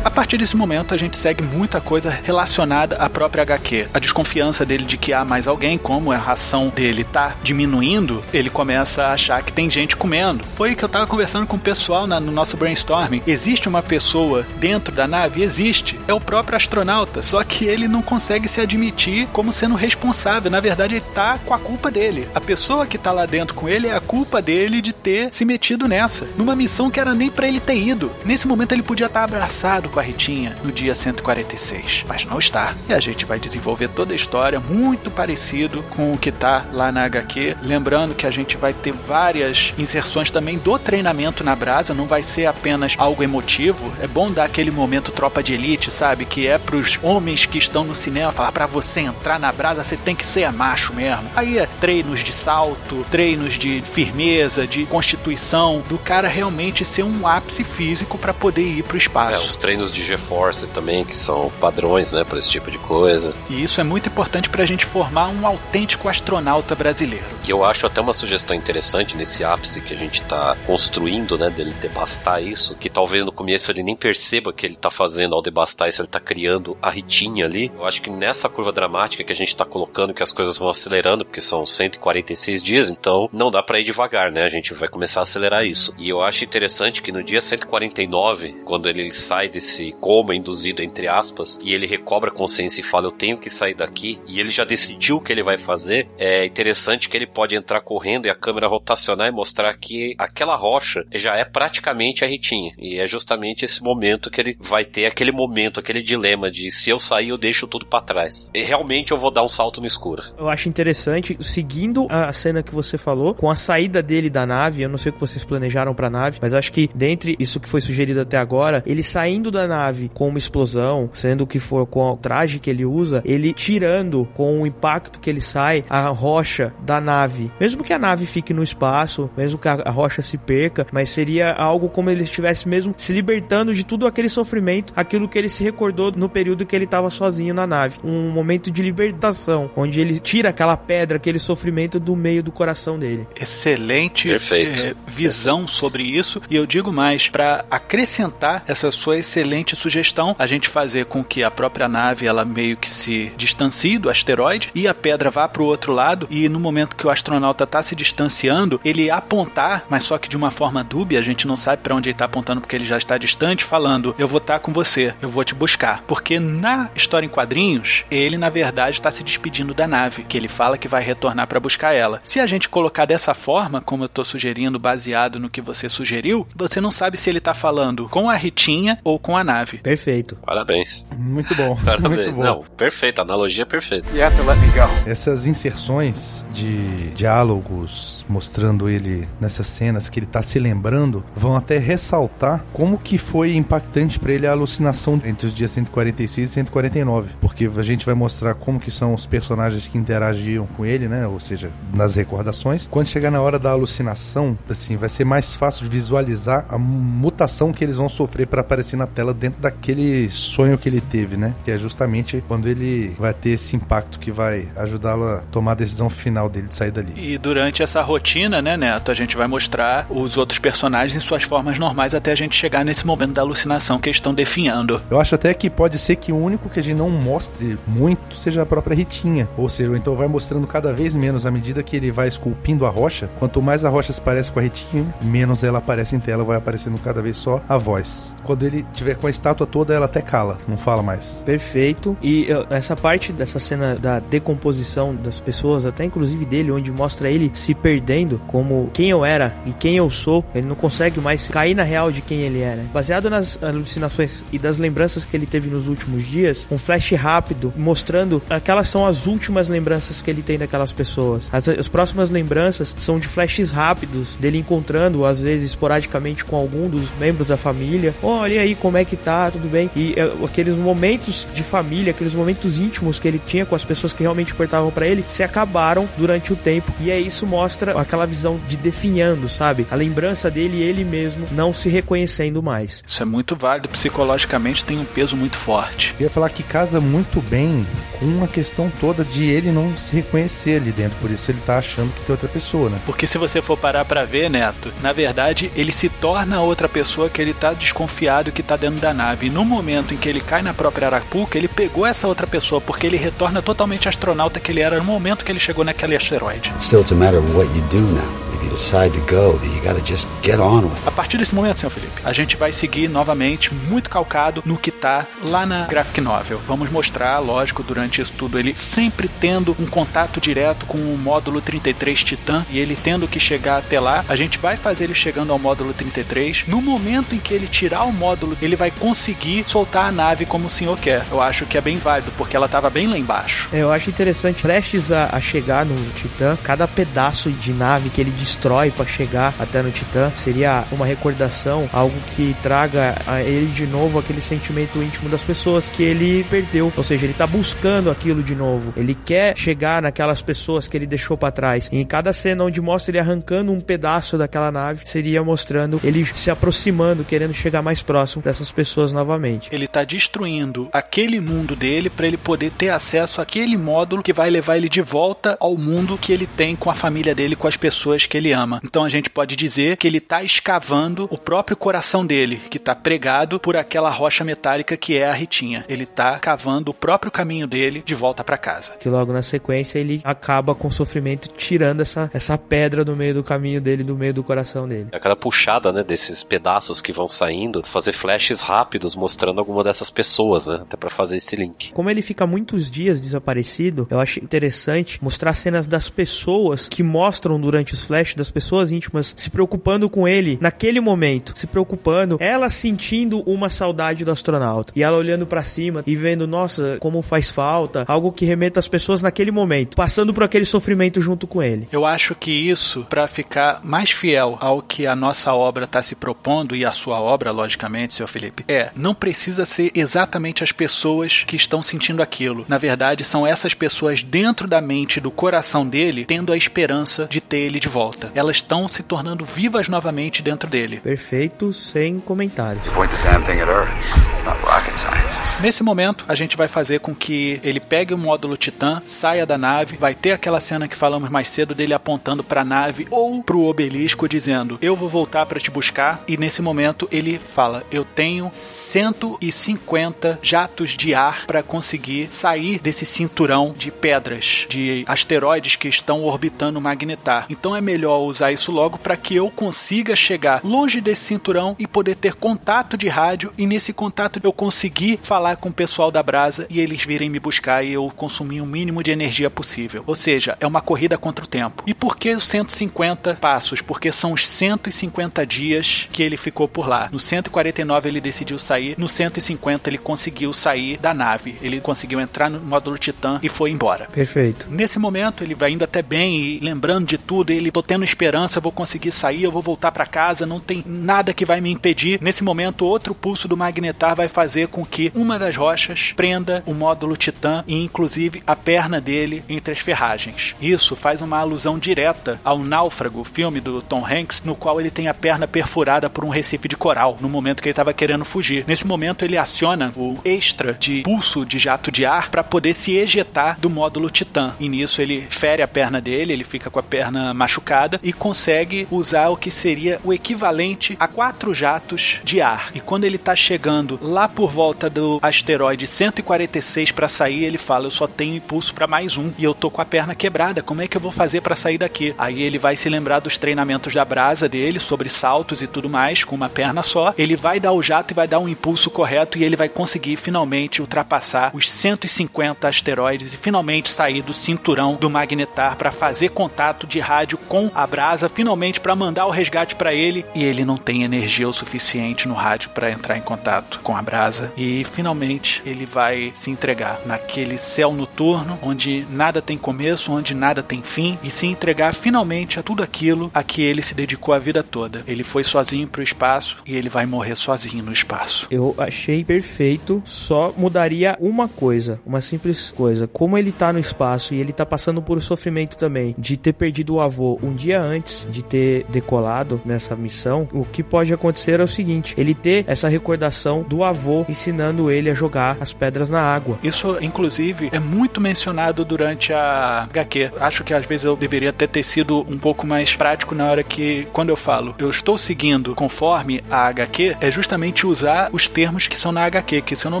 A 0.04 0.10
partir 0.10 0.36
desse 0.36 0.56
momento, 0.56 0.94
a 0.94 0.96
gente 0.96 1.16
segue 1.16 1.42
muita 1.42 1.80
coisa 1.80 2.10
relacionada 2.10 2.96
à 2.96 3.08
própria 3.08 3.42
HQ. 3.42 3.88
A 3.94 3.98
desconfiança 3.98 4.64
dele 4.64 4.84
de 4.84 4.96
que 4.96 5.12
há 5.12 5.24
mais 5.24 5.46
alguém, 5.46 5.78
como 5.78 6.12
a 6.12 6.16
ração 6.16 6.68
dele 6.68 7.04
tá 7.04 7.34
diminuindo, 7.42 8.22
ele 8.32 8.50
começa 8.50 9.04
a 9.04 9.12
achar 9.12 9.42
que 9.42 9.52
tem 9.52 9.70
gente 9.70 9.96
comendo. 9.96 10.44
Foi 10.56 10.74
que 10.74 10.84
eu 10.84 10.88
tava 10.88 11.06
conversando 11.06 11.46
com 11.46 11.56
o 11.56 11.60
pessoal 11.60 12.06
na, 12.06 12.18
no 12.20 12.32
nosso 12.32 12.56
brainstorming. 12.56 13.22
Existe 13.26 13.68
uma 13.68 13.82
pessoa 13.82 14.46
dentro 14.58 14.94
da 14.94 15.06
nave? 15.06 15.42
Existe. 15.42 15.98
É 16.06 16.12
o 16.12 16.20
próprio 16.20 16.56
astronauta. 16.56 17.22
Só 17.22 17.42
que 17.44 17.64
ele 17.64 17.88
não 17.88 18.02
consegue 18.02 18.48
se 18.48 18.60
admitir 18.60 19.26
como 19.32 19.52
sendo 19.52 19.74
responsável. 19.74 20.50
Na 20.50 20.60
verdade, 20.60 20.94
ele 20.94 21.04
tá 21.14 21.38
com 21.44 21.54
a 21.54 21.58
culpa 21.58 21.90
dele. 21.90 22.28
A 22.34 22.40
pessoa 22.40 22.86
que 22.86 22.98
tá 22.98 23.12
lá 23.12 23.26
dentro 23.26 23.54
com 23.54 23.68
ele 23.68 23.86
é 23.86 23.94
a 23.94 24.00
culpa 24.00 24.42
dele 24.42 24.82
de 24.82 24.92
ter 24.92 25.28
se 25.32 25.44
metido 25.44 25.88
nessa. 25.88 26.26
Numa 26.36 26.56
missão 26.56 26.90
que 26.90 27.00
era 27.00 27.14
nem 27.14 27.30
para 27.30 27.48
ele 27.48 27.60
ter 27.60 27.74
ido. 27.88 28.10
Nesse 28.24 28.46
momento 28.46 28.72
ele 28.72 28.82
podia 28.82 29.06
estar 29.06 29.24
abraçado 29.24 29.88
com 29.88 30.00
a 30.00 30.02
Ritinha 30.02 30.56
no 30.62 30.72
dia 30.72 30.94
146, 30.94 32.04
mas 32.08 32.24
não 32.24 32.38
está. 32.38 32.74
E 32.88 32.92
a 32.92 33.00
gente 33.00 33.24
vai 33.24 33.38
desenvolver 33.38 33.88
toda 33.88 34.12
a 34.12 34.16
história 34.16 34.60
muito 34.60 35.10
parecido 35.10 35.82
com 35.90 36.12
o 36.12 36.18
que 36.18 36.32
tá 36.32 36.64
lá 36.72 36.90
na 36.90 37.04
HQ. 37.04 37.56
Lembrando 37.62 38.14
que 38.14 38.26
a 38.26 38.30
gente 38.30 38.56
vai 38.56 38.72
ter 38.72 38.92
várias 38.92 39.72
inserções 39.78 40.30
também 40.30 40.58
do 40.58 40.78
treinamento 40.78 41.44
na 41.44 41.54
brasa, 41.54 41.94
não 41.94 42.06
vai 42.06 42.22
ser 42.22 42.46
apenas 42.46 42.94
algo 42.98 43.22
emotivo. 43.22 43.92
É 44.00 44.06
bom 44.06 44.30
dar 44.30 44.44
aquele 44.44 44.70
momento 44.70 45.12
tropa 45.12 45.42
de 45.42 45.54
elite, 45.54 45.90
sabe? 45.90 46.24
Que 46.24 46.46
é 46.46 46.58
pros 46.58 46.98
homens 47.02 47.46
que 47.46 47.58
estão 47.58 47.84
no 47.84 47.94
cinema 47.94 48.32
falar 48.32 48.52
para 48.52 48.66
você 48.66 49.00
entrar 49.00 49.38
na 49.38 49.52
brasa, 49.52 49.84
você 49.84 49.96
tem 49.96 50.16
que 50.16 50.26
ser 50.26 50.50
macho 50.52 50.92
mesmo. 50.92 51.24
Aí 51.36 51.58
é 51.58 51.66
treinos 51.80 52.22
de 52.22 52.32
salto, 52.32 53.04
treinos 53.10 53.54
de 53.54 53.82
firmeza, 53.82 54.66
de 54.66 54.86
constituição, 54.86 55.82
do 55.88 55.98
cara 55.98 56.28
realmente 56.28 56.84
ser 56.84 57.02
um 57.02 57.26
ápice 57.26 57.64
físico 57.74 58.16
para 58.16 58.32
poder 58.32 58.62
ir 58.62 58.82
pro 58.82 58.96
É, 58.96 59.00
espaço. 59.00 59.46
os 59.48 59.56
treinos 59.56 59.92
de 59.92 60.04
GeForce 60.04 60.66
também, 60.68 61.04
que 61.04 61.16
são 61.18 61.50
padrões, 61.60 62.12
né, 62.12 62.24
para 62.24 62.38
esse 62.38 62.48
tipo 62.50 62.70
de 62.70 62.78
coisa. 62.78 63.32
E 63.50 63.62
isso 63.62 63.80
é 63.80 63.84
muito 63.84 64.08
importante 64.08 64.48
pra 64.48 64.64
gente 64.64 64.84
formar 64.86 65.28
um 65.28 65.46
autêntico 65.46 66.08
astronauta 66.08 66.74
brasileiro. 66.74 67.33
E 67.46 67.50
eu 67.50 67.62
acho 67.62 67.86
até 67.86 68.00
uma 68.00 68.14
sugestão 68.14 68.56
interessante 68.56 69.14
nesse 69.16 69.44
ápice 69.44 69.82
que 69.82 69.92
a 69.92 69.96
gente 69.96 70.22
tá 70.22 70.56
construindo, 70.66 71.36
né, 71.36 71.50
dele 71.50 71.74
debastar 71.80 72.42
isso, 72.42 72.74
que 72.74 72.88
talvez 72.88 73.22
no 73.22 73.30
começo 73.30 73.70
ele 73.70 73.82
nem 73.82 73.94
perceba 73.94 74.50
que 74.50 74.64
ele 74.64 74.76
tá 74.76 74.88
fazendo 74.88 75.34
ao 75.34 75.42
debastar 75.42 75.88
isso, 75.88 76.00
ele 76.00 76.08
tá 76.08 76.18
criando 76.18 76.74
a 76.80 76.88
ritinha 76.88 77.44
ali. 77.44 77.70
Eu 77.76 77.84
acho 77.84 78.00
que 78.00 78.08
nessa 78.08 78.48
curva 78.48 78.72
dramática 78.72 79.22
que 79.22 79.32
a 79.32 79.36
gente 79.36 79.54
tá 79.54 79.64
colocando, 79.66 80.14
que 80.14 80.22
as 80.22 80.32
coisas 80.32 80.56
vão 80.56 80.70
acelerando, 80.70 81.22
porque 81.22 81.42
são 81.42 81.66
146 81.66 82.62
dias, 82.62 82.88
então 82.88 83.28
não 83.30 83.50
dá 83.50 83.62
pra 83.62 83.78
ir 83.78 83.84
devagar, 83.84 84.32
né? 84.32 84.42
A 84.42 84.48
gente 84.48 84.72
vai 84.72 84.88
começar 84.88 85.20
a 85.20 85.24
acelerar 85.24 85.66
isso. 85.66 85.92
E 85.98 86.08
eu 86.08 86.22
acho 86.22 86.44
interessante 86.44 87.02
que 87.02 87.12
no 87.12 87.22
dia 87.22 87.42
149, 87.42 88.62
quando 88.64 88.88
ele 88.88 89.10
sai 89.10 89.50
desse 89.50 89.92
coma 90.00 90.34
induzido, 90.34 90.82
entre 90.82 91.08
aspas, 91.08 91.60
e 91.62 91.74
ele 91.74 91.86
recobra 91.86 92.30
a 92.30 92.34
consciência 92.34 92.80
e 92.80 92.84
fala, 92.84 93.08
eu 93.08 93.12
tenho 93.12 93.36
que 93.36 93.50
sair 93.50 93.74
daqui, 93.74 94.18
e 94.26 94.40
ele 94.40 94.50
já 94.50 94.64
decidiu 94.64 95.16
o 95.16 95.20
que 95.20 95.30
ele 95.30 95.42
vai 95.42 95.58
fazer, 95.58 96.08
é 96.16 96.46
interessante 96.46 97.06
que 97.06 97.16
ele 97.18 97.33
pode 97.34 97.56
entrar 97.56 97.80
correndo 97.80 98.26
e 98.26 98.30
a 98.30 98.34
câmera 98.34 98.68
rotacionar 98.68 99.28
e 99.28 99.32
mostrar 99.32 99.76
que 99.76 100.14
aquela 100.16 100.54
rocha 100.54 101.04
já 101.12 101.36
é 101.36 101.44
praticamente 101.44 102.24
a 102.24 102.28
Ritinha. 102.28 102.72
E 102.78 102.98
é 102.98 103.06
justamente 103.06 103.64
esse 103.64 103.82
momento 103.82 104.30
que 104.30 104.40
ele 104.40 104.56
vai 104.60 104.84
ter 104.84 105.06
aquele 105.06 105.32
momento, 105.32 105.80
aquele 105.80 106.02
dilema 106.02 106.50
de 106.50 106.70
se 106.70 106.90
eu 106.90 106.98
sair 106.98 107.30
eu 107.30 107.38
deixo 107.38 107.66
tudo 107.66 107.86
para 107.86 108.04
trás. 108.04 108.50
E 108.54 108.62
realmente 108.62 109.12
eu 109.12 109.18
vou 109.18 109.30
dar 109.30 109.42
um 109.42 109.48
salto 109.48 109.80
no 109.80 109.86
escuro. 109.86 110.22
Eu 110.38 110.48
acho 110.48 110.68
interessante, 110.68 111.36
seguindo 111.40 112.06
a 112.08 112.32
cena 112.32 112.62
que 112.62 112.74
você 112.74 112.96
falou, 112.96 113.34
com 113.34 113.50
a 113.50 113.56
saída 113.56 114.02
dele 114.02 114.30
da 114.30 114.46
nave, 114.46 114.82
eu 114.82 114.88
não 114.88 114.98
sei 114.98 115.10
o 115.10 115.12
que 115.12 115.20
vocês 115.20 115.44
planejaram 115.44 115.94
pra 115.94 116.08
nave, 116.08 116.38
mas 116.40 116.54
acho 116.54 116.72
que 116.72 116.88
dentre 116.94 117.36
isso 117.38 117.58
que 117.58 117.68
foi 117.68 117.80
sugerido 117.80 118.20
até 118.20 118.36
agora, 118.36 118.82
ele 118.86 119.02
saindo 119.02 119.50
da 119.50 119.66
nave 119.66 120.10
com 120.12 120.28
uma 120.28 120.38
explosão, 120.38 121.10
sendo 121.12 121.46
que 121.46 121.58
for 121.58 121.86
com 121.86 122.12
o 122.12 122.16
traje 122.16 122.58
que 122.58 122.70
ele 122.70 122.84
usa, 122.84 123.22
ele 123.24 123.52
tirando 123.52 124.28
com 124.34 124.62
o 124.62 124.66
impacto 124.66 125.18
que 125.18 125.30
ele 125.30 125.40
sai 125.40 125.84
a 125.88 126.08
rocha 126.08 126.72
da 126.80 127.00
nave. 127.00 127.23
Mesmo 127.60 127.82
que 127.82 127.92
a 127.92 127.98
nave 127.98 128.26
fique 128.26 128.52
no 128.52 128.62
espaço, 128.62 129.30
mesmo 129.36 129.58
que 129.58 129.68
a 129.68 129.90
rocha 129.90 130.22
se 130.22 130.36
perca, 130.36 130.86
mas 130.92 131.08
seria 131.08 131.52
algo 131.52 131.88
como 131.88 132.10
ele 132.10 132.24
estivesse 132.24 132.68
mesmo 132.68 132.94
se 132.96 133.12
libertando 133.12 133.74
de 133.74 133.84
tudo 133.84 134.06
aquele 134.06 134.28
sofrimento, 134.28 134.92
aquilo 134.96 135.28
que 135.28 135.38
ele 135.38 135.48
se 135.48 135.62
recordou 135.62 136.12
no 136.12 136.28
período 136.28 136.66
que 136.66 136.74
ele 136.74 136.84
estava 136.84 137.10
sozinho 137.10 137.54
na 137.54 137.66
nave. 137.66 137.98
Um 138.04 138.30
momento 138.30 138.70
de 138.70 138.82
libertação, 138.82 139.70
onde 139.76 140.00
ele 140.00 140.18
tira 140.18 140.50
aquela 140.50 140.76
pedra, 140.76 141.16
aquele 141.16 141.38
sofrimento 141.38 141.98
do 142.00 142.16
meio 142.16 142.42
do 142.42 142.52
coração 142.52 142.98
dele. 142.98 143.26
Excelente 143.40 144.30
é, 144.30 144.94
visão 145.06 145.66
sobre 145.66 146.02
isso, 146.02 146.40
e 146.50 146.56
eu 146.56 146.66
digo 146.66 146.92
mais, 146.92 147.28
para 147.28 147.64
acrescentar 147.70 148.64
essa 148.66 148.90
sua 148.90 149.18
excelente 149.18 149.76
sugestão, 149.76 150.34
a 150.38 150.46
gente 150.46 150.68
fazer 150.68 151.06
com 151.06 151.22
que 151.22 151.42
a 151.42 151.50
própria 151.50 151.88
nave 151.88 152.26
ela 152.26 152.44
meio 152.44 152.76
que 152.76 152.90
se 152.90 153.32
distancie 153.36 153.98
do 153.98 154.10
asteroide 154.10 154.70
e 154.74 154.86
a 154.88 154.94
pedra 154.94 155.30
vá 155.30 155.48
para 155.48 155.62
o 155.62 155.66
outro 155.66 155.92
lado 155.92 156.26
e 156.30 156.48
no 156.48 156.60
momento 156.60 156.96
que 156.96 157.06
o 157.06 157.10
astronauta 157.14 157.64
está 157.64 157.82
se 157.82 157.94
distanciando, 157.94 158.80
ele 158.84 159.10
apontar, 159.10 159.86
mas 159.88 160.04
só 160.04 160.18
que 160.18 160.28
de 160.28 160.36
uma 160.36 160.50
forma 160.50 160.84
dúbia, 160.84 161.18
a 161.18 161.22
gente 161.22 161.46
não 161.46 161.56
sabe 161.56 161.82
para 161.82 161.94
onde 161.94 162.08
ele 162.08 162.14
está 162.14 162.26
apontando 162.26 162.60
porque 162.60 162.76
ele 162.76 162.86
já 162.86 162.98
está 162.98 163.16
distante, 163.16 163.64
falando: 163.64 164.14
"Eu 164.18 164.28
vou 164.28 164.38
estar 164.38 164.54
tá 164.54 164.60
com 164.60 164.72
você, 164.72 165.14
eu 165.22 165.28
vou 165.28 165.44
te 165.44 165.54
buscar". 165.54 166.02
Porque 166.06 166.38
na 166.38 166.90
história 166.94 167.26
em 167.26 167.30
quadrinhos, 167.30 168.04
ele 168.10 168.36
na 168.36 168.50
verdade 168.50 168.98
está 168.98 169.10
se 169.10 169.24
despedindo 169.24 169.74
da 169.74 169.86
nave, 169.86 170.24
que 170.24 170.36
ele 170.36 170.48
fala 170.48 170.78
que 170.78 170.88
vai 170.88 171.02
retornar 171.02 171.46
para 171.46 171.60
buscar 171.60 171.92
ela. 171.92 172.20
Se 172.24 172.40
a 172.40 172.46
gente 172.46 172.68
colocar 172.68 173.06
dessa 173.06 173.34
forma, 173.34 173.80
como 173.80 174.04
eu 174.04 174.06
estou 174.06 174.24
sugerindo, 174.24 174.78
baseado 174.78 175.38
no 175.40 175.50
que 175.50 175.60
você 175.60 175.88
sugeriu, 175.88 176.46
você 176.54 176.80
não 176.80 176.90
sabe 176.90 177.16
se 177.16 177.30
ele 177.30 177.38
está 177.38 177.54
falando 177.54 178.08
com 178.08 178.28
a 178.28 178.34
Ritinha 178.34 178.98
ou 179.04 179.18
com 179.18 179.36
a 179.36 179.44
nave. 179.44 179.78
Perfeito. 179.78 180.36
Parabéns. 180.44 181.04
Muito 181.16 181.54
bom. 181.54 181.76
Parabéns. 181.84 182.16
Muito 182.16 182.32
bom. 182.32 182.42
Não, 182.42 182.62
perfeito, 182.76 183.20
a 183.20 183.22
analogia 183.22 183.62
é 183.62 183.66
perfeita. 183.66 184.10
You 184.14 184.24
have 184.24 184.36
to 184.36 184.42
let 184.42 184.58
me 184.58 184.66
go. 184.68 185.10
Essas 185.10 185.46
inserções 185.46 186.46
de 186.52 187.03
diálogos 187.14 188.24
mostrando 188.28 188.88
ele 188.88 189.28
nessas 189.40 189.66
cenas 189.66 190.08
que 190.08 190.18
ele 190.18 190.26
tá 190.26 190.42
se 190.42 190.58
lembrando 190.58 191.24
vão 191.36 191.56
até 191.56 191.78
ressaltar 191.78 192.64
como 192.72 192.98
que 192.98 193.18
foi 193.18 193.56
impactante 193.56 194.18
para 194.18 194.32
ele 194.32 194.46
a 194.46 194.52
alucinação 194.52 195.20
entre 195.24 195.46
os 195.46 195.54
dias 195.54 195.70
146 195.70 196.50
e 196.50 196.52
149, 196.52 197.30
porque 197.40 197.70
a 197.76 197.82
gente 197.82 198.06
vai 198.06 198.14
mostrar 198.14 198.54
como 198.54 198.80
que 198.80 198.90
são 198.90 199.14
os 199.14 199.26
personagens 199.26 199.88
que 199.88 199.98
interagiam 199.98 200.66
com 200.66 200.84
ele, 200.84 201.08
né, 201.08 201.26
ou 201.26 201.40
seja, 201.40 201.70
nas 201.92 202.14
recordações. 202.14 202.86
Quando 202.90 203.08
chegar 203.08 203.30
na 203.30 203.40
hora 203.40 203.58
da 203.58 203.70
alucinação, 203.70 204.56
assim, 204.68 204.96
vai 204.96 205.08
ser 205.08 205.24
mais 205.24 205.54
fácil 205.54 205.84
de 205.84 205.90
visualizar 205.90 206.66
a 206.68 206.78
mutação 206.78 207.72
que 207.72 207.84
eles 207.84 207.96
vão 207.96 208.08
sofrer 208.08 208.46
para 208.46 208.60
aparecer 208.60 208.96
na 208.96 209.06
tela 209.06 209.34
dentro 209.34 209.60
daquele 209.60 210.28
sonho 210.30 210.78
que 210.78 210.88
ele 210.88 211.00
teve, 211.00 211.36
né? 211.36 211.54
Que 211.64 211.70
é 211.70 211.78
justamente 211.78 212.42
quando 212.46 212.68
ele 212.68 213.14
vai 213.18 213.34
ter 213.34 213.50
esse 213.50 213.76
impacto 213.76 214.18
que 214.18 214.30
vai 214.30 214.68
ajudá-lo 214.76 215.24
a 215.24 215.38
tomar 215.50 215.72
a 215.72 215.76
decisão 215.76 216.08
final 216.08 216.48
dele 216.48 216.68
de 216.68 216.74
sair 216.74 216.90
dali. 216.94 217.12
E 217.16 217.36
durante 217.38 217.82
essa 217.82 218.00
rotina, 218.00 218.62
né, 218.62 218.76
Neto, 218.76 219.10
a 219.10 219.14
gente 219.14 219.36
vai 219.36 219.46
mostrar 219.46 220.06
os 220.08 220.36
outros 220.36 220.58
personagens 220.58 221.16
em 221.16 221.26
suas 221.26 221.42
formas 221.42 221.78
normais 221.78 222.14
até 222.14 222.32
a 222.32 222.34
gente 222.34 222.56
chegar 222.56 222.84
nesse 222.84 223.06
momento 223.06 223.32
da 223.32 223.42
alucinação 223.42 223.98
que 223.98 224.08
eles 224.08 224.16
estão 224.16 224.32
definhando. 224.32 225.00
Eu 225.10 225.20
acho 225.20 225.34
até 225.34 225.52
que 225.52 225.68
pode 225.68 225.98
ser 225.98 226.16
que 226.16 226.32
o 226.32 226.36
único 226.36 226.68
que 226.68 226.80
a 226.80 226.82
gente 226.82 226.98
não 226.98 227.10
mostre 227.10 227.78
muito 227.86 228.36
seja 228.36 228.62
a 228.62 228.66
própria 228.66 228.94
Ritinha. 228.94 229.48
Ou 229.56 229.68
seja, 229.68 229.96
então 229.96 230.16
vai 230.16 230.28
mostrando 230.28 230.66
cada 230.66 230.92
vez 230.92 231.14
menos 231.14 231.44
à 231.44 231.50
medida 231.50 231.82
que 231.82 231.96
ele 231.96 232.10
vai 232.10 232.28
esculpindo 232.28 232.86
a 232.86 232.90
rocha. 232.90 233.28
Quanto 233.38 233.60
mais 233.60 233.84
a 233.84 233.88
rocha 233.88 234.12
se 234.12 234.20
parece 234.20 234.52
com 234.52 234.60
a 234.60 234.62
Ritinha, 234.62 235.06
menos 235.22 235.64
ela 235.64 235.78
aparece 235.78 236.16
em 236.16 236.20
tela, 236.20 236.44
vai 236.44 236.56
aparecendo 236.56 237.00
cada 237.00 237.20
vez 237.20 237.36
só 237.36 237.60
a 237.68 237.76
voz. 237.76 238.34
Quando 238.44 238.64
ele 238.64 238.84
tiver 238.94 239.14
com 239.16 239.26
a 239.26 239.30
estátua 239.30 239.66
toda, 239.66 239.94
ela 239.94 240.06
até 240.06 240.20
cala, 240.20 240.58
não 240.68 240.76
fala 240.76 241.02
mais. 241.02 241.42
Perfeito. 241.44 242.16
E 242.22 242.48
essa 242.70 242.94
parte 242.94 243.32
dessa 243.32 243.58
cena 243.58 243.96
da 243.96 244.20
decomposição 244.20 245.14
das 245.14 245.40
pessoas, 245.40 245.86
até 245.86 246.04
inclusive 246.04 246.44
dele, 246.44 246.70
onde 246.74 246.90
mostra 246.90 247.30
ele 247.30 247.50
se 247.54 247.74
perdendo 247.74 248.40
como 248.46 248.90
quem 248.92 249.10
eu 249.10 249.24
era 249.24 249.54
e 249.66 249.72
quem 249.72 249.96
eu 249.96 250.10
sou, 250.10 250.44
ele 250.54 250.66
não 250.66 250.74
consegue 250.74 251.20
mais 251.20 251.48
cair 251.48 251.74
na 251.74 251.82
real 251.82 252.10
de 252.10 252.20
quem 252.20 252.40
ele 252.40 252.60
era. 252.60 252.82
Baseado 252.92 253.30
nas 253.30 253.62
alucinações 253.62 254.44
e 254.52 254.58
das 254.58 254.78
lembranças 254.78 255.24
que 255.24 255.36
ele 255.36 255.46
teve 255.46 255.68
nos 255.68 255.88
últimos 255.88 256.26
dias, 256.26 256.66
um 256.70 256.78
flash 256.78 257.12
rápido 257.12 257.72
mostrando 257.76 258.42
aquelas 258.48 258.88
são 258.88 259.06
as 259.06 259.26
últimas 259.26 259.68
lembranças 259.68 260.20
que 260.22 260.30
ele 260.30 260.42
tem 260.42 260.58
daquelas 260.58 260.92
pessoas. 260.92 261.48
As, 261.52 261.68
as 261.68 261.88
próximas 261.88 262.30
lembranças 262.30 262.94
são 262.98 263.18
de 263.18 263.26
flashes 263.26 263.70
rápidos 263.70 264.34
dele 264.34 264.58
encontrando, 264.58 265.24
às 265.24 265.40
vezes 265.40 265.70
esporadicamente, 265.70 266.44
com 266.44 266.56
algum 266.56 266.88
dos 266.88 267.08
membros 267.18 267.48
da 267.48 267.56
família. 267.56 268.14
Olha 268.22 268.60
aí 268.60 268.74
como 268.74 268.96
é 268.96 269.04
que 269.04 269.16
tá, 269.16 269.50
tudo 269.50 269.68
bem? 269.68 269.90
E 269.94 270.14
uh, 270.14 270.44
aqueles 270.44 270.76
momentos 270.76 271.46
de 271.54 271.62
família, 271.62 272.10
aqueles 272.10 272.34
momentos 272.34 272.78
íntimos 272.78 273.18
que 273.18 273.28
ele 273.28 273.40
tinha 273.44 273.66
com 273.66 273.74
as 273.74 273.84
pessoas 273.84 274.12
que 274.12 274.22
realmente 274.22 274.52
importavam 274.52 274.90
para 274.90 275.06
ele, 275.06 275.24
se 275.28 275.42
acabaram 275.42 276.08
durante 276.16 276.52
o 276.52 276.56
tempo. 276.64 276.90
E 276.98 277.10
é 277.10 277.20
isso 277.20 277.46
mostra 277.46 278.00
aquela 278.00 278.26
visão 278.26 278.58
de 278.66 278.76
definhando, 278.76 279.48
sabe? 279.48 279.86
A 279.90 279.94
lembrança 279.94 280.50
dele 280.50 280.78
e 280.78 280.82
ele 280.82 281.04
mesmo 281.04 281.46
não 281.52 281.74
se 281.74 281.88
reconhecendo 281.88 282.62
mais. 282.62 283.02
Isso 283.06 283.22
é 283.22 283.26
muito 283.26 283.54
válido, 283.54 283.88
psicologicamente 283.90 284.84
tem 284.84 284.98
um 284.98 285.04
peso 285.04 285.36
muito 285.36 285.56
forte. 285.56 286.14
Eu 286.18 286.24
ia 286.24 286.30
falar 286.30 286.48
que 286.48 286.62
casa 286.62 287.00
muito 287.00 287.40
bem 287.42 287.86
com 288.18 288.42
a 288.42 288.48
questão 288.48 288.90
toda 289.00 289.24
de 289.24 289.44
ele 289.44 289.70
não 289.70 289.94
se 289.96 290.12
reconhecer 290.12 290.80
ali 290.80 290.90
dentro, 290.90 291.16
por 291.20 291.30
isso 291.30 291.50
ele 291.50 291.60
tá 291.66 291.78
achando 291.78 292.12
que 292.12 292.20
tem 292.20 292.32
outra 292.32 292.48
pessoa, 292.48 292.88
né? 292.88 292.98
Porque 293.04 293.26
se 293.26 293.36
você 293.36 293.60
for 293.60 293.76
parar 293.76 294.04
para 294.04 294.24
ver, 294.24 294.48
Neto, 294.48 294.92
na 295.02 295.12
verdade 295.12 295.70
ele 295.76 295.92
se 295.92 296.08
torna 296.08 296.62
outra 296.62 296.88
pessoa 296.88 297.28
que 297.28 297.42
ele 297.42 297.52
tá 297.52 297.72
desconfiado 297.72 298.52
que 298.52 298.62
tá 298.62 298.76
dentro 298.76 299.00
da 299.00 299.12
nave. 299.12 299.46
E 299.46 299.50
no 299.50 299.64
momento 299.64 300.14
em 300.14 300.16
que 300.16 300.28
ele 300.28 300.40
cai 300.40 300.62
na 300.62 300.72
própria 300.72 301.08
Arapuca, 301.08 301.58
ele 301.58 301.68
pegou 301.68 302.06
essa 302.06 302.26
outra 302.26 302.46
pessoa, 302.46 302.80
porque 302.80 303.06
ele 303.06 303.16
retorna 303.16 303.60
totalmente 303.60 304.08
astronauta 304.08 304.60
que 304.60 304.72
ele 304.72 304.80
era 304.80 304.96
no 304.96 305.04
momento 305.04 305.44
que 305.44 305.52
ele 305.52 305.60
chegou 305.60 305.84
naquele 305.84 306.16
asteroide. 306.16 306.53
Still, 306.78 307.00
it's 307.00 307.12
a 307.12 307.16
matter 307.16 307.38
of 307.38 307.54
what 307.54 307.74
you 307.74 307.82
do 307.88 308.00
now. 308.12 308.53
If 308.64 308.70
you 308.70 308.76
decide 308.76 309.12
to 309.12 309.20
go, 309.20 309.58
then 309.58 309.70
you 309.74 309.80
gotta 309.82 310.00
just 310.00 310.26
get 310.42 310.58
on 310.58 310.84
with 310.84 310.96
it. 310.98 311.08
A 311.08 311.10
partir 311.10 311.38
desse 311.38 311.54
momento, 311.54 311.80
senhor 311.80 311.90
Felipe, 311.90 312.22
a 312.24 312.32
gente 312.32 312.56
vai 312.56 312.72
seguir 312.72 313.08
novamente 313.08 313.72
muito 313.74 314.08
calcado 314.08 314.62
no 314.64 314.76
que 314.76 314.90
tá 314.90 315.26
lá 315.42 315.66
na 315.66 315.86
graphic 315.86 316.20
novel. 316.20 316.60
Vamos 316.66 316.90
mostrar, 316.90 317.38
lógico, 317.40 317.82
durante 317.82 318.20
isso 318.20 318.32
tudo, 318.36 318.58
ele 318.58 318.74
sempre 318.76 319.28
tendo 319.28 319.76
um 319.78 319.86
contato 319.86 320.40
direto 320.40 320.86
com 320.86 320.98
o 320.98 321.18
módulo 321.18 321.60
33 321.60 322.24
Titan 322.24 322.64
e 322.70 322.78
ele 322.78 322.96
tendo 322.96 323.28
que 323.28 323.38
chegar 323.38 323.78
até 323.78 324.00
lá. 324.00 324.24
A 324.28 324.36
gente 324.36 324.58
vai 324.58 324.76
fazer 324.76 325.04
ele 325.04 325.14
chegando 325.14 325.52
ao 325.52 325.58
módulo 325.58 325.92
33. 325.92 326.64
No 326.66 326.80
momento 326.80 327.34
em 327.34 327.38
que 327.38 327.52
ele 327.52 327.66
tirar 327.66 328.04
o 328.04 328.12
módulo, 328.12 328.56
ele 328.62 328.76
vai 328.76 328.90
conseguir 328.90 329.64
soltar 329.66 330.08
a 330.08 330.12
nave 330.12 330.46
como 330.46 330.66
o 330.66 330.70
senhor 330.70 330.98
quer. 330.98 331.24
Eu 331.30 331.40
acho 331.40 331.66
que 331.66 331.76
é 331.76 331.80
bem 331.80 331.98
válido, 331.98 332.32
porque 332.36 332.56
ela 332.56 332.68
tava 332.68 332.88
bem 332.88 333.06
lá 333.06 333.18
embaixo. 333.18 333.68
Eu 333.72 333.92
acho 333.92 334.08
interessante, 334.08 334.62
prestes 334.62 335.12
a, 335.12 335.30
a 335.32 335.40
chegar 335.40 335.84
no 335.84 335.94
Titã, 336.12 336.56
cada 336.62 336.88
pedaço 336.88 337.50
de 337.50 337.72
nave 337.72 338.10
que 338.10 338.20
ele 338.20 338.30
destrói 338.30 338.53
para 338.56 339.06
chegar 339.06 339.54
até 339.58 339.82
no 339.82 339.90
Titã 339.90 340.30
seria 340.36 340.84
uma 340.90 341.06
recordação, 341.06 341.88
algo 341.92 342.14
que 342.34 342.54
traga 342.62 343.14
a 343.26 343.42
ele 343.42 343.66
de 343.66 343.86
novo 343.86 344.18
aquele 344.18 344.40
sentimento 344.40 345.02
íntimo 345.02 345.28
das 345.28 345.42
pessoas 345.42 345.88
que 345.88 346.02
ele 346.02 346.44
perdeu. 346.44 346.92
Ou 346.96 347.02
seja, 347.02 347.26
ele 347.26 347.34
tá 347.34 347.46
buscando 347.46 348.10
aquilo 348.10 348.42
de 348.42 348.54
novo. 348.54 348.92
Ele 348.96 349.14
quer 349.14 349.56
chegar 349.56 350.02
naquelas 350.02 350.42
pessoas 350.42 350.88
que 350.88 350.96
ele 350.96 351.06
deixou 351.06 351.36
para 351.36 351.52
trás. 351.52 351.88
E 351.92 351.98
em 351.98 352.04
cada 352.04 352.32
cena 352.32 352.64
onde 352.64 352.80
mostra 352.80 353.10
ele 353.10 353.18
arrancando 353.18 353.72
um 353.72 353.80
pedaço 353.80 354.38
daquela 354.38 354.70
nave, 354.70 355.02
seria 355.04 355.42
mostrando 355.42 356.00
ele 356.02 356.24
se 356.34 356.50
aproximando, 356.50 357.24
querendo 357.24 357.54
chegar 357.54 357.82
mais 357.82 358.02
próximo 358.02 358.42
dessas 358.42 358.70
pessoas 358.72 359.12
novamente. 359.12 359.68
Ele 359.72 359.86
tá 359.86 360.04
destruindo 360.04 360.88
aquele 360.92 361.40
mundo 361.40 361.76
dele 361.76 362.08
para 362.10 362.26
ele 362.26 362.36
poder 362.36 362.70
ter 362.70 362.90
acesso 362.90 363.40
àquele 363.40 363.76
módulo 363.76 364.22
que 364.22 364.32
vai 364.32 364.50
levar 364.50 364.76
ele 364.76 364.88
de 364.88 365.02
volta 365.02 365.56
ao 365.60 365.76
mundo 365.76 366.18
que 366.18 366.32
ele 366.32 366.46
tem 366.46 366.74
com 366.76 366.90
a 366.90 366.94
família 366.94 367.34
dele, 367.34 367.56
com 367.56 367.68
as 367.68 367.76
pessoas 367.76 368.26
que 368.26 368.33
que 368.34 368.38
ele 368.38 368.50
ama. 368.50 368.80
Então 368.84 369.04
a 369.04 369.08
gente 369.08 369.30
pode 369.30 369.54
dizer 369.54 369.96
que 369.96 370.08
ele 370.08 370.18
está 370.18 370.42
escavando 370.42 371.28
o 371.30 371.38
próprio 371.38 371.76
coração 371.76 372.26
dele, 372.26 372.60
que 372.68 372.78
está 372.78 372.92
pregado 372.92 373.60
por 373.60 373.76
aquela 373.76 374.10
rocha 374.10 374.42
metálica 374.42 374.96
que 374.96 375.16
é 375.16 375.28
a 375.28 375.32
Ritinha. 375.32 375.84
Ele 375.88 376.02
está 376.02 376.36
cavando 376.40 376.90
o 376.90 376.94
próprio 376.94 377.30
caminho 377.30 377.68
dele 377.68 378.02
de 378.04 378.12
volta 378.12 378.42
para 378.42 378.58
casa. 378.58 378.94
Que 378.98 379.08
logo 379.08 379.32
na 379.32 379.40
sequência 379.40 380.00
ele 380.00 380.20
acaba 380.24 380.74
com 380.74 380.88
o 380.88 380.90
sofrimento 380.90 381.48
tirando 381.50 382.00
essa, 382.00 382.28
essa 382.34 382.58
pedra 382.58 383.04
do 383.04 383.14
meio 383.14 383.34
do 383.34 383.44
caminho 383.44 383.80
dele, 383.80 384.02
do 384.02 384.16
meio 384.16 384.34
do 384.34 384.42
coração 384.42 384.88
dele. 384.88 385.10
Aquela 385.12 385.36
puxada, 385.36 385.92
né, 385.92 386.02
desses 386.02 386.42
pedaços 386.42 387.00
que 387.00 387.12
vão 387.12 387.28
saindo, 387.28 387.84
fazer 387.84 388.14
flashes 388.14 388.60
rápidos 388.60 389.14
mostrando 389.14 389.60
alguma 389.60 389.84
dessas 389.84 390.10
pessoas, 390.10 390.66
né, 390.66 390.80
até 390.82 390.96
para 390.96 391.08
fazer 391.08 391.36
esse 391.36 391.54
link. 391.54 391.92
Como 391.92 392.10
ele 392.10 392.20
fica 392.20 392.48
muitos 392.48 392.90
dias 392.90 393.20
desaparecido, 393.20 394.08
eu 394.10 394.18
acho 394.18 394.42
interessante 394.42 395.22
mostrar 395.22 395.52
cenas 395.54 395.86
das 395.86 396.10
pessoas 396.10 396.88
que 396.88 397.02
mostram 397.04 397.60
durante 397.60 397.94
os 397.94 398.02
flashes 398.02 398.23
das 398.32 398.50
pessoas 398.50 398.92
íntimas 398.92 399.34
se 399.36 399.50
preocupando 399.50 400.08
com 400.08 400.26
ele 400.26 400.56
naquele 400.60 401.00
momento, 401.00 401.52
se 401.56 401.66
preocupando, 401.66 402.36
ela 402.40 402.70
sentindo 402.70 403.40
uma 403.40 403.68
saudade 403.68 404.24
do 404.24 404.30
astronauta 404.30 404.92
e 404.96 405.02
ela 405.02 405.16
olhando 405.16 405.46
para 405.46 405.62
cima 405.62 406.02
e 406.06 406.14
vendo, 406.14 406.46
nossa, 406.46 406.96
como 407.00 407.20
faz 407.20 407.50
falta, 407.50 408.04
algo 408.06 408.32
que 408.32 408.44
remeta 408.44 408.78
as 408.78 408.88
pessoas 408.88 409.20
naquele 409.20 409.50
momento, 409.50 409.96
passando 409.96 410.32
por 410.32 410.44
aquele 410.44 410.64
sofrimento 410.64 411.20
junto 411.20 411.46
com 411.46 411.62
ele. 411.62 411.88
Eu 411.90 412.04
acho 412.04 412.34
que 412.34 412.50
isso, 412.50 413.06
para 413.10 413.26
ficar 413.26 413.80
mais 413.82 414.10
fiel 414.10 414.56
ao 414.60 414.80
que 414.80 415.06
a 415.06 415.16
nossa 415.16 415.52
obra 415.52 415.84
está 415.84 416.02
se 416.02 416.14
propondo 416.14 416.76
e 416.76 416.84
a 416.84 416.92
sua 416.92 417.20
obra, 417.20 417.50
logicamente, 417.50 418.14
seu 418.14 418.28
Felipe, 418.28 418.64
é 418.68 418.90
não 418.94 419.14
precisa 419.14 419.66
ser 419.66 419.90
exatamente 419.94 420.62
as 420.62 420.72
pessoas 420.72 421.44
que 421.46 421.56
estão 421.56 421.82
sentindo 421.82 422.22
aquilo. 422.22 422.64
Na 422.68 422.78
verdade, 422.78 423.24
são 423.24 423.46
essas 423.46 423.74
pessoas 423.74 424.22
dentro 424.22 424.68
da 424.68 424.80
mente, 424.80 425.20
do 425.20 425.30
coração 425.30 425.86
dele, 425.86 426.24
tendo 426.24 426.52
a 426.52 426.56
esperança 426.56 427.26
de 427.30 427.40
ter 427.40 427.58
ele 427.58 427.80
de 427.80 427.88
volta. 427.88 428.13
Elas 428.34 428.56
estão 428.56 428.88
se 428.88 429.02
tornando 429.02 429.44
vivas 429.44 429.88
novamente 429.88 430.42
dentro 430.42 430.68
dele. 430.68 431.00
Perfeito, 431.00 431.72
sem 431.72 432.20
comentários. 432.20 432.88
Point 432.90 433.12
the 433.14 433.22
damn 433.22 433.44
thing 433.44 433.60
at 433.60 433.68
Earth. 433.68 433.90
It's 434.34 434.44
not 434.44 434.60
rocket 434.62 434.96
science. 434.96 435.34
Nesse 435.60 435.82
momento, 435.82 436.24
a 436.28 436.34
gente 436.34 436.56
vai 436.56 436.68
fazer 436.68 437.00
com 437.00 437.14
que 437.14 437.60
ele 437.62 437.80
pegue 437.80 438.12
o 438.12 438.18
módulo 438.18 438.56
Titã, 438.56 439.02
saia 439.06 439.46
da 439.46 439.56
nave, 439.56 439.96
vai 439.96 440.14
ter 440.14 440.32
aquela 440.32 440.60
cena 440.60 440.88
que 440.88 440.96
falamos 440.96 441.30
mais 441.30 441.48
cedo 441.48 441.74
dele 441.74 441.94
apontando 441.94 442.42
para 442.42 442.62
a 442.62 442.64
nave 442.64 443.06
ou 443.10 443.42
para 443.42 443.56
o 443.56 443.66
obelisco 443.66 444.28
dizendo: 444.28 444.78
"Eu 444.82 444.96
vou 444.96 445.08
voltar 445.08 445.46
para 445.46 445.60
te 445.60 445.70
buscar". 445.70 446.22
E 446.26 446.36
nesse 446.36 446.60
momento 446.60 447.08
ele 447.10 447.38
fala: 447.38 447.82
"Eu 447.90 448.04
tenho 448.04 448.50
150 448.56 450.38
jatos 450.42 450.90
de 450.90 451.14
ar 451.14 451.46
para 451.46 451.62
conseguir 451.62 452.28
sair 452.32 452.78
desse 452.78 453.06
cinturão 453.06 453.74
de 453.76 453.90
pedras, 453.90 454.66
de 454.68 455.04
asteroides 455.06 455.76
que 455.76 455.88
estão 455.88 456.24
orbitando 456.24 456.78
o 456.78 456.82
Magnetar. 456.82 457.46
Então 457.48 457.74
é 457.74 457.80
melhor 457.80 458.03
usar 458.06 458.52
isso 458.52 458.72
logo 458.72 458.98
para 458.98 459.16
que 459.16 459.34
eu 459.34 459.50
consiga 459.50 460.16
chegar 460.16 460.60
longe 460.64 461.00
desse 461.00 461.22
cinturão 461.22 461.76
e 461.78 461.86
poder 461.86 462.16
ter 462.16 462.34
contato 462.34 462.96
de 462.96 463.08
rádio 463.08 463.52
e 463.56 463.66
nesse 463.66 463.92
contato 463.92 464.40
eu 464.42 464.52
conseguir 464.52 465.18
falar 465.22 465.56
com 465.56 465.68
o 465.68 465.72
pessoal 465.72 466.10
da 466.10 466.22
Brasa 466.22 466.66
e 466.68 466.80
eles 466.80 467.04
virem 467.04 467.30
me 467.30 467.40
buscar 467.40 467.84
e 467.84 467.92
eu 467.92 468.10
consumir 468.14 468.60
o 468.60 468.66
mínimo 468.66 469.02
de 469.02 469.10
energia 469.10 469.50
possível. 469.50 470.02
Ou 470.06 470.14
seja, 470.14 470.56
é 470.60 470.66
uma 470.66 470.80
corrida 470.80 471.16
contra 471.16 471.44
o 471.44 471.48
tempo. 471.48 471.82
E 471.86 471.94
por 471.94 472.16
que 472.16 472.34
os 472.34 472.46
150 472.46 473.34
passos? 473.34 473.80
Porque 473.80 474.12
são 474.12 474.32
os 474.32 474.46
150 474.46 475.46
dias 475.46 476.08
que 476.12 476.22
ele 476.22 476.36
ficou 476.36 476.68
por 476.68 476.88
lá. 476.88 477.08
No 477.12 477.18
149 477.18 478.08
ele 478.08 478.20
decidiu 478.20 478.58
sair, 478.58 478.94
no 478.98 479.08
150 479.08 479.88
ele 479.90 479.98
conseguiu 479.98 480.52
sair 480.52 480.96
da 480.98 481.14
nave. 481.14 481.56
Ele 481.62 481.80
conseguiu 481.80 482.20
entrar 482.20 482.50
no 482.50 482.60
módulo 482.60 482.98
Titã 482.98 483.38
e 483.42 483.48
foi 483.48 483.70
embora. 483.70 484.06
Perfeito. 484.06 484.66
Nesse 484.70 484.98
momento 484.98 485.42
ele 485.42 485.54
vai 485.54 485.72
indo 485.72 485.84
até 485.84 486.02
bem 486.02 486.38
e 486.40 486.58
lembrando 486.60 487.06
de 487.06 487.18
tudo, 487.18 487.50
ele 487.50 487.70
tô 487.70 487.82
tendo 487.94 488.04
esperança, 488.04 488.58
eu 488.58 488.62
vou 488.62 488.72
conseguir 488.72 489.12
sair, 489.12 489.44
eu 489.44 489.52
vou 489.52 489.62
voltar 489.62 489.92
para 489.92 490.04
casa, 490.04 490.44
não 490.44 490.58
tem 490.58 490.82
nada 490.84 491.32
que 491.32 491.44
vai 491.44 491.60
me 491.60 491.70
impedir. 491.70 492.18
Nesse 492.20 492.42
momento, 492.42 492.84
outro 492.84 493.14
pulso 493.14 493.46
do 493.46 493.56
magnetar 493.56 494.16
vai 494.16 494.26
fazer 494.26 494.66
com 494.66 494.84
que 494.84 495.12
uma 495.14 495.38
das 495.38 495.56
rochas 495.56 496.12
prenda 496.16 496.60
o 496.66 496.74
módulo 496.74 497.16
Titã 497.16 497.62
e 497.68 497.84
inclusive 497.84 498.42
a 498.44 498.56
perna 498.56 499.00
dele 499.00 499.44
entre 499.48 499.72
as 499.72 499.78
ferragens. 499.78 500.56
Isso 500.60 500.96
faz 500.96 501.22
uma 501.22 501.38
alusão 501.38 501.78
direta 501.78 502.40
ao 502.42 502.58
Náufrago, 502.58 503.22
filme 503.22 503.60
do 503.60 503.80
Tom 503.80 504.04
Hanks, 504.04 504.42
no 504.44 504.56
qual 504.56 504.80
ele 504.80 504.90
tem 504.90 505.06
a 505.06 505.14
perna 505.14 505.46
perfurada 505.46 506.10
por 506.10 506.24
um 506.24 506.30
recife 506.30 506.66
de 506.66 506.76
coral 506.76 507.16
no 507.20 507.28
momento 507.28 507.62
que 507.62 507.68
ele 507.68 507.74
estava 507.74 507.92
querendo 507.92 508.24
fugir. 508.24 508.64
Nesse 508.66 508.84
momento 508.84 509.24
ele 509.24 509.38
aciona 509.38 509.92
o 509.94 510.18
extra 510.24 510.72
de 510.74 511.02
pulso 511.02 511.46
de 511.46 511.60
jato 511.60 511.92
de 511.92 512.04
ar 512.04 512.28
para 512.28 512.42
poder 512.42 512.74
se 512.74 512.96
ejetar 512.96 513.56
do 513.60 513.70
módulo 513.70 514.10
Titã. 514.10 514.52
E 514.58 514.68
nisso 514.68 515.00
ele 515.00 515.24
fere 515.30 515.62
a 515.62 515.68
perna 515.68 516.00
dele, 516.00 516.32
ele 516.32 516.42
fica 516.42 516.68
com 516.68 516.80
a 516.80 516.82
perna 516.82 517.32
machucada 517.32 517.83
e 518.02 518.12
consegue 518.12 518.86
usar 518.90 519.28
o 519.28 519.36
que 519.36 519.50
seria 519.50 520.00
o 520.04 520.12
equivalente 520.12 520.96
a 520.98 521.08
quatro 521.08 521.54
jatos 521.54 522.20
de 522.24 522.40
ar. 522.40 522.70
E 522.74 522.80
quando 522.80 523.04
ele 523.04 523.18
tá 523.18 523.34
chegando 523.36 523.98
lá 524.02 524.28
por 524.28 524.50
volta 524.50 524.88
do 524.90 525.18
asteroide 525.22 525.86
146 525.86 526.92
para 526.92 527.08
sair, 527.08 527.44
ele 527.44 527.58
fala: 527.58 527.86
"Eu 527.86 527.90
só 527.90 528.06
tenho 528.06 528.36
impulso 528.36 528.74
para 528.74 528.86
mais 528.86 529.16
um 529.16 529.32
e 529.38 529.44
eu 529.44 529.54
tô 529.54 529.70
com 529.70 529.80
a 529.80 529.84
perna 529.84 530.14
quebrada. 530.14 530.62
Como 530.62 530.82
é 530.82 530.88
que 530.88 530.96
eu 530.96 531.00
vou 531.00 531.10
fazer 531.10 531.40
para 531.40 531.56
sair 531.56 531.78
daqui?" 531.78 532.14
Aí 532.18 532.42
ele 532.42 532.58
vai 532.58 532.76
se 532.76 532.88
lembrar 532.88 533.20
dos 533.20 533.36
treinamentos 533.36 533.94
da 533.94 534.04
brasa 534.04 534.48
dele 534.48 534.80
sobre 534.80 535.08
saltos 535.08 535.62
e 535.62 535.66
tudo 535.66 535.88
mais 535.88 536.24
com 536.24 536.34
uma 536.34 536.48
perna 536.48 536.82
só. 536.82 537.14
Ele 537.16 537.36
vai 537.36 537.60
dar 537.60 537.72
o 537.72 537.82
jato 537.82 538.12
e 538.12 538.14
vai 538.14 538.28
dar 538.28 538.38
um 538.38 538.48
impulso 538.48 538.90
correto 538.90 539.38
e 539.38 539.44
ele 539.44 539.56
vai 539.56 539.68
conseguir 539.68 540.16
finalmente 540.16 540.80
ultrapassar 540.80 541.50
os 541.54 541.70
150 541.70 542.68
asteroides 542.68 543.32
e 543.32 543.36
finalmente 543.36 543.90
sair 543.90 544.22
do 544.22 544.32
cinturão 544.32 544.96
do 544.96 545.10
magnetar 545.10 545.76
para 545.76 545.90
fazer 545.90 546.30
contato 546.30 546.86
de 546.86 547.00
rádio 547.00 547.38
com 547.38 547.70
a 547.74 547.86
brasa, 547.86 548.28
finalmente 548.28 548.80
para 548.80 548.94
mandar 548.94 549.26
o 549.26 549.30
resgate 549.30 549.74
para 549.74 549.92
ele 549.92 550.24
e 550.34 550.44
ele 550.44 550.64
não 550.64 550.76
tem 550.76 551.02
energia 551.02 551.48
o 551.48 551.52
suficiente 551.52 552.28
no 552.28 552.34
rádio 552.34 552.70
para 552.70 552.90
entrar 552.90 553.18
em 553.18 553.22
contato 553.22 553.80
com 553.82 553.96
a 553.96 554.02
brasa 554.02 554.52
e 554.56 554.84
finalmente 554.92 555.62
ele 555.66 555.84
vai 555.84 556.32
se 556.34 556.50
entregar 556.50 557.00
naquele 557.04 557.58
céu 557.58 557.92
noturno 557.92 558.58
onde 558.62 559.06
nada 559.10 559.42
tem 559.42 559.58
começo, 559.58 560.12
onde 560.12 560.34
nada 560.34 560.62
tem 560.62 560.82
fim 560.82 561.18
e 561.22 561.30
se 561.30 561.46
entregar 561.46 561.94
finalmente 561.94 562.58
a 562.58 562.62
tudo 562.62 562.82
aquilo 562.82 563.30
a 563.34 563.42
que 563.42 563.62
ele 563.62 563.82
se 563.82 563.94
dedicou 563.94 564.34
a 564.34 564.38
vida 564.38 564.62
toda. 564.62 565.02
Ele 565.06 565.24
foi 565.24 565.42
sozinho 565.42 565.88
pro 565.88 566.02
espaço 566.02 566.58
e 566.66 566.76
ele 566.76 566.88
vai 566.88 567.06
morrer 567.06 567.36
sozinho 567.36 567.82
no 567.82 567.92
espaço. 567.92 568.46
Eu 568.50 568.74
achei 568.78 569.24
perfeito, 569.24 570.02
só 570.04 570.52
mudaria 570.56 571.16
uma 571.20 571.48
coisa, 571.48 572.00
uma 572.06 572.20
simples 572.20 572.70
coisa. 572.70 573.06
Como 573.08 573.36
ele 573.36 573.50
tá 573.52 573.72
no 573.72 573.78
espaço 573.78 574.34
e 574.34 574.40
ele 574.40 574.52
tá 574.52 574.64
passando 574.64 575.02
por 575.02 575.20
sofrimento 575.20 575.76
também 575.76 576.14
de 576.18 576.36
ter 576.36 576.52
perdido 576.52 576.94
o 576.94 577.00
avô 577.00 577.38
um 577.42 577.54
dia 577.54 577.63
antes 577.72 578.26
de 578.30 578.42
ter 578.42 578.84
decolado 578.88 579.60
nessa 579.64 579.94
missão, 579.96 580.48
o 580.52 580.64
que 580.64 580.82
pode 580.82 581.12
acontecer 581.12 581.60
é 581.60 581.62
o 581.62 581.68
seguinte: 581.68 582.14
ele 582.16 582.34
ter 582.34 582.64
essa 582.66 582.88
recordação 582.88 583.62
do 583.62 583.84
avô 583.84 584.24
ensinando 584.28 584.90
ele 584.90 585.10
a 585.10 585.14
jogar 585.14 585.56
as 585.60 585.72
pedras 585.72 586.10
na 586.10 586.20
água. 586.20 586.58
Isso, 586.62 586.98
inclusive, 587.00 587.70
é 587.72 587.78
muito 587.78 588.20
mencionado 588.20 588.84
durante 588.84 589.32
a 589.32 589.86
HQ. 589.90 590.30
Acho 590.40 590.64
que 590.64 590.74
às 590.74 590.84
vezes 590.86 591.04
eu 591.04 591.16
deveria 591.16 591.50
até 591.50 591.66
ter 591.66 591.84
sido 591.84 592.20
um 592.28 592.38
pouco 592.38 592.66
mais 592.66 592.94
prático 592.94 593.34
na 593.34 593.46
hora 593.46 593.62
que, 593.62 594.06
quando 594.12 594.28
eu 594.28 594.36
falo, 594.36 594.74
eu 594.78 594.90
estou 594.90 595.16
seguindo 595.16 595.74
conforme 595.74 596.42
a 596.50 596.66
HQ, 596.68 597.16
é 597.20 597.30
justamente 597.30 597.86
usar 597.86 598.28
os 598.32 598.48
termos 598.48 598.86
que 598.86 598.96
são 598.96 599.12
na 599.12 599.24
HQ, 599.24 599.62
que 599.62 599.76
se 599.76 599.84
eu 599.84 599.90
não 599.90 600.00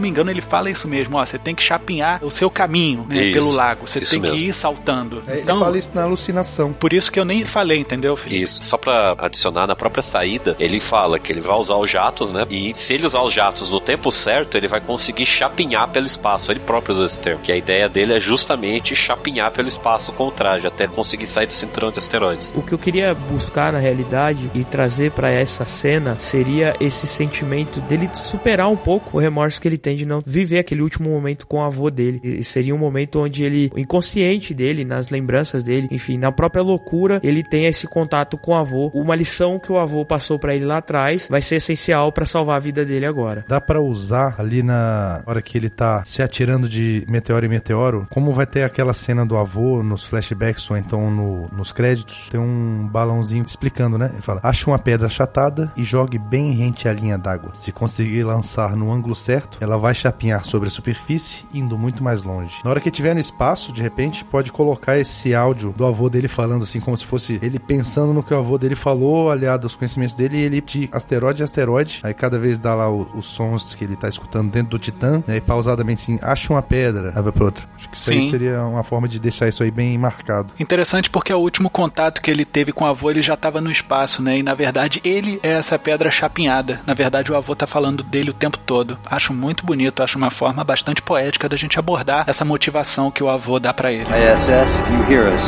me 0.00 0.08
engano 0.08 0.30
ele 0.30 0.40
fala 0.40 0.70
isso 0.70 0.86
mesmo, 0.88 1.16
ó, 1.16 1.24
você 1.24 1.38
tem 1.38 1.54
que 1.54 1.62
chapinhar 1.62 2.22
o 2.22 2.30
seu 2.30 2.50
caminho, 2.50 3.06
né, 3.08 3.32
pelo 3.32 3.50
lago, 3.50 3.86
você 3.86 4.00
tem 4.00 4.20
mesmo. 4.20 4.36
que 4.36 4.42
ir 4.48 4.52
saltando. 4.52 5.22
É, 5.26 5.40
então, 5.40 5.56
ele 5.56 5.64
fala 5.64 5.78
isso 5.78 5.90
na 5.94 6.02
alucinação. 6.02 6.72
por 6.72 6.92
isso 6.92 7.10
que 7.10 7.18
eu 7.18 7.24
nem 7.24 7.44
falei, 7.54 7.78
entendeu, 7.78 8.16
Felipe? 8.16 8.42
Isso. 8.42 8.64
Só 8.64 8.76
pra 8.76 9.14
adicionar 9.16 9.66
na 9.66 9.76
própria 9.76 10.02
saída, 10.02 10.56
ele 10.58 10.80
fala 10.80 11.20
que 11.20 11.30
ele 11.30 11.40
vai 11.40 11.56
usar 11.56 11.76
os 11.76 11.88
jatos, 11.88 12.32
né? 12.32 12.44
E 12.50 12.74
se 12.74 12.94
ele 12.94 13.06
usar 13.06 13.22
os 13.22 13.32
jatos 13.32 13.70
no 13.70 13.80
tempo 13.80 14.10
certo, 14.10 14.56
ele 14.56 14.66
vai 14.66 14.80
conseguir 14.80 15.24
chapinhar 15.24 15.86
pelo 15.88 16.06
espaço. 16.06 16.50
Ele 16.50 16.58
próprio 16.58 16.96
usa 16.96 17.06
esse 17.06 17.20
termo. 17.20 17.42
Que 17.42 17.52
a 17.52 17.56
ideia 17.56 17.88
dele 17.88 18.14
é 18.14 18.20
justamente 18.20 18.96
chapinhar 18.96 19.52
pelo 19.52 19.68
espaço 19.68 20.12
com 20.12 20.26
o 20.26 20.30
traje, 20.32 20.66
até 20.66 20.88
conseguir 20.88 21.26
sair 21.26 21.46
do 21.46 21.52
cinturão 21.52 21.92
de 21.92 21.98
asteroides. 21.98 22.52
O 22.56 22.62
que 22.62 22.72
eu 22.72 22.78
queria 22.78 23.14
buscar 23.14 23.72
na 23.72 23.78
realidade 23.78 24.50
e 24.52 24.64
trazer 24.64 25.12
pra 25.12 25.30
essa 25.30 25.64
cena 25.64 26.16
seria 26.18 26.74
esse 26.80 27.06
sentimento 27.06 27.80
dele 27.82 28.10
superar 28.14 28.68
um 28.68 28.76
pouco 28.76 29.16
o 29.16 29.20
remorso 29.20 29.60
que 29.60 29.68
ele 29.68 29.78
tem 29.78 29.96
de 29.96 30.04
não 30.04 30.20
viver 30.24 30.58
aquele 30.58 30.82
último 30.82 31.08
momento 31.08 31.46
com 31.46 31.58
o 31.58 31.62
avô 31.62 31.88
dele. 31.88 32.20
E 32.22 32.42
seria 32.42 32.74
um 32.74 32.78
momento 32.78 33.20
onde 33.20 33.44
ele, 33.44 33.70
o 33.72 33.78
inconsciente 33.78 34.52
dele, 34.52 34.84
nas 34.84 35.10
lembranças 35.10 35.62
dele, 35.62 35.86
enfim, 35.92 36.18
na 36.18 36.32
própria 36.32 36.62
loucura, 36.62 37.20
ele 37.22 37.33
tem 37.42 37.66
esse 37.66 37.86
contato 37.86 38.36
com 38.38 38.52
o 38.52 38.54
avô. 38.54 38.90
Uma 38.94 39.14
lição 39.14 39.58
que 39.58 39.72
o 39.72 39.78
avô 39.78 40.04
passou 40.04 40.38
pra 40.38 40.54
ele 40.54 40.64
lá 40.64 40.78
atrás 40.78 41.28
vai 41.28 41.42
ser 41.42 41.56
essencial 41.56 42.12
pra 42.12 42.26
salvar 42.26 42.56
a 42.56 42.60
vida 42.60 42.84
dele 42.84 43.06
agora. 43.06 43.44
Dá 43.48 43.60
pra 43.60 43.80
usar 43.80 44.36
ali 44.38 44.62
na 44.62 45.22
hora 45.26 45.42
que 45.42 45.56
ele 45.56 45.68
tá 45.68 46.04
se 46.04 46.22
atirando 46.22 46.68
de 46.68 47.04
meteoro 47.08 47.46
em 47.46 47.48
meteoro, 47.48 48.06
como 48.10 48.32
vai 48.32 48.46
ter 48.46 48.62
aquela 48.62 48.94
cena 48.94 49.24
do 49.24 49.36
avô 49.36 49.82
nos 49.82 50.04
flashbacks 50.04 50.70
ou 50.70 50.76
então 50.76 51.10
no, 51.10 51.48
nos 51.48 51.72
créditos, 51.72 52.28
tem 52.28 52.40
um 52.40 52.88
balãozinho 52.90 53.44
explicando, 53.44 53.98
né? 53.98 54.10
Ele 54.12 54.22
fala: 54.22 54.40
ache 54.42 54.66
uma 54.66 54.78
pedra 54.78 55.06
achatada 55.06 55.72
e 55.76 55.82
jogue 55.82 56.18
bem 56.18 56.52
rente 56.52 56.88
à 56.88 56.92
linha 56.92 57.16
d'água. 57.16 57.52
Se 57.54 57.72
conseguir 57.72 58.24
lançar 58.24 58.76
no 58.76 58.92
ângulo 58.92 59.14
certo, 59.14 59.58
ela 59.60 59.78
vai 59.78 59.94
chapinhar 59.94 60.44
sobre 60.44 60.68
a 60.68 60.70
superfície, 60.70 61.44
indo 61.52 61.78
muito 61.78 62.02
mais 62.02 62.22
longe. 62.22 62.56
Na 62.64 62.70
hora 62.70 62.80
que 62.80 62.88
estiver 62.88 63.14
no 63.14 63.20
espaço, 63.20 63.72
de 63.72 63.82
repente, 63.82 64.24
pode 64.24 64.52
colocar 64.52 64.98
esse 64.98 65.34
áudio 65.34 65.72
do 65.76 65.86
avô 65.86 66.08
dele 66.10 66.28
falando 66.28 66.62
assim, 66.62 66.80
como 66.80 66.96
se 66.96 67.04
fosse 67.04 67.23
ele 67.30 67.58
pensando 67.58 68.12
no 68.12 68.22
que 68.22 68.32
o 68.32 68.38
avô 68.38 68.58
dele 68.58 68.74
falou, 68.74 69.30
aliado 69.30 69.66
aos 69.66 69.76
conhecimentos 69.76 70.16
dele, 70.16 70.38
e 70.38 70.42
ele 70.42 70.60
de 70.60 70.88
asteroide 70.92 71.42
a 71.42 71.44
asteroide, 71.44 72.00
aí 72.02 72.14
cada 72.14 72.38
vez 72.38 72.58
dá 72.58 72.74
lá 72.74 72.90
o, 72.90 73.08
os 73.14 73.26
sons 73.26 73.74
que 73.74 73.84
ele 73.84 73.96
tá 73.96 74.08
escutando 74.08 74.50
dentro 74.50 74.70
do 74.70 74.78
Titã, 74.78 75.22
né, 75.26 75.36
e 75.36 75.40
pausadamente 75.40 76.02
assim, 76.02 76.18
acha 76.22 76.52
uma 76.52 76.62
pedra, 76.62 77.12
aí 77.14 77.22
vai 77.22 77.32
pro 77.32 77.44
outro. 77.46 77.66
Acho 77.76 77.88
que 77.88 77.96
isso 77.96 78.10
Sim. 78.10 78.18
aí 78.18 78.30
seria 78.30 78.62
uma 78.62 78.82
forma 78.82 79.08
de 79.08 79.18
deixar 79.18 79.48
isso 79.48 79.62
aí 79.62 79.70
bem 79.70 79.96
marcado. 79.96 80.52
Interessante 80.58 81.10
porque 81.10 81.32
o 81.32 81.38
último 81.38 81.70
contato 81.70 82.20
que 82.20 82.30
ele 82.30 82.44
teve 82.44 82.72
com 82.72 82.84
o 82.84 82.86
avô, 82.86 83.10
ele 83.10 83.22
já 83.22 83.34
estava 83.34 83.60
no 83.60 83.70
espaço, 83.70 84.22
né? 84.22 84.38
E 84.38 84.42
na 84.42 84.54
verdade 84.54 85.00
ele 85.04 85.38
é 85.42 85.52
essa 85.52 85.78
pedra 85.78 86.10
chapinhada. 86.10 86.80
Na 86.86 86.94
verdade 86.94 87.30
o 87.30 87.36
avô 87.36 87.54
tá 87.54 87.66
falando 87.66 88.02
dele 88.02 88.30
o 88.30 88.34
tempo 88.34 88.58
todo. 88.58 88.98
Acho 89.06 89.32
muito 89.32 89.64
bonito, 89.64 90.02
acho 90.02 90.18
uma 90.18 90.30
forma 90.30 90.64
bastante 90.64 91.02
poética 91.02 91.48
da 91.48 91.56
gente 91.56 91.78
abordar 91.78 92.24
essa 92.26 92.44
motivação 92.44 93.10
que 93.10 93.22
o 93.22 93.28
avô 93.28 93.58
dá 93.58 93.72
pra 93.72 93.92
ele. 93.92 94.04
ISS, 94.04 94.78
you 94.90 95.12
hear 95.12 95.32
us, 95.32 95.44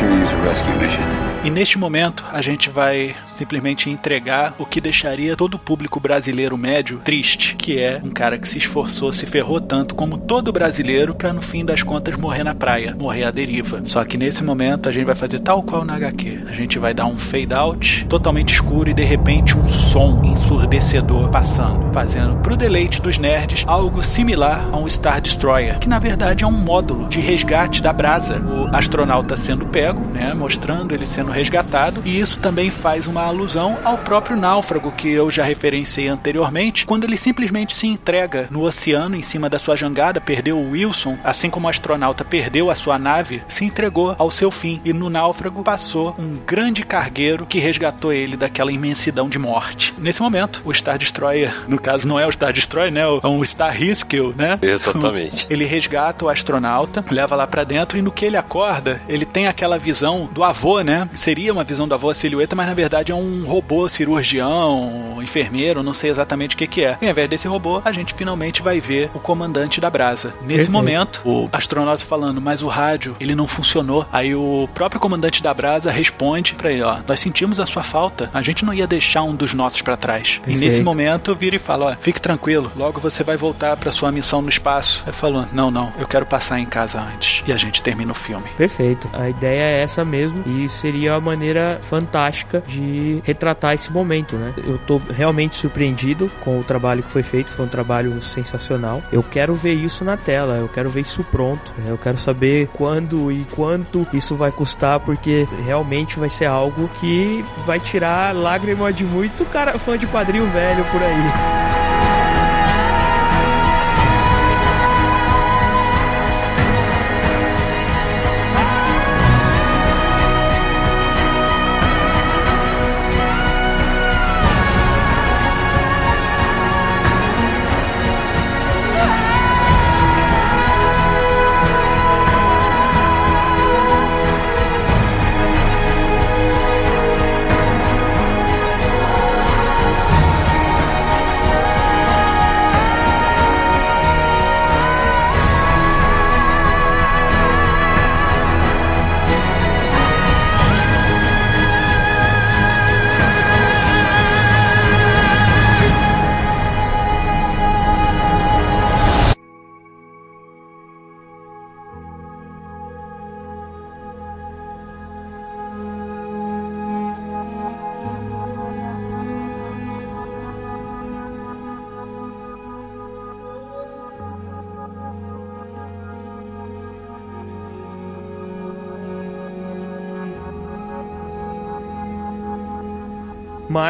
sure 0.00 0.10
use 0.12 0.32
a 0.32 0.36
rescue 0.38 0.74
mission. 0.76 1.29
E 1.42 1.48
neste 1.48 1.78
momento 1.78 2.22
a 2.30 2.42
gente 2.42 2.68
vai 2.68 3.16
simplesmente 3.26 3.88
entregar 3.88 4.54
o 4.58 4.66
que 4.66 4.78
deixaria 4.78 5.34
todo 5.34 5.54
o 5.54 5.58
público 5.58 5.98
brasileiro 5.98 6.58
médio 6.58 7.00
triste, 7.02 7.56
que 7.56 7.80
é 7.80 7.98
um 8.04 8.10
cara 8.10 8.36
que 8.36 8.46
se 8.46 8.58
esforçou, 8.58 9.10
se 9.10 9.24
ferrou 9.24 9.58
tanto 9.58 9.94
como 9.94 10.18
todo 10.18 10.52
brasileiro 10.52 11.14
pra 11.14 11.32
no 11.32 11.40
fim 11.40 11.64
das 11.64 11.82
contas 11.82 12.14
morrer 12.18 12.44
na 12.44 12.54
praia, 12.54 12.94
morrer 12.94 13.24
à 13.24 13.30
deriva. 13.30 13.80
Só 13.86 14.04
que 14.04 14.18
nesse 14.18 14.44
momento 14.44 14.86
a 14.86 14.92
gente 14.92 15.06
vai 15.06 15.14
fazer 15.14 15.38
tal 15.38 15.62
qual 15.62 15.82
na 15.82 15.94
HQ. 15.94 16.40
A 16.46 16.52
gente 16.52 16.78
vai 16.78 16.92
dar 16.92 17.06
um 17.06 17.16
fade 17.16 17.54
out 17.54 18.04
totalmente 18.04 18.52
escuro 18.52 18.90
e 18.90 18.94
de 18.94 19.04
repente 19.04 19.56
um 19.56 19.66
som 19.66 20.22
ensurdecedor 20.22 21.30
passando, 21.30 21.90
fazendo 21.94 22.38
pro 22.42 22.54
deleite 22.54 23.00
dos 23.00 23.16
nerds 23.16 23.64
algo 23.66 24.02
similar 24.02 24.68
a 24.70 24.76
um 24.76 24.86
Star 24.90 25.22
Destroyer, 25.22 25.78
que 25.78 25.88
na 25.88 25.98
verdade 25.98 26.44
é 26.44 26.46
um 26.46 26.52
módulo 26.52 27.08
de 27.08 27.18
resgate 27.18 27.80
da 27.80 27.94
brasa. 27.94 28.38
O 28.40 28.76
astronauta 28.76 29.38
sendo 29.38 29.64
pego, 29.64 30.00
né, 30.12 30.34
mostrando 30.34 30.94
ele 30.94 31.06
sendo 31.06 31.29
resgatado, 31.30 32.02
e 32.04 32.20
isso 32.20 32.38
também 32.38 32.70
faz 32.70 33.06
uma 33.06 33.22
alusão 33.22 33.78
ao 33.84 33.98
próprio 33.98 34.36
náufrago 34.36 34.92
que 34.92 35.08
eu 35.08 35.30
já 35.30 35.44
referenciei 35.44 36.08
anteriormente, 36.08 36.86
quando 36.86 37.04
ele 37.04 37.16
simplesmente 37.16 37.74
se 37.74 37.86
entrega 37.86 38.48
no 38.50 38.62
oceano 38.62 39.16
em 39.16 39.22
cima 39.22 39.48
da 39.48 39.58
sua 39.58 39.76
jangada, 39.76 40.20
perdeu 40.20 40.58
o 40.58 40.70
Wilson, 40.70 41.18
assim 41.24 41.50
como 41.50 41.66
o 41.66 41.70
astronauta 41.70 42.24
perdeu 42.24 42.70
a 42.70 42.74
sua 42.74 42.98
nave, 42.98 43.42
se 43.48 43.64
entregou 43.64 44.14
ao 44.18 44.30
seu 44.30 44.50
fim, 44.50 44.80
e 44.84 44.92
no 44.92 45.10
náufrago 45.10 45.62
passou 45.62 46.14
um 46.18 46.38
grande 46.46 46.82
cargueiro 46.82 47.46
que 47.46 47.58
resgatou 47.58 48.12
ele 48.12 48.36
daquela 48.36 48.72
imensidão 48.72 49.28
de 49.28 49.38
morte. 49.38 49.94
Nesse 49.98 50.20
momento, 50.20 50.62
o 50.64 50.74
Star 50.74 50.98
Destroyer, 50.98 51.68
no 51.68 51.80
caso 51.80 52.06
não 52.06 52.18
é 52.18 52.26
o 52.26 52.32
Star 52.32 52.52
Destroyer, 52.52 52.92
né, 52.92 53.02
é 53.02 53.26
um 53.26 53.44
Star 53.44 53.72
Rescue, 53.72 54.34
né? 54.36 54.58
Exatamente. 54.62 55.46
Ele 55.50 55.64
resgata 55.64 56.24
o 56.24 56.28
astronauta, 56.28 57.04
leva 57.10 57.36
lá 57.36 57.46
pra 57.46 57.64
dentro 57.64 57.98
e 57.98 58.02
no 58.02 58.12
que 58.12 58.24
ele 58.24 58.36
acorda, 58.36 59.00
ele 59.08 59.24
tem 59.24 59.46
aquela 59.46 59.78
visão 59.78 60.28
do 60.32 60.42
avô, 60.42 60.80
né? 60.80 61.08
Seria 61.20 61.52
uma 61.52 61.64
visão 61.64 61.86
do 61.86 61.94
avô 61.94 62.08
a 62.08 62.14
silhueta, 62.14 62.56
mas 62.56 62.66
na 62.66 62.72
verdade 62.72 63.12
é 63.12 63.14
um 63.14 63.44
robô 63.44 63.86
cirurgião, 63.90 65.18
enfermeiro, 65.22 65.82
não 65.82 65.92
sei 65.92 66.08
exatamente 66.08 66.54
o 66.54 66.58
que 66.58 66.66
que 66.66 66.82
é. 66.82 66.96
E 66.98 67.04
ao 67.04 67.10
invés 67.10 67.28
desse 67.28 67.46
robô, 67.46 67.82
a 67.84 67.92
gente 67.92 68.14
finalmente 68.14 68.62
vai 68.62 68.80
ver 68.80 69.10
o 69.12 69.20
comandante 69.20 69.82
da 69.82 69.90
brasa. 69.90 70.28
Nesse 70.40 70.46
Perfeito. 70.46 70.72
momento, 70.72 71.20
o 71.22 71.46
astronauta 71.52 72.02
falando, 72.06 72.40
mas 72.40 72.62
o 72.62 72.68
rádio, 72.68 73.14
ele 73.20 73.34
não 73.34 73.46
funcionou. 73.46 74.06
Aí 74.10 74.34
o 74.34 74.66
próprio 74.72 74.98
comandante 74.98 75.42
da 75.42 75.52
brasa 75.52 75.90
responde 75.90 76.54
pra 76.54 76.72
ele, 76.72 76.80
ó, 76.80 77.00
nós 77.06 77.20
sentimos 77.20 77.60
a 77.60 77.66
sua 77.66 77.82
falta, 77.82 78.30
a 78.32 78.40
gente 78.40 78.64
não 78.64 78.72
ia 78.72 78.86
deixar 78.86 79.22
um 79.22 79.34
dos 79.34 79.52
nossos 79.52 79.82
pra 79.82 79.98
trás. 79.98 80.36
E 80.36 80.40
Perfeito. 80.40 80.58
nesse 80.60 80.82
momento, 80.82 81.36
vira 81.36 81.56
e 81.56 81.58
fala, 81.58 81.92
ó, 81.92 81.96
fique 82.00 82.18
tranquilo, 82.18 82.72
logo 82.74 82.98
você 82.98 83.22
vai 83.22 83.36
voltar 83.36 83.76
pra 83.76 83.92
sua 83.92 84.10
missão 84.10 84.40
no 84.40 84.48
espaço. 84.48 85.04
Aí 85.06 85.12
falou, 85.12 85.44
não, 85.52 85.70
não, 85.70 85.92
eu 85.98 86.06
quero 86.06 86.24
passar 86.24 86.58
em 86.58 86.64
casa 86.64 86.98
antes. 86.98 87.42
E 87.46 87.52
a 87.52 87.58
gente 87.58 87.82
termina 87.82 88.12
o 88.12 88.14
filme. 88.14 88.48
Perfeito. 88.56 89.06
A 89.12 89.28
ideia 89.28 89.64
é 89.64 89.82
essa 89.82 90.02
mesmo 90.02 90.42
e 90.46 90.66
seria 90.66 91.09
uma 91.12 91.20
maneira 91.20 91.80
fantástica 91.82 92.62
de 92.66 93.20
retratar 93.24 93.74
esse 93.74 93.92
momento, 93.92 94.36
né? 94.36 94.54
Eu 94.64 94.78
tô 94.78 95.00
realmente 95.10 95.56
surpreendido 95.56 96.30
com 96.40 96.58
o 96.58 96.64
trabalho 96.64 97.02
que 97.02 97.10
foi 97.10 97.22
feito, 97.22 97.50
foi 97.50 97.64
um 97.64 97.68
trabalho 97.68 98.20
sensacional. 98.22 99.02
Eu 99.12 99.22
quero 99.22 99.54
ver 99.54 99.74
isso 99.74 100.04
na 100.04 100.16
tela, 100.16 100.56
eu 100.56 100.68
quero 100.68 100.90
ver 100.90 101.02
isso 101.02 101.24
pronto. 101.24 101.72
Eu 101.86 101.98
quero 101.98 102.18
saber 102.18 102.68
quando 102.72 103.30
e 103.30 103.44
quanto 103.50 104.06
isso 104.12 104.36
vai 104.36 104.50
custar, 104.50 105.00
porque 105.00 105.46
realmente 105.64 106.18
vai 106.18 106.28
ser 106.28 106.46
algo 106.46 106.88
que 107.00 107.44
vai 107.64 107.80
tirar 107.80 108.34
lágrima 108.34 108.92
de 108.92 109.04
muito 109.04 109.44
cara 109.44 109.78
fã 109.78 109.96
de 109.96 110.06
quadrinho 110.06 110.46
velho 110.50 110.84
por 110.86 111.02
aí. 111.02 112.29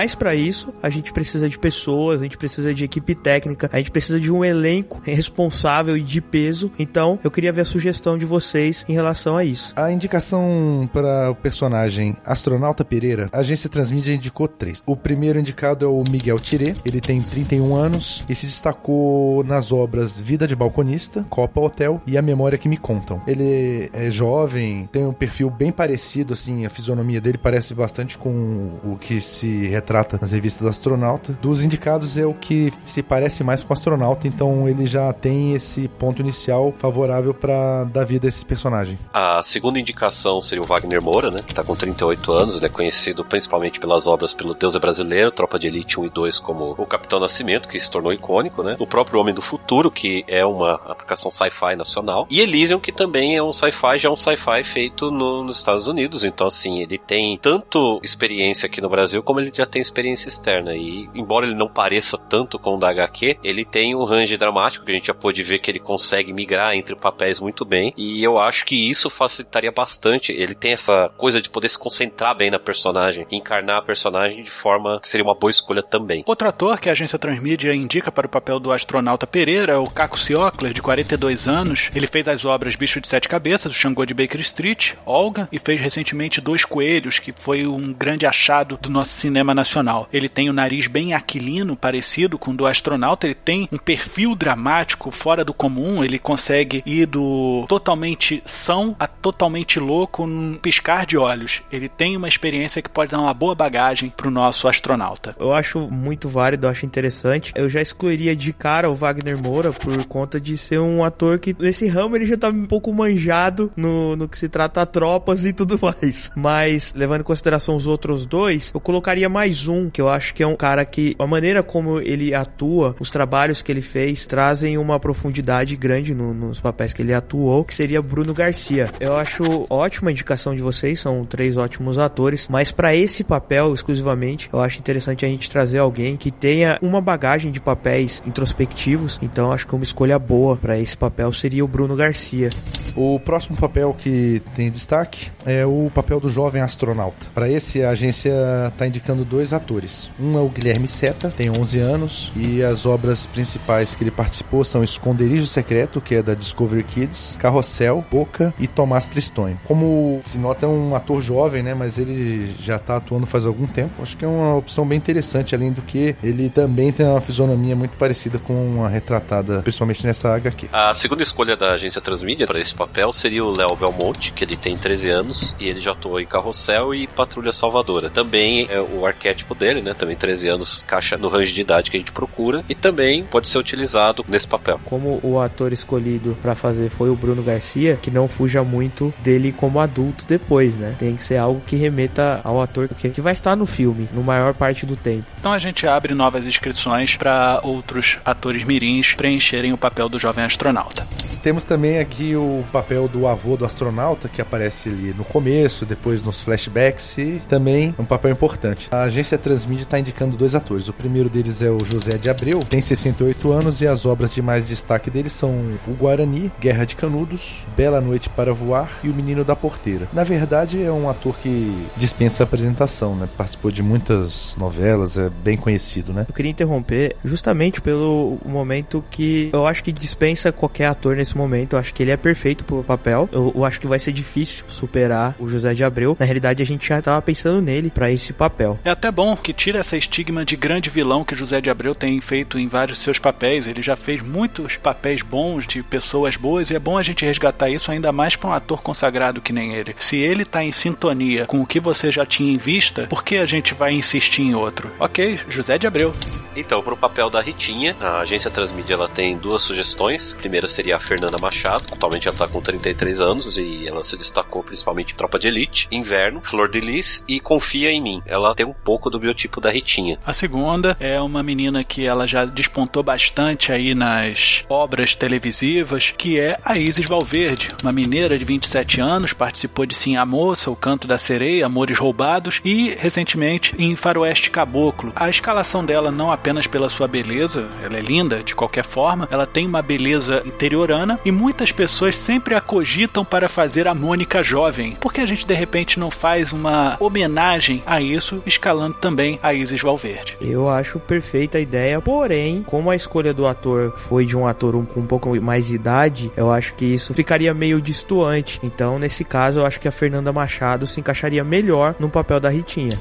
Mas 0.00 0.14
para 0.14 0.34
isso, 0.34 0.72
a 0.82 0.88
gente 0.88 1.12
precisa 1.12 1.46
de 1.46 1.58
pessoas, 1.58 2.22
a 2.22 2.24
gente 2.24 2.38
precisa 2.38 2.72
de 2.72 2.82
equipe 2.84 3.14
técnica, 3.14 3.68
a 3.70 3.76
gente 3.76 3.90
precisa 3.90 4.18
de 4.18 4.30
um 4.30 4.42
elenco 4.42 4.98
responsável 5.04 5.94
e 5.94 6.00
de 6.00 6.22
peso. 6.22 6.72
Então, 6.78 7.18
eu 7.22 7.30
queria 7.30 7.52
ver 7.52 7.60
a 7.60 7.64
sugestão 7.66 8.16
de 8.16 8.24
vocês 8.24 8.82
em 8.88 8.94
relação 8.94 9.36
a 9.36 9.44
isso. 9.44 9.74
A 9.76 9.92
indicação 9.92 10.88
para 10.90 11.30
o 11.30 11.34
personagem 11.34 12.16
Astronauta 12.24 12.82
Pereira, 12.82 13.28
a 13.30 13.40
agência 13.40 13.68
Transmídia 13.68 14.14
indicou 14.14 14.48
três. 14.48 14.82
O 14.86 14.96
primeiro 14.96 15.38
indicado 15.38 15.84
é 15.84 15.88
o 15.88 16.02
Miguel 16.10 16.38
Tirê, 16.38 16.74
ele 16.86 17.02
tem 17.02 17.20
31 17.20 17.76
anos 17.76 18.24
e 18.26 18.34
se 18.34 18.46
destacou 18.46 19.44
nas 19.44 19.70
obras 19.70 20.18
Vida 20.18 20.48
de 20.48 20.56
Balconista, 20.56 21.26
Copa 21.28 21.60
Hotel 21.60 22.00
e 22.06 22.16
A 22.16 22.22
Memória 22.22 22.56
que 22.56 22.70
Me 22.70 22.78
Contam. 22.78 23.20
Ele 23.26 23.90
é 23.92 24.10
jovem, 24.10 24.88
tem 24.90 25.04
um 25.04 25.12
perfil 25.12 25.50
bem 25.50 25.70
parecido, 25.70 26.32
assim, 26.32 26.64
a 26.64 26.70
fisionomia 26.70 27.20
dele 27.20 27.36
parece 27.36 27.74
bastante 27.74 28.16
com 28.16 28.78
o 28.82 28.96
que 28.96 29.20
se 29.20 29.66
retrata 29.66 29.89
nas 30.20 30.30
revistas 30.32 30.62
do 30.62 30.68
astronauta. 30.68 31.32
Dos 31.42 31.64
indicados 31.64 32.16
é 32.16 32.24
o 32.24 32.32
que 32.34 32.72
se 32.84 33.02
parece 33.02 33.42
mais 33.42 33.62
com 33.62 33.72
o 33.72 33.76
astronauta, 33.76 34.26
então 34.28 34.68
ele 34.68 34.86
já 34.86 35.12
tem 35.12 35.54
esse 35.54 35.88
ponto 35.88 36.20
inicial 36.22 36.72
favorável 36.78 37.34
para 37.34 37.84
dar 37.84 38.04
vida 38.04 38.26
a 38.26 38.28
esse 38.28 38.44
personagem. 38.44 38.98
A 39.12 39.42
segunda 39.42 39.78
indicação 39.78 40.40
seria 40.40 40.62
o 40.62 40.66
Wagner 40.66 41.02
Moura, 41.02 41.30
né? 41.30 41.38
Que 41.46 41.54
tá 41.54 41.64
com 41.64 41.74
38 41.74 42.32
anos. 42.32 42.56
Ele 42.56 42.66
é 42.66 42.68
conhecido 42.68 43.24
principalmente 43.24 43.80
pelas 43.80 44.06
obras 44.06 44.32
pelo 44.32 44.54
Deus 44.54 44.74
é 44.74 44.78
Brasileiro, 44.78 45.30
Tropa 45.32 45.58
de 45.58 45.66
Elite 45.66 45.98
1 45.98 46.06
e 46.06 46.10
2, 46.10 46.38
como 46.38 46.74
o 46.78 46.86
Capitão 46.86 47.18
Nascimento, 47.20 47.68
que 47.68 47.78
se 47.80 47.90
tornou 47.90 48.12
icônico, 48.12 48.62
né? 48.62 48.76
O 48.78 48.86
próprio 48.86 49.20
Homem 49.20 49.34
do 49.34 49.42
Futuro, 49.42 49.90
que 49.90 50.24
é 50.28 50.44
uma 50.44 50.74
aplicação 50.86 51.30
sci-fi 51.30 51.74
nacional. 51.76 52.26
E 52.30 52.40
Elysium, 52.40 52.78
que 52.78 52.92
também 52.92 53.36
é 53.36 53.42
um 53.42 53.52
sci-fi, 53.52 53.98
já 53.98 54.10
um 54.10 54.16
sci-fi 54.16 54.62
feito 54.64 55.10
no- 55.10 55.42
nos 55.44 55.56
Estados 55.58 55.86
Unidos. 55.86 56.24
Então, 56.24 56.46
assim, 56.46 56.80
ele 56.80 56.98
tem 56.98 57.36
tanto 57.38 58.00
experiência 58.02 58.66
aqui 58.66 58.80
no 58.80 58.88
Brasil, 58.88 59.22
como 59.22 59.40
ele 59.40 59.50
já 59.54 59.66
tem 59.66 59.79
experiência 59.80 60.28
externa. 60.28 60.74
E, 60.74 61.08
embora 61.14 61.46
ele 61.46 61.54
não 61.54 61.68
pareça 61.68 62.16
tanto 62.16 62.58
com 62.58 62.76
o 62.76 62.78
da 62.78 62.90
HQ, 62.90 63.38
ele 63.42 63.64
tem 63.64 63.94
um 63.94 64.04
range 64.04 64.36
dramático 64.36 64.84
que 64.84 64.90
a 64.90 64.94
gente 64.94 65.06
já 65.06 65.14
pôde 65.14 65.42
ver 65.42 65.58
que 65.58 65.70
ele 65.70 65.78
consegue 65.78 66.32
migrar 66.32 66.74
entre 66.74 66.94
papéis 66.96 67.40
muito 67.40 67.64
bem. 67.64 67.92
E 67.96 68.22
eu 68.22 68.38
acho 68.38 68.64
que 68.64 68.88
isso 68.88 69.10
facilitaria 69.10 69.72
bastante. 69.72 70.32
Ele 70.32 70.54
tem 70.54 70.72
essa 70.72 71.10
coisa 71.16 71.40
de 71.40 71.50
poder 71.50 71.68
se 71.68 71.78
concentrar 71.78 72.34
bem 72.34 72.50
na 72.50 72.58
personagem, 72.58 73.26
encarnar 73.30 73.78
a 73.78 73.82
personagem 73.82 74.42
de 74.42 74.50
forma 74.50 75.00
que 75.00 75.08
seria 75.08 75.24
uma 75.24 75.34
boa 75.34 75.50
escolha 75.50 75.82
também. 75.82 76.22
Outro 76.26 76.48
ator 76.48 76.78
que 76.78 76.88
a 76.88 76.92
agência 76.92 77.18
Transmídia 77.18 77.74
indica 77.74 78.10
para 78.10 78.26
o 78.26 78.30
papel 78.30 78.58
do 78.58 78.72
astronauta 78.72 79.26
Pereira 79.26 79.74
é 79.74 79.76
o 79.76 79.84
Caco 79.84 80.18
Ciocler, 80.18 80.72
de 80.72 80.82
42 80.82 81.48
anos. 81.48 81.90
Ele 81.94 82.06
fez 82.06 82.26
as 82.28 82.44
obras 82.44 82.76
Bicho 82.76 83.00
de 83.00 83.08
Sete 83.08 83.28
Cabeças, 83.28 83.72
o 83.72 83.74
Xangô 83.74 84.04
de 84.04 84.14
Baker 84.14 84.40
Street, 84.40 84.94
Olga, 85.04 85.48
e 85.52 85.58
fez 85.58 85.80
recentemente 85.80 86.40
Dois 86.40 86.64
Coelhos, 86.64 87.18
que 87.18 87.32
foi 87.32 87.66
um 87.66 87.92
grande 87.92 88.26
achado 88.26 88.78
do 88.80 88.90
nosso 88.90 89.10
cinema 89.10 89.54
nacional. 89.54 89.69
Ele 90.12 90.28
tem 90.28 90.48
o 90.48 90.52
nariz 90.52 90.86
bem 90.86 91.14
aquilino, 91.14 91.76
parecido 91.76 92.38
com 92.38 92.50
o 92.50 92.56
do 92.56 92.66
astronauta, 92.66 93.26
ele 93.26 93.34
tem 93.34 93.68
um 93.72 93.78
perfil 93.78 94.34
dramático 94.34 95.10
fora 95.10 95.44
do 95.44 95.54
comum, 95.54 96.04
ele 96.04 96.18
consegue 96.18 96.82
ir 96.84 97.06
do 97.06 97.64
totalmente 97.68 98.42
são 98.44 98.94
a 98.98 99.06
totalmente 99.06 99.78
louco 99.78 100.26
num 100.26 100.56
piscar 100.56 101.06
de 101.06 101.16
olhos. 101.16 101.62
Ele 101.70 101.88
tem 101.88 102.16
uma 102.16 102.28
experiência 102.28 102.82
que 102.82 102.90
pode 102.90 103.10
dar 103.10 103.20
uma 103.20 103.34
boa 103.34 103.54
bagagem 103.54 104.10
pro 104.10 104.30
nosso 104.30 104.68
astronauta. 104.68 105.34
Eu 105.38 105.52
acho 105.52 105.88
muito 105.90 106.28
válido, 106.28 106.68
acho 106.68 106.86
interessante. 106.86 107.52
Eu 107.54 107.68
já 107.68 107.80
excluiria 107.80 108.34
de 108.34 108.52
cara 108.52 108.90
o 108.90 108.94
Wagner 108.94 109.38
Moura 109.38 109.72
por 109.72 110.04
conta 110.06 110.40
de 110.40 110.56
ser 110.56 110.80
um 110.80 111.04
ator 111.04 111.38
que 111.38 111.54
nesse 111.58 111.86
ramo 111.88 112.16
ele 112.16 112.26
já 112.26 112.36
tá 112.36 112.48
um 112.48 112.66
pouco 112.66 112.92
manjado 112.92 113.72
no, 113.76 114.16
no 114.16 114.28
que 114.28 114.38
se 114.38 114.48
trata 114.48 114.82
a 114.82 114.86
tropas 114.86 115.44
e 115.44 115.52
tudo 115.52 115.78
mais. 115.82 116.30
Mas 116.36 116.92
levando 116.94 117.20
em 117.20 117.24
consideração 117.24 117.76
os 117.76 117.86
outros 117.86 118.26
dois, 118.26 118.70
eu 118.74 118.80
colocaria 118.80 119.28
mais 119.28 119.59
um 119.66 119.90
que 119.90 120.00
eu 120.00 120.08
acho 120.08 120.34
que 120.34 120.42
é 120.42 120.46
um 120.46 120.56
cara 120.56 120.84
que 120.84 121.14
a 121.18 121.26
maneira 121.26 121.62
como 121.62 122.00
ele 122.00 122.34
atua, 122.34 122.94
os 122.98 123.10
trabalhos 123.10 123.62
que 123.62 123.70
ele 123.70 123.82
fez 123.82 124.26
trazem 124.26 124.78
uma 124.78 124.98
profundidade 124.98 125.76
grande 125.76 126.14
no, 126.14 126.32
nos 126.32 126.60
papéis 126.60 126.92
que 126.92 127.02
ele 127.02 127.14
atuou, 127.14 127.64
que 127.64 127.74
seria 127.74 128.02
Bruno 128.02 128.34
Garcia. 128.34 128.88
Eu 128.98 129.16
acho 129.16 129.66
ótima 129.68 130.10
a 130.10 130.12
indicação 130.12 130.54
de 130.54 130.62
vocês, 130.62 131.00
são 131.00 131.24
três 131.24 131.56
ótimos 131.56 131.98
atores, 131.98 132.48
mas 132.48 132.70
para 132.70 132.94
esse 132.94 133.24
papel 133.24 133.74
exclusivamente, 133.74 134.48
eu 134.52 134.60
acho 134.60 134.78
interessante 134.78 135.24
a 135.24 135.28
gente 135.28 135.50
trazer 135.50 135.78
alguém 135.78 136.16
que 136.16 136.30
tenha 136.30 136.78
uma 136.82 137.00
bagagem 137.00 137.50
de 137.50 137.60
papéis 137.60 138.22
introspectivos. 138.26 139.18
Então 139.22 139.52
acho 139.52 139.66
que 139.66 139.74
uma 139.74 139.84
escolha 139.84 140.18
boa 140.18 140.56
para 140.56 140.78
esse 140.78 140.96
papel 140.96 141.32
seria 141.32 141.64
o 141.64 141.68
Bruno 141.68 141.96
Garcia. 141.96 142.50
O 142.96 143.20
próximo 143.20 143.56
papel 143.56 143.94
que 143.96 144.42
tem 144.54 144.70
destaque 144.70 145.30
é 145.46 145.64
o 145.64 145.90
papel 145.94 146.18
do 146.20 146.28
jovem 146.28 146.60
astronauta. 146.60 147.26
Para 147.34 147.48
esse, 147.48 147.82
a 147.82 147.90
agência 147.90 148.32
está 148.68 148.86
indicando 148.86 149.24
dois 149.24 149.49
atores. 149.52 150.10
Um 150.18 150.38
é 150.38 150.40
o 150.40 150.48
Guilherme 150.48 150.88
Seta, 150.88 151.30
tem 151.30 151.50
11 151.50 151.78
anos, 151.78 152.32
e 152.36 152.62
as 152.62 152.86
obras 152.86 153.26
principais 153.26 153.94
que 153.94 154.02
ele 154.02 154.10
participou 154.10 154.64
são 154.64 154.82
Esconderijo 154.82 155.46
Secreto, 155.46 156.00
que 156.00 156.14
é 156.14 156.22
da 156.22 156.34
Discovery 156.34 156.84
Kids, 156.84 157.36
Carrossel, 157.38 158.04
Boca 158.10 158.54
e 158.58 158.66
Tomás 158.66 159.06
Tristonho. 159.06 159.58
Como 159.64 160.18
se 160.22 160.38
nota, 160.38 160.66
é 160.66 160.68
um 160.68 160.94
ator 160.94 161.20
jovem, 161.22 161.62
né? 161.62 161.74
Mas 161.74 161.98
ele 161.98 162.54
já 162.60 162.76
está 162.76 162.96
atuando 162.96 163.26
faz 163.26 163.46
algum 163.46 163.66
tempo. 163.66 164.02
Acho 164.02 164.16
que 164.16 164.24
é 164.24 164.28
uma 164.28 164.56
opção 164.56 164.86
bem 164.86 164.98
interessante, 164.98 165.54
além 165.54 165.72
do 165.72 165.82
que 165.82 166.14
ele 166.22 166.50
também 166.50 166.92
tem 166.92 167.06
uma 167.06 167.20
fisionomia 167.20 167.74
muito 167.74 167.96
parecida 167.96 168.38
com 168.38 168.84
a 168.84 168.88
retratada, 168.88 169.62
principalmente 169.62 170.04
nessa 170.06 170.34
HQ. 170.34 170.68
A 170.72 170.92
segunda 170.94 171.22
escolha 171.22 171.56
da 171.56 171.72
agência 171.72 172.00
Transmídia 172.00 172.46
para 172.46 172.60
esse 172.60 172.74
papel 172.74 173.12
seria 173.12 173.44
o 173.44 173.56
Léo 173.56 173.76
Belmonte, 173.76 174.32
que 174.32 174.44
ele 174.44 174.56
tem 174.56 174.76
13 174.76 175.08
anos 175.08 175.54
e 175.58 175.68
ele 175.68 175.80
já 175.80 175.92
atuou 175.92 176.20
em 176.20 176.26
Carrossel 176.26 176.94
e 176.94 177.06
Patrulha 177.06 177.52
Salvadora. 177.52 178.10
Também 178.10 178.66
é 178.70 178.80
o 178.80 179.06
arquétipo 179.06 179.29
dele, 179.54 179.82
né? 179.82 179.94
Também 179.94 180.16
13 180.16 180.48
anos, 180.48 180.84
caixa 180.86 181.16
no 181.16 181.28
range 181.28 181.52
de 181.52 181.60
idade 181.60 181.90
que 181.90 181.96
a 181.96 182.00
gente 182.00 182.12
procura 182.12 182.64
e 182.68 182.74
também 182.74 183.24
pode 183.24 183.48
ser 183.48 183.58
utilizado 183.58 184.24
nesse 184.28 184.46
papel. 184.46 184.80
Como 184.84 185.20
o 185.22 185.40
ator 185.40 185.72
escolhido 185.72 186.36
para 186.40 186.54
fazer 186.54 186.88
foi 186.88 187.10
o 187.10 187.16
Bruno 187.16 187.42
Garcia, 187.42 187.98
que 188.00 188.10
não 188.10 188.28
fuja 188.28 188.62
muito 188.62 189.12
dele 189.18 189.52
como 189.52 189.80
adulto 189.80 190.24
depois, 190.26 190.74
né? 190.74 190.94
Tem 190.98 191.16
que 191.16 191.24
ser 191.24 191.36
algo 191.36 191.60
que 191.66 191.76
remeta 191.76 192.40
ao 192.44 192.60
ator 192.60 192.88
que 192.88 193.20
vai 193.20 193.32
estar 193.32 193.56
no 193.56 193.66
filme, 193.66 194.08
no 194.12 194.22
maior 194.22 194.54
parte 194.54 194.86
do 194.86 194.96
tempo. 194.96 195.24
Então 195.38 195.52
a 195.52 195.58
gente 195.58 195.86
abre 195.86 196.14
novas 196.14 196.46
inscrições 196.46 197.16
para 197.16 197.60
outros 197.62 198.18
atores 198.24 198.64
mirins 198.64 199.14
preencherem 199.14 199.72
o 199.72 199.78
papel 199.78 200.08
do 200.08 200.18
jovem 200.18 200.44
astronauta. 200.44 201.06
Temos 201.42 201.64
também 201.64 201.98
aqui 201.98 202.36
o 202.36 202.62
papel 202.70 203.08
do 203.08 203.26
avô 203.26 203.56
do 203.56 203.64
astronauta, 203.64 204.28
que 204.28 204.42
aparece 204.42 204.90
ali 204.90 205.14
no 205.16 205.24
começo, 205.24 205.86
depois 205.86 206.22
nos 206.22 206.42
flashbacks, 206.42 207.16
e 207.16 207.40
também 207.48 207.94
é 207.98 208.02
um 208.02 208.04
papel 208.04 208.30
importante. 208.30 208.88
A 208.90 209.08
agência 209.20 209.38
Transmídia 209.38 209.82
está 209.82 209.98
indicando 209.98 210.36
dois 210.36 210.54
atores. 210.54 210.88
O 210.88 210.92
primeiro 210.92 211.28
deles 211.28 211.60
é 211.60 211.70
o 211.70 211.78
José 211.84 212.16
de 212.16 212.30
Abreu, 212.30 212.58
tem 212.60 212.80
68 212.80 213.52
anos, 213.52 213.80
e 213.80 213.86
as 213.86 214.06
obras 214.06 214.34
de 214.34 214.40
mais 214.40 214.66
destaque 214.66 215.10
dele 215.10 215.28
são 215.28 215.78
O 215.86 215.92
Guarani, 215.92 216.50
Guerra 216.58 216.84
de 216.84 216.96
Canudos, 216.96 217.64
Bela 217.76 218.00
Noite 218.00 218.28
para 218.30 218.52
Voar 218.52 218.90
e 219.04 219.08
O 219.08 219.14
Menino 219.14 219.44
da 219.44 219.54
Porteira. 219.54 220.08
Na 220.12 220.24
verdade, 220.24 220.82
é 220.82 220.90
um 220.90 221.08
ator 221.08 221.38
que 221.38 221.86
dispensa 221.96 222.44
apresentação, 222.44 223.14
né? 223.14 223.28
Participou 223.36 223.70
de 223.70 223.82
muitas 223.82 224.54
novelas, 224.56 225.18
é 225.18 225.28
bem 225.28 225.56
conhecido, 225.56 226.12
né? 226.12 226.24
Eu 226.26 226.34
queria 226.34 226.50
interromper 226.50 227.16
justamente 227.24 227.80
pelo 227.80 228.38
momento 228.44 229.04
que 229.10 229.50
eu 229.52 229.66
acho 229.66 229.84
que 229.84 229.92
dispensa 229.92 230.50
qualquer 230.50 230.86
ator 230.86 231.14
nesse 231.14 231.36
momento. 231.36 231.74
Eu 231.74 231.78
acho 231.78 231.92
que 231.92 232.02
ele 232.02 232.10
é 232.10 232.16
perfeito 232.16 232.64
pro 232.64 232.82
papel. 232.82 233.28
Eu, 233.30 233.52
eu 233.54 233.64
acho 233.64 233.80
que 233.80 233.86
vai 233.86 233.98
ser 233.98 234.12
difícil 234.12 234.64
superar 234.66 235.36
o 235.38 235.46
José 235.46 235.74
de 235.74 235.84
Abreu. 235.84 236.16
Na 236.18 236.24
realidade, 236.24 236.62
a 236.62 236.66
gente 236.66 236.88
já 236.88 237.02
tava 237.02 237.20
pensando 237.20 237.60
nele 237.60 237.90
para 237.90 238.10
esse 238.10 238.32
papel. 238.32 238.78
É 238.84 238.90
até 238.90 239.09
bom 239.10 239.36
que 239.36 239.52
tira 239.52 239.78
essa 239.78 239.96
estigma 239.96 240.44
de 240.44 240.56
grande 240.56 240.90
vilão 240.90 241.24
que 241.24 241.34
José 241.34 241.60
de 241.60 241.70
Abreu 241.70 241.94
tem 241.94 242.20
feito 242.20 242.58
em 242.58 242.68
vários 242.68 242.98
seus 242.98 243.18
papéis. 243.18 243.66
Ele 243.66 243.82
já 243.82 243.96
fez 243.96 244.22
muitos 244.22 244.76
papéis 244.76 245.22
bons 245.22 245.66
de 245.66 245.82
pessoas 245.82 246.36
boas 246.36 246.70
e 246.70 246.76
é 246.76 246.78
bom 246.78 246.98
a 246.98 247.02
gente 247.02 247.24
resgatar 247.24 247.70
isso 247.70 247.90
ainda 247.90 248.12
mais 248.12 248.36
para 248.36 248.50
um 248.50 248.52
ator 248.52 248.82
consagrado 248.82 249.40
que 249.40 249.52
nem 249.52 249.74
ele. 249.74 249.94
Se 249.98 250.16
ele 250.16 250.44
tá 250.44 250.62
em 250.62 250.72
sintonia 250.72 251.46
com 251.46 251.60
o 251.60 251.66
que 251.66 251.80
você 251.80 252.10
já 252.10 252.26
tinha 252.26 252.52
em 252.52 252.58
vista, 252.58 253.06
por 253.06 253.24
que 253.24 253.36
a 253.36 253.46
gente 253.46 253.74
vai 253.74 253.92
insistir 253.92 254.42
em 254.42 254.54
outro? 254.54 254.90
Ok, 254.98 255.40
José 255.48 255.78
de 255.78 255.86
Abreu. 255.86 256.12
Então, 256.56 256.82
para 256.82 256.94
o 256.94 256.96
papel 256.96 257.30
da 257.30 257.40
Ritinha, 257.40 257.96
a 258.00 258.20
agência 258.20 258.50
Transmídia 258.50 258.94
ela 258.94 259.08
tem 259.08 259.38
duas 259.38 259.62
sugestões. 259.62 260.34
A 260.34 260.36
primeira 260.36 260.66
seria 260.66 260.96
a 260.96 260.98
Fernanda 261.00 261.36
Machado. 261.40 261.84
Atualmente 261.92 262.26
ela 262.26 262.34
está 262.34 262.48
com 262.48 262.60
33 262.60 263.20
anos 263.20 263.56
e 263.56 263.86
ela 263.86 264.02
se 264.02 264.16
destacou 264.16 264.62
principalmente 264.62 265.12
em 265.12 265.16
Tropa 265.16 265.38
de 265.38 265.46
Elite, 265.46 265.86
Inverno, 265.92 266.40
Flor 266.42 266.68
de 266.68 266.80
Lis 266.80 267.24
e 267.28 267.38
Confia 267.38 267.90
em 267.90 268.00
Mim. 268.00 268.22
Ela 268.26 268.54
tem 268.54 268.66
um 268.66 268.72
pouco 268.72 268.99
do 269.08 269.18
biotipo 269.18 269.60
da 269.60 269.70
Ritinha. 269.70 270.18
A 270.26 270.34
segunda 270.34 270.96
é 271.00 271.20
uma 271.20 271.42
menina 271.42 271.84
que 271.84 272.04
ela 272.04 272.26
já 272.26 272.44
despontou 272.44 273.02
bastante 273.02 273.72
aí 273.72 273.94
nas 273.94 274.64
obras 274.68 275.14
televisivas, 275.14 276.12
que 276.16 276.38
é 276.38 276.58
a 276.64 276.78
Isis 276.78 277.08
Valverde, 277.08 277.68
uma 277.82 277.92
mineira 277.92 278.36
de 278.36 278.44
27 278.44 279.00
anos, 279.00 279.32
participou 279.32 279.86
de 279.86 279.94
Sim 279.94 280.16
a 280.16 280.26
Moça, 280.26 280.70
O 280.70 280.76
Canto 280.76 281.06
da 281.06 281.16
Sereia, 281.16 281.66
Amores 281.66 281.98
Roubados 281.98 282.60
e 282.64 282.90
recentemente 282.98 283.74
em 283.78 283.94
Faroeste 283.96 284.50
Caboclo. 284.50 285.12
A 285.14 285.30
escalação 285.30 285.84
dela 285.84 286.10
não 286.10 286.32
apenas 286.32 286.66
pela 286.66 286.90
sua 286.90 287.06
beleza, 287.06 287.68
ela 287.82 287.96
é 287.96 288.00
linda 288.00 288.42
de 288.42 288.54
qualquer 288.54 288.84
forma, 288.84 289.28
ela 289.30 289.46
tem 289.46 289.66
uma 289.66 289.82
beleza 289.82 290.42
interiorana 290.44 291.18
e 291.24 291.30
muitas 291.30 291.70
pessoas 291.70 292.16
sempre 292.16 292.54
a 292.54 292.60
cogitam 292.60 293.24
para 293.24 293.48
fazer 293.48 293.86
a 293.86 293.94
Mônica 293.94 294.42
jovem. 294.42 294.96
Por 295.00 295.12
que 295.12 295.20
a 295.20 295.26
gente 295.26 295.46
de 295.46 295.54
repente 295.54 295.98
não 295.98 296.10
faz 296.10 296.52
uma 296.52 296.96
homenagem 297.00 297.82
a 297.86 298.00
isso, 298.00 298.42
escalando 298.46 298.89
também 298.92 299.38
a 299.42 299.52
Isis 299.54 299.80
Valverde? 299.80 300.36
Eu 300.40 300.68
acho 300.68 300.98
perfeita 300.98 301.58
a 301.58 301.60
ideia, 301.60 302.00
porém, 302.00 302.62
como 302.62 302.90
a 302.90 302.96
escolha 302.96 303.32
do 303.32 303.46
ator 303.46 303.92
foi 303.96 304.26
de 304.26 304.36
um 304.36 304.46
ator 304.46 304.74
um, 304.74 304.84
com 304.84 305.00
um 305.00 305.06
pouco 305.06 305.40
mais 305.40 305.66
de 305.66 305.74
idade, 305.74 306.30
eu 306.36 306.50
acho 306.50 306.74
que 306.74 306.84
isso 306.84 307.14
ficaria 307.14 307.52
meio 307.54 307.80
distoante. 307.80 308.60
Então, 308.62 308.98
nesse 308.98 309.24
caso, 309.24 309.60
eu 309.60 309.66
acho 309.66 309.80
que 309.80 309.88
a 309.88 309.92
Fernanda 309.92 310.32
Machado 310.32 310.86
se 310.86 311.00
encaixaria 311.00 311.44
melhor 311.44 311.94
no 311.98 312.08
papel 312.08 312.40
da 312.40 312.48
Ritinha. 312.48 312.98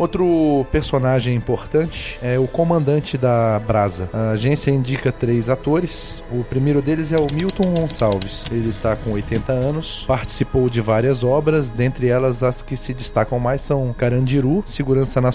Outro 0.00 0.64
personagem 0.72 1.34
importante 1.34 2.18
é 2.22 2.38
o 2.38 2.48
comandante 2.48 3.18
da 3.18 3.58
Brasa. 3.58 4.08
A 4.14 4.30
agência 4.30 4.70
indica 4.70 5.12
três 5.12 5.50
atores. 5.50 6.22
O 6.32 6.42
primeiro 6.42 6.80
deles 6.80 7.12
é 7.12 7.16
o 7.16 7.26
Milton 7.34 7.74
Gonçalves. 7.74 8.44
Ele 8.50 8.70
está 8.70 8.96
com 8.96 9.12
80 9.12 9.52
anos, 9.52 10.04
participou 10.06 10.70
de 10.70 10.80
várias 10.80 11.22
obras, 11.22 11.70
dentre 11.70 12.08
elas 12.08 12.42
as 12.42 12.62
que 12.62 12.76
se 12.76 12.94
destacam 12.94 13.38
mais 13.38 13.60
são 13.60 13.92
Carandiru, 13.92 14.64
Segurança 14.66 15.20
Nacional, 15.20 15.29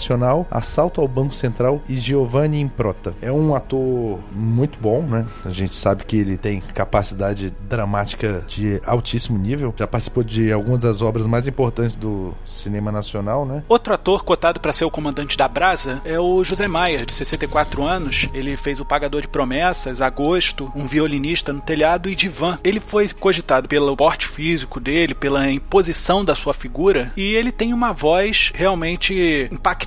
Assalto 0.50 1.00
ao 1.00 1.08
Banco 1.08 1.34
Central 1.34 1.82
e 1.88 1.96
Giovanni 1.96 2.60
Improta. 2.60 3.14
É 3.20 3.30
um 3.32 3.54
ator 3.54 4.18
muito 4.32 4.78
bom, 4.80 5.02
né? 5.02 5.26
A 5.44 5.50
gente 5.50 5.74
sabe 5.74 6.04
que 6.04 6.16
ele 6.16 6.36
tem 6.36 6.60
capacidade 6.60 7.50
dramática 7.68 8.42
de 8.46 8.80
altíssimo 8.84 9.38
nível. 9.38 9.74
Já 9.76 9.86
participou 9.86 10.22
de 10.22 10.52
algumas 10.52 10.80
das 10.80 11.02
obras 11.02 11.26
mais 11.26 11.46
importantes 11.48 11.96
do 11.96 12.34
cinema 12.46 12.90
nacional, 12.92 13.44
né? 13.46 13.62
Outro 13.68 13.94
ator 13.94 14.24
cotado 14.24 14.60
para 14.60 14.72
ser 14.72 14.84
o 14.84 14.90
comandante 14.90 15.36
da 15.36 15.48
Brasa 15.48 16.00
é 16.04 16.18
o 16.18 16.42
José 16.44 16.68
Maier, 16.68 17.04
de 17.04 17.12
64 17.12 17.82
anos. 17.82 18.28
Ele 18.32 18.56
fez 18.56 18.80
o 18.80 18.84
Pagador 18.84 19.20
de 19.20 19.28
Promessas, 19.28 20.00
Agosto, 20.00 20.70
um 20.74 20.86
violinista 20.86 21.52
no 21.52 21.60
telhado 21.60 22.08
e 22.08 22.14
Divan. 22.14 22.58
Ele 22.62 22.80
foi 22.80 23.08
cogitado 23.08 23.68
pelo 23.68 23.96
porte 23.96 24.26
físico 24.26 24.80
dele, 24.80 25.14
pela 25.14 25.50
imposição 25.50 26.24
da 26.24 26.34
sua 26.34 26.54
figura, 26.54 27.12
e 27.16 27.34
ele 27.34 27.52
tem 27.52 27.72
uma 27.72 27.92
voz 27.92 28.52
realmente 28.54 29.48
impactante. 29.50 29.85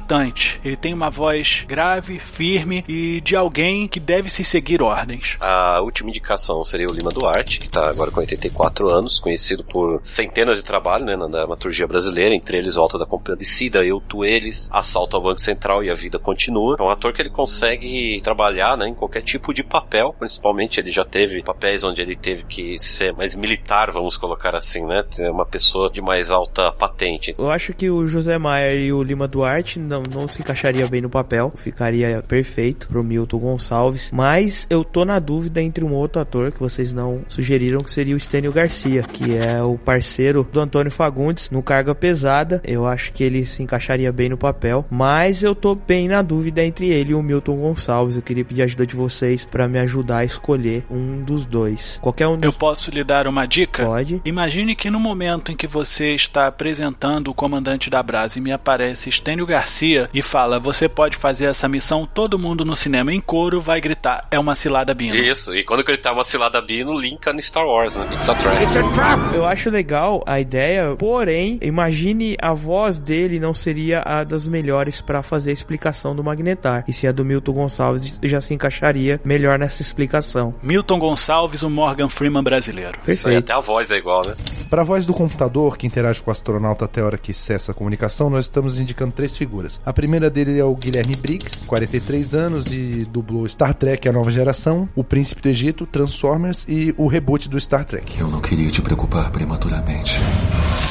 Ele 0.64 0.76
tem 0.76 0.94
uma 0.94 1.10
voz 1.10 1.66
grave, 1.68 2.20
firme 2.20 2.84
e 2.88 3.22
de 3.22 3.36
alguém 3.36 3.88
que 3.88 4.00
deve 4.00 4.30
se 4.30 4.44
seguir 4.44 4.82
ordens. 4.82 5.38
A 5.40 5.82
última 5.82 6.10
indicação 6.10 6.64
seria 6.64 6.88
o 6.88 6.94
Lima 6.94 7.10
Duarte, 7.10 7.60
que 7.60 7.68
está 7.68 7.90
agora 7.90 8.12
com 8.12 8.20
84 8.20 8.90
anos, 8.90 9.20
conhecido 9.20 9.64
por 9.64 10.00
centenas 10.04 10.58
de 10.58 10.64
trabalhos 10.64 11.06
né, 11.06 11.16
na 11.16 11.28
dramaturgia 11.28 11.88
brasileira, 11.88 12.36
entre 12.36 12.58
eles 12.58 12.76
Volta 12.76 12.98
da 12.98 13.06
Compadecida, 13.06 13.84
Eu, 13.84 14.00
Tu, 14.02 14.26
Eles, 14.26 14.70
Assalto 14.72 15.18
ao 15.18 15.24
Banco 15.24 15.40
Central 15.40 15.84
e 15.84 15.90
A 15.90 15.96
Vida 15.96 16.20
Continua. 16.20 16.76
É 16.80 16.84
um 16.84 16.90
ator 16.90 17.14
que 17.14 17.22
ele 17.22 17.30
consegue 17.30 18.22
trabalhar 18.24 18.78
né, 18.78 18.88
em 18.88 18.94
qualquer 18.94 19.22
tipo 19.22 19.54
de 19.54 19.64
papel, 19.64 20.16
principalmente 20.18 20.80
ele 20.80 20.92
já 20.92 21.06
teve 21.06 21.44
papéis 21.44 21.84
onde 21.84 22.02
ele 22.02 22.16
teve 22.16 22.44
que 22.44 22.78
ser 22.80 23.14
mais 23.14 23.36
militar, 23.36 23.92
vamos 23.92 24.18
colocar 24.18 24.56
assim, 24.56 24.86
né? 24.86 25.04
Ter 25.04 25.30
uma 25.30 25.46
pessoa 25.46 25.90
de 25.90 26.02
mais 26.02 26.32
alta 26.32 26.72
patente. 26.72 27.36
Eu 27.38 27.50
acho 27.52 27.74
que 27.74 27.90
o 27.90 28.08
José 28.08 28.38
Maier 28.38 28.80
e 28.80 28.94
o 28.94 29.04
Lima 29.04 29.28
Duarte 29.28 29.80
não, 29.90 30.04
não 30.04 30.28
se 30.28 30.40
encaixaria 30.40 30.88
bem 30.88 31.02
no 31.02 31.10
papel, 31.10 31.52
ficaria 31.56 32.24
perfeito 32.26 32.88
pro 32.88 33.04
Milton 33.04 33.40
Gonçalves, 33.40 34.12
mas 34.14 34.68
eu 34.70 34.84
tô 34.84 35.04
na 35.04 35.18
dúvida 35.18 35.62
entre 35.62 35.84
um 35.84 35.94
outro 35.94 36.22
ator 36.22 36.52
que 36.52 36.60
vocês 36.60 36.94
não 36.94 37.22
sugeriram, 37.28 37.80
que 37.80 37.92
seria 37.92 38.16
o 38.16 38.20
Stênio 38.20 38.54
Garcia, 38.54 39.02
que 39.02 39.36
é 39.36 39.62
o 39.64 39.78
parceiro 39.78 40.48
do 40.52 40.60
Antônio 40.60 40.92
Fagundes 40.92 41.50
no 41.50 41.64
Carga 41.64 41.96
Pesada. 41.96 42.62
Eu 42.64 42.86
acho 42.86 43.12
que 43.12 43.24
ele 43.24 43.46
se 43.46 43.64
encaixaria 43.64 44.12
bem 44.12 44.30
no 44.30 44.38
papel, 44.38 44.86
mas 44.90 45.42
eu 45.44 45.56
tô 45.56 45.74
bem 45.74 46.08
na 46.08 46.22
dúvida 46.22 46.64
entre 46.64 46.90
ele 46.90 47.12
e 47.12 47.16
o 47.16 47.24
Milton 47.24 47.56
Gonçalves. 47.56 48.16
Eu 48.16 48.22
queria 48.22 48.46
pedir 48.46 48.62
a 48.62 48.66
ajuda 48.66 48.86
de 48.86 48.96
vocês 48.96 49.46
para 49.46 49.68
me 49.68 49.80
ajudar 49.80 50.20
a 50.20 50.26
escolher 50.26 50.86
um 50.92 51.24
dos 51.24 51.46
dois. 51.46 51.98
Qualquer 52.02 52.28
um 52.28 52.36
dos... 52.38 52.44
Eu 52.44 52.54
posso 52.54 52.92
lhe 52.92 53.04
dar 53.04 53.26
uma 53.26 53.48
dica? 53.48 53.84
Pode. 53.84 54.22
Imagine 54.24 54.76
que 54.76 54.92
no 54.92 55.00
momento 55.00 55.52
em 55.52 55.56
que 55.56 55.66
você 55.66 56.14
está 56.14 56.46
apresentando 56.46 57.30
o 57.30 57.34
comandante 57.34 57.90
da 57.90 58.04
Brasa 58.04 58.38
e 58.38 58.42
me 58.42 58.52
aparece 58.52 59.12
Stênio 59.12 59.46
Garcia 59.46 59.69
e 60.14 60.22
fala: 60.22 60.60
Você 60.60 60.90
pode 60.90 61.16
fazer 61.18 61.46
essa 61.46 61.68
missão, 61.68 62.06
todo 62.06 62.40
mundo 62.40 62.66
no 62.66 62.76
cinema 62.76 63.14
em 63.14 63.20
coro 63.20 63.62
vai 63.62 63.80
gritar: 63.80 64.28
É 64.32 64.40
uma 64.40 64.56
cilada 64.56 64.94
bino. 64.94 65.16
Isso, 65.16 65.56
e 65.56 65.64
quando 65.64 65.84
gritar 65.84 66.14
uma 66.14 66.24
cilada 66.24 66.62
bino, 66.62 66.94
linka 66.94 67.32
no 67.32 67.42
Star 67.42 67.66
Wars, 67.66 67.96
né? 67.96 68.08
It's 68.14 68.30
a 68.30 68.36
trap. 68.36 69.36
Eu 69.36 69.46
acho 69.46 69.70
legal 69.70 70.24
a 70.26 70.40
ideia, 70.40 70.96
porém, 70.98 71.60
imagine 71.62 72.36
a 72.42 72.54
voz 72.54 73.00
dele 73.00 73.40
não 73.40 73.54
seria 73.54 74.02
a 74.06 74.24
das 74.24 74.48
melhores 74.48 75.02
para 75.02 75.22
fazer 75.24 75.52
a 75.52 75.54
explicação 75.54 76.16
do 76.16 76.24
Magnetar. 76.24 76.84
E 76.88 76.94
se 76.94 77.08
a 77.08 77.12
do 77.12 77.24
Milton 77.24 77.54
Gonçalves 77.54 78.20
já 78.24 78.42
se 78.42 78.54
encaixaria 78.54 79.20
melhor 79.24 79.60
nessa 79.60 79.82
explicação. 79.82 80.54
Milton 80.62 81.00
Gonçalves, 81.00 81.64
o 81.64 81.70
Morgan 81.70 82.10
Freeman 82.10 82.44
brasileiro. 82.44 83.00
Isso 83.08 83.28
aí, 83.28 83.38
até 83.38 83.54
a 83.54 83.60
voz 83.60 83.92
é 83.92 83.98
igual, 83.98 84.22
né? 84.26 84.36
Para 84.70 84.82
a 84.82 84.86
voz 84.86 85.06
do 85.06 85.14
computador 85.14 85.78
que 85.78 85.88
interage 85.88 86.22
com 86.22 86.30
o 86.30 86.32
astronauta 86.32 86.86
até 86.86 87.02
a 87.02 87.06
hora 87.06 87.18
que 87.18 87.34
cessa 87.34 87.72
a 87.72 87.76
comunicação, 87.76 88.30
nós 88.30 88.46
estamos 88.46 88.80
indicando 88.80 89.12
três 89.12 89.36
figuras. 89.36 89.59
A 89.86 89.94
primeira 89.94 90.30
dele 90.30 90.58
é 90.60 90.64
o 90.64 90.76
Guilherme 90.76 91.16
Briggs, 91.16 91.66
43 91.66 92.34
anos 92.34 92.68
e 92.68 93.06
dublou 93.10 93.48
Star 93.48 93.74
Trek 93.74 94.08
A 94.08 94.14
Nova 94.14 94.32
Geração, 94.32 94.88
O 94.96 95.04
Príncipe 95.04 95.42
do 95.42 95.50
Egito, 95.50 95.86
Transformers 95.86 96.66
e 96.68 96.94
o 96.98 97.08
reboot 97.08 97.50
do 97.50 97.60
Star 97.60 97.86
Trek. 97.86 98.20
Eu 98.20 98.28
não 98.28 98.42
queria 98.42 98.70
te 98.70 98.82
preocupar 98.82 99.32
prematuramente. 99.32 100.14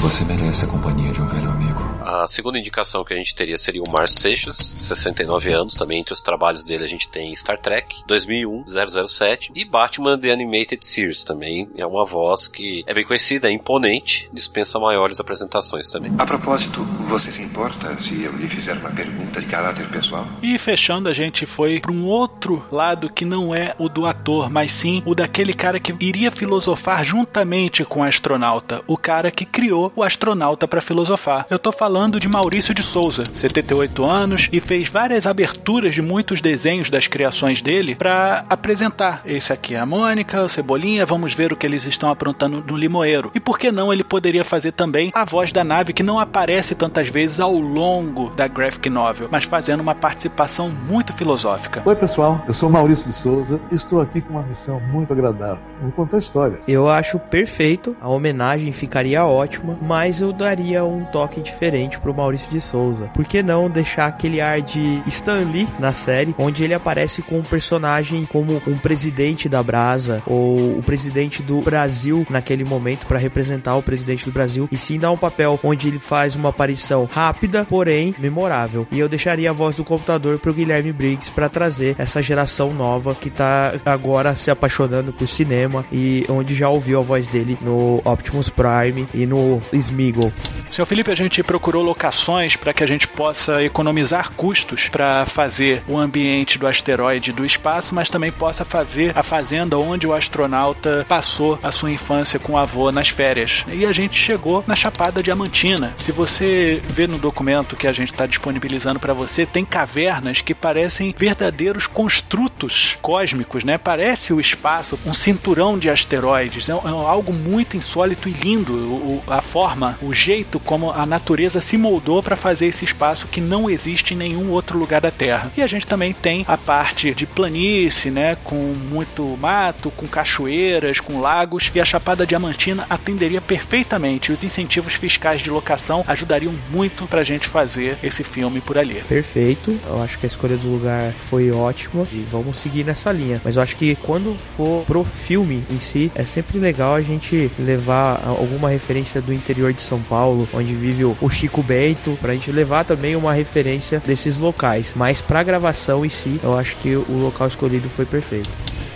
Você 0.01 0.25
merece 0.25 0.65
a 0.65 0.69
companhia 0.69 1.13
de 1.13 1.21
um 1.21 1.27
velho 1.27 1.51
amigo. 1.51 1.98
A 2.09 2.27
segunda 2.27 2.59
indicação 2.59 3.05
que 3.05 3.13
a 3.13 3.17
gente 3.19 3.35
teria 3.35 3.59
seria 3.59 3.83
o 3.83 3.93
Márcio 3.93 4.19
Seixas, 4.19 4.75
69 4.79 5.53
anos, 5.53 5.75
também 5.75 6.01
entre 6.01 6.15
os 6.15 6.23
trabalhos 6.23 6.65
dele 6.65 6.83
a 6.83 6.89
gente 6.89 7.07
tem 7.07 7.37
Star 7.37 7.61
Trek, 7.61 8.03
2001, 8.07 8.65
007 9.07 9.53
e 9.55 9.63
Batman 9.63 10.19
The 10.19 10.33
Animated 10.33 10.87
Series 10.87 11.23
também. 11.23 11.69
É 11.77 11.85
uma 11.85 12.07
voz 12.07 12.49
que 12.49 12.83
é 12.87 12.95
bem 12.95 13.05
conhecida, 13.05 13.49
é 13.49 13.51
imponente, 13.51 14.27
dispensa 14.33 14.79
maiores 14.79 15.21
apresentações 15.21 15.91
também. 15.91 16.11
A 16.17 16.25
propósito, 16.25 16.83
você 17.03 17.31
se 17.31 17.43
importa 17.43 18.01
se 18.01 18.23
eu 18.23 18.33
lhe 18.33 18.49
fizer 18.49 18.79
uma 18.79 18.91
pergunta 18.91 19.43
de 19.43 19.47
caráter 19.47 19.91
pessoal? 19.91 20.27
E 20.43 20.57
fechando, 20.57 21.11
a 21.11 21.13
gente 21.13 21.45
foi 21.45 21.79
para 21.79 21.93
um 21.93 22.07
outro 22.07 22.65
lado 22.73 23.13
que 23.13 23.27
não 23.27 23.55
é 23.55 23.75
o 23.77 23.87
do 23.87 24.07
ator, 24.07 24.49
mas 24.49 24.73
sim 24.73 25.03
o 25.05 25.15
daquele 25.15 25.53
cara 25.53 25.79
que 25.79 25.95
iria 26.01 26.33
filosofar 26.33 27.05
juntamente 27.05 27.85
com 27.85 28.01
o 28.01 28.05
astronauta, 28.05 28.83
o 28.87 28.97
cara 28.97 29.31
que 29.31 29.45
criou 29.45 29.93
o 29.95 30.03
astronauta 30.03 30.67
para 30.67 30.81
filosofar. 30.81 31.45
Eu 31.51 31.59
tô 31.59 31.71
falando 31.71 31.98
de 31.99 32.29
Maurício 32.29 32.73
de 32.73 32.81
Souza, 32.81 33.25
78 33.25 34.05
anos 34.05 34.49
e 34.53 34.61
fez 34.61 34.89
várias 34.89 35.27
aberturas 35.27 35.97
de 35.97 36.01
muitos 36.01 36.41
desenhos 36.41 36.91
das 36.91 37.09
criações 37.09 37.61
dele 37.61 37.97
para 37.97 38.45
apresentar. 38.49 39.21
Esse 39.27 39.53
aqui 39.53 39.75
é 39.75 39.81
a 39.81 39.85
Mônica, 39.85 40.41
o 40.41 40.49
Cebolinha, 40.49 41.05
vamos 41.05 41.35
ver 41.35 41.53
o 41.53 41.57
que 41.57 41.67
eles 41.67 41.85
estão 41.85 42.09
aprontando 42.09 42.63
no 42.65 42.77
Limoeiro. 42.77 43.33
E 43.35 43.41
por 43.41 43.59
que 43.59 43.73
não 43.73 43.93
ele 43.93 44.05
poderia 44.05 44.45
fazer 44.45 44.73
também 44.73 45.11
a 45.13 45.25
voz 45.25 45.51
da 45.51 45.65
nave 45.65 45.93
que 45.93 46.05
não 46.05 46.21
aparece 46.21 46.77
tantas 46.77 47.09
vezes 47.09 47.41
ao 47.41 47.53
longo 47.53 48.31
da 48.31 48.47
graphic 48.47 48.89
novel, 48.89 49.27
mas 49.29 49.43
fazendo 49.43 49.81
uma 49.81 49.95
participação 49.95 50.71
muito 50.71 51.13
filosófica. 51.13 51.83
Oi, 51.85 51.97
pessoal. 51.97 52.41
Eu 52.47 52.55
sou 52.55 52.71
Maurício 52.71 53.09
de 53.09 53.13
Souza 53.13 53.61
e 53.73 53.75
estou 53.75 54.01
aqui 54.01 54.21
com 54.21 54.35
uma 54.35 54.43
missão 54.45 54.81
muito 54.93 55.13
agradável. 55.13 55.61
Vou 55.83 55.91
contar 55.91 56.19
a 56.19 56.21
história. 56.21 56.61
Eu 56.69 56.89
acho 56.89 57.19
perfeito, 57.19 57.97
a 58.01 58.09
homenagem 58.09 58.71
ficaria 58.71 59.27
ótima, 59.27 59.77
mas 59.83 60.21
eu 60.21 60.33
daria 60.33 60.85
um 60.85 61.05
toque 61.07 61.41
diferente 61.41 61.88
pro 61.97 62.13
Maurício 62.13 62.51
de 62.51 62.61
Souza. 62.61 63.07
Por 63.15 63.25
que 63.25 63.43
não 63.43 63.71
deixar 63.71 64.07
aquele 64.07 64.41
ar 64.41 64.61
de 64.61 65.03
Stan 65.07 65.45
Lee 65.51 65.69
na 65.79 65.93
série, 65.93 66.35
onde 66.37 66.65
ele 66.65 66.75
aparece 66.75 67.23
com 67.23 67.39
um 67.39 67.43
personagem 67.43 68.25
como 68.25 68.61
um 68.67 68.77
presidente 68.77 69.49
da 69.49 69.63
Brasa 69.63 70.23
ou 70.27 70.79
o 70.79 70.83
presidente 70.83 71.43
do 71.43 71.61
Brasil 71.61 72.27
naquele 72.29 72.65
momento 72.65 73.07
para 73.07 73.19
representar 73.19 73.77
o 73.77 73.83
presidente 73.83 74.25
do 74.25 74.33
Brasil 74.33 74.69
e 74.73 74.77
sim 74.77 74.99
dar 74.99 75.13
um 75.13 75.17
papel 75.17 75.59
onde 75.63 75.89
ele 75.89 75.99
faz 75.99 76.35
uma 76.35 76.49
aparição 76.49 77.09
rápida, 77.11 77.65
porém 77.65 78.15
memorável. 78.19 78.87
E 78.91 78.99
eu 78.99 79.09
deixaria 79.09 79.51
a 79.51 79.53
voz 79.53 79.75
do 79.75 79.85
computador 79.85 80.39
pro 80.39 80.53
Guilherme 80.53 80.93
Briggs 80.93 81.31
para 81.31 81.49
trazer 81.49 81.95
essa 81.99 82.23
geração 82.23 82.73
nova 82.75 83.15
que 83.15 83.31
tá 83.31 83.75
agora 83.85 84.35
se 84.35 84.51
apaixonando 84.51 85.13
por 85.13 85.29
cinema 85.29 85.85
e 85.93 86.25
onde 86.29 86.55
já 86.55 86.69
ouviu 86.69 86.99
a 86.99 87.03
voz 87.03 87.27
dele 87.27 87.57
no 87.61 88.01
Optimus 88.05 88.49
Prime 88.49 89.07
e 89.15 89.27
no 89.27 89.61
Smeagol. 89.73 90.33
Seu 90.71 90.85
Felipe, 90.85 91.11
a 91.11 91.15
gente 91.15 91.43
procurou 91.43 91.68
locações 91.77 92.57
para 92.57 92.73
que 92.73 92.83
a 92.83 92.87
gente 92.87 93.07
possa 93.07 93.63
economizar 93.63 94.33
custos 94.33 94.89
para 94.89 95.27
fazer 95.27 95.83
o 95.87 95.97
ambiente 95.97 96.59
do 96.59 96.67
asteroide 96.67 97.33
do 97.33 97.45
espaço, 97.45 97.95
mas 97.95 98.11
também 98.11 98.33
possa 98.33 98.65
fazer 98.65 99.13
a 99.17 99.23
fazenda 99.23 99.79
onde 99.79 100.07
o 100.07 100.15
astronauta 100.15 101.05
passou 101.09 101.59
a 101.63 101.71
sua 101.71 101.91
infância 101.91 102.39
com 102.39 102.53
o 102.53 102.59
avô 102.59 102.91
nas 102.93 103.09
férias. 103.09 103.65
E 103.73 103.85
a 103.85 103.93
gente 103.93 104.15
chegou 104.15 104.65
na 104.67 104.75
Chapada 104.75 105.23
Diamantina. 105.23 105.95
Se 105.99 106.13
você 106.13 106.83
vê 106.89 107.07
no 107.07 107.19
documento 107.19 107.77
que 107.77 107.87
a 107.87 107.93
gente 107.93 108.13
está 108.13 108.27
disponibilizando 108.27 109.01
para 109.01 109.15
você, 109.15 109.45
tem 109.47 109.65
cavernas 109.65 110.41
que 110.41 110.55
parecem 110.55 111.15
verdadeiros 111.17 111.87
construtos 111.87 112.97
cósmicos, 113.01 113.65
né? 113.65 113.79
Parece 113.79 114.33
o 114.33 114.41
espaço, 114.41 114.99
um 115.07 115.15
cinturão 115.15 115.79
de 115.79 115.91
asteroides. 115.91 116.69
É, 116.69 116.73
é 116.73 116.89
algo 116.89 117.33
muito 117.33 117.77
insólito 117.77 118.29
e 118.29 118.33
lindo. 118.33 119.23
A 119.27 119.41
forma, 119.41 119.99
o 120.03 120.13
jeito 120.13 120.61
como 120.61 120.91
a 120.91 121.07
natureza 121.07 121.58
se 121.61 121.77
moldou 121.77 122.23
para 122.23 122.37
fazer 122.37 122.67
esse 122.67 122.85
espaço 122.85 123.27
que 123.27 123.41
não 123.41 123.69
existe 123.69 124.15
em 124.15 124.17
nenhum 124.17 124.51
outro 124.51 124.79
lugar 124.79 125.01
da 125.01 125.11
Terra. 125.11 125.51
E 125.57 125.63
a 125.63 125.67
gente 125.67 125.87
também 125.87 126.13
tem 126.13 126.45
a 126.47 126.57
parte 126.57 127.15
de 127.15 127.27
planície, 127.27 128.11
né? 128.11 128.37
Com 128.45 128.57
muito 128.57 129.25
mato, 129.41 129.91
com 129.91 130.07
cachoeiras, 130.07 131.01
com 131.01 131.21
lagos. 131.21 131.71
E 131.75 131.81
a 131.81 131.85
Chapada 131.85 132.27
Diamantina 132.27 132.87
atenderia 132.89 133.41
perfeitamente. 133.41 134.33
Os 134.33 134.43
incentivos 134.43 134.95
fiscais 134.95 135.41
de 135.41 135.51
locação 135.51 136.05
ajudariam 136.07 136.55
muito 136.71 137.07
para 137.07 137.21
a 137.21 137.25
gente 137.25 137.49
fazer 137.49 137.97
esse 138.03 138.23
filme 138.23 138.61
por 138.61 138.77
ali. 138.77 139.03
Perfeito. 139.09 139.79
Eu 139.87 140.03
acho 140.03 140.19
que 140.19 140.27
a 140.27 140.29
escolha 140.29 140.57
do 140.57 140.69
lugar 140.69 141.13
foi 141.13 141.51
ótima 141.51 142.07
e 142.13 142.25
vamos 142.31 142.57
seguir 142.57 142.85
nessa 142.85 143.11
linha. 143.13 143.41
Mas 143.45 143.57
eu 143.57 143.63
acho 143.63 143.77
que 143.77 143.97
quando 143.97 144.35
for 144.57 144.85
pro 144.85 145.05
filme 145.05 145.65
em 145.71 145.79
si, 145.79 146.13
é 146.15 146.25
sempre 146.25 146.59
legal 146.59 146.95
a 146.95 147.01
gente 147.01 147.51
levar 147.59 148.23
alguma 148.25 148.69
referência 148.69 149.21
do 149.21 149.33
interior 149.33 149.73
de 149.73 149.81
São 149.81 150.01
Paulo, 150.03 150.49
onde 150.53 150.75
vive 150.75 151.05
o 151.05 151.31
Chico 151.31 151.48
Bento, 151.63 152.19
pra 152.21 152.35
gente 152.35 152.53
levar 152.53 152.85
também 152.85 153.17
uma 153.17 153.33
referência 153.33 154.03
desses 154.05 154.39
locais. 154.39 154.93
Mas 154.95 155.21
pra 155.21 155.43
gravação 155.43 156.05
em 156.05 156.11
si, 156.11 156.41
eu 156.43 156.57
acho 156.57 156.77
que 156.77 156.95
o 156.95 157.19
local 157.23 157.49
escolhido 157.49 157.89
foi 157.89 158.05
perfeito. 158.05 158.51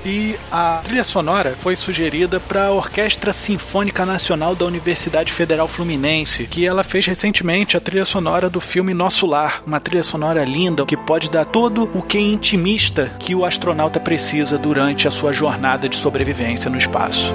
E 0.05 0.36
a 0.50 0.80
trilha 0.82 1.05
sonora 1.05 1.55
foi 1.57 1.76
sugerida 1.76 2.40
para 2.40 2.66
a 2.66 2.72
Orquestra 2.72 3.32
Sinfônica 3.32 4.05
Nacional 4.05 4.55
da 4.55 4.64
Universidade 4.64 5.32
Federal 5.32 5.68
Fluminense, 5.68 6.46
que 6.46 6.66
ela 6.66 6.82
fez 6.82 7.07
recentemente 7.07 7.76
a 7.76 7.80
trilha 7.80 8.05
sonora 8.05 8.50
do 8.50 8.61
filme 8.61 8.92
Nosso 8.92 9.26
Lar, 9.26 9.62
uma 9.64 9.78
trilha 9.78 10.03
sonora 10.03 10.44
linda 10.44 10.84
que 10.84 10.96
pode 10.96 11.30
dar 11.30 11.44
todo 11.44 11.88
o 11.94 12.03
que 12.03 12.18
intimista 12.18 13.12
que 13.20 13.34
o 13.34 13.44
astronauta 13.44 14.00
precisa 14.00 14.59
durante 14.59 15.07
a 15.07 15.11
sua 15.11 15.32
jornada 15.32 15.88
de 15.88 15.96
sobrevivência 15.96 16.68
no 16.68 16.76
espaço. 16.76 17.32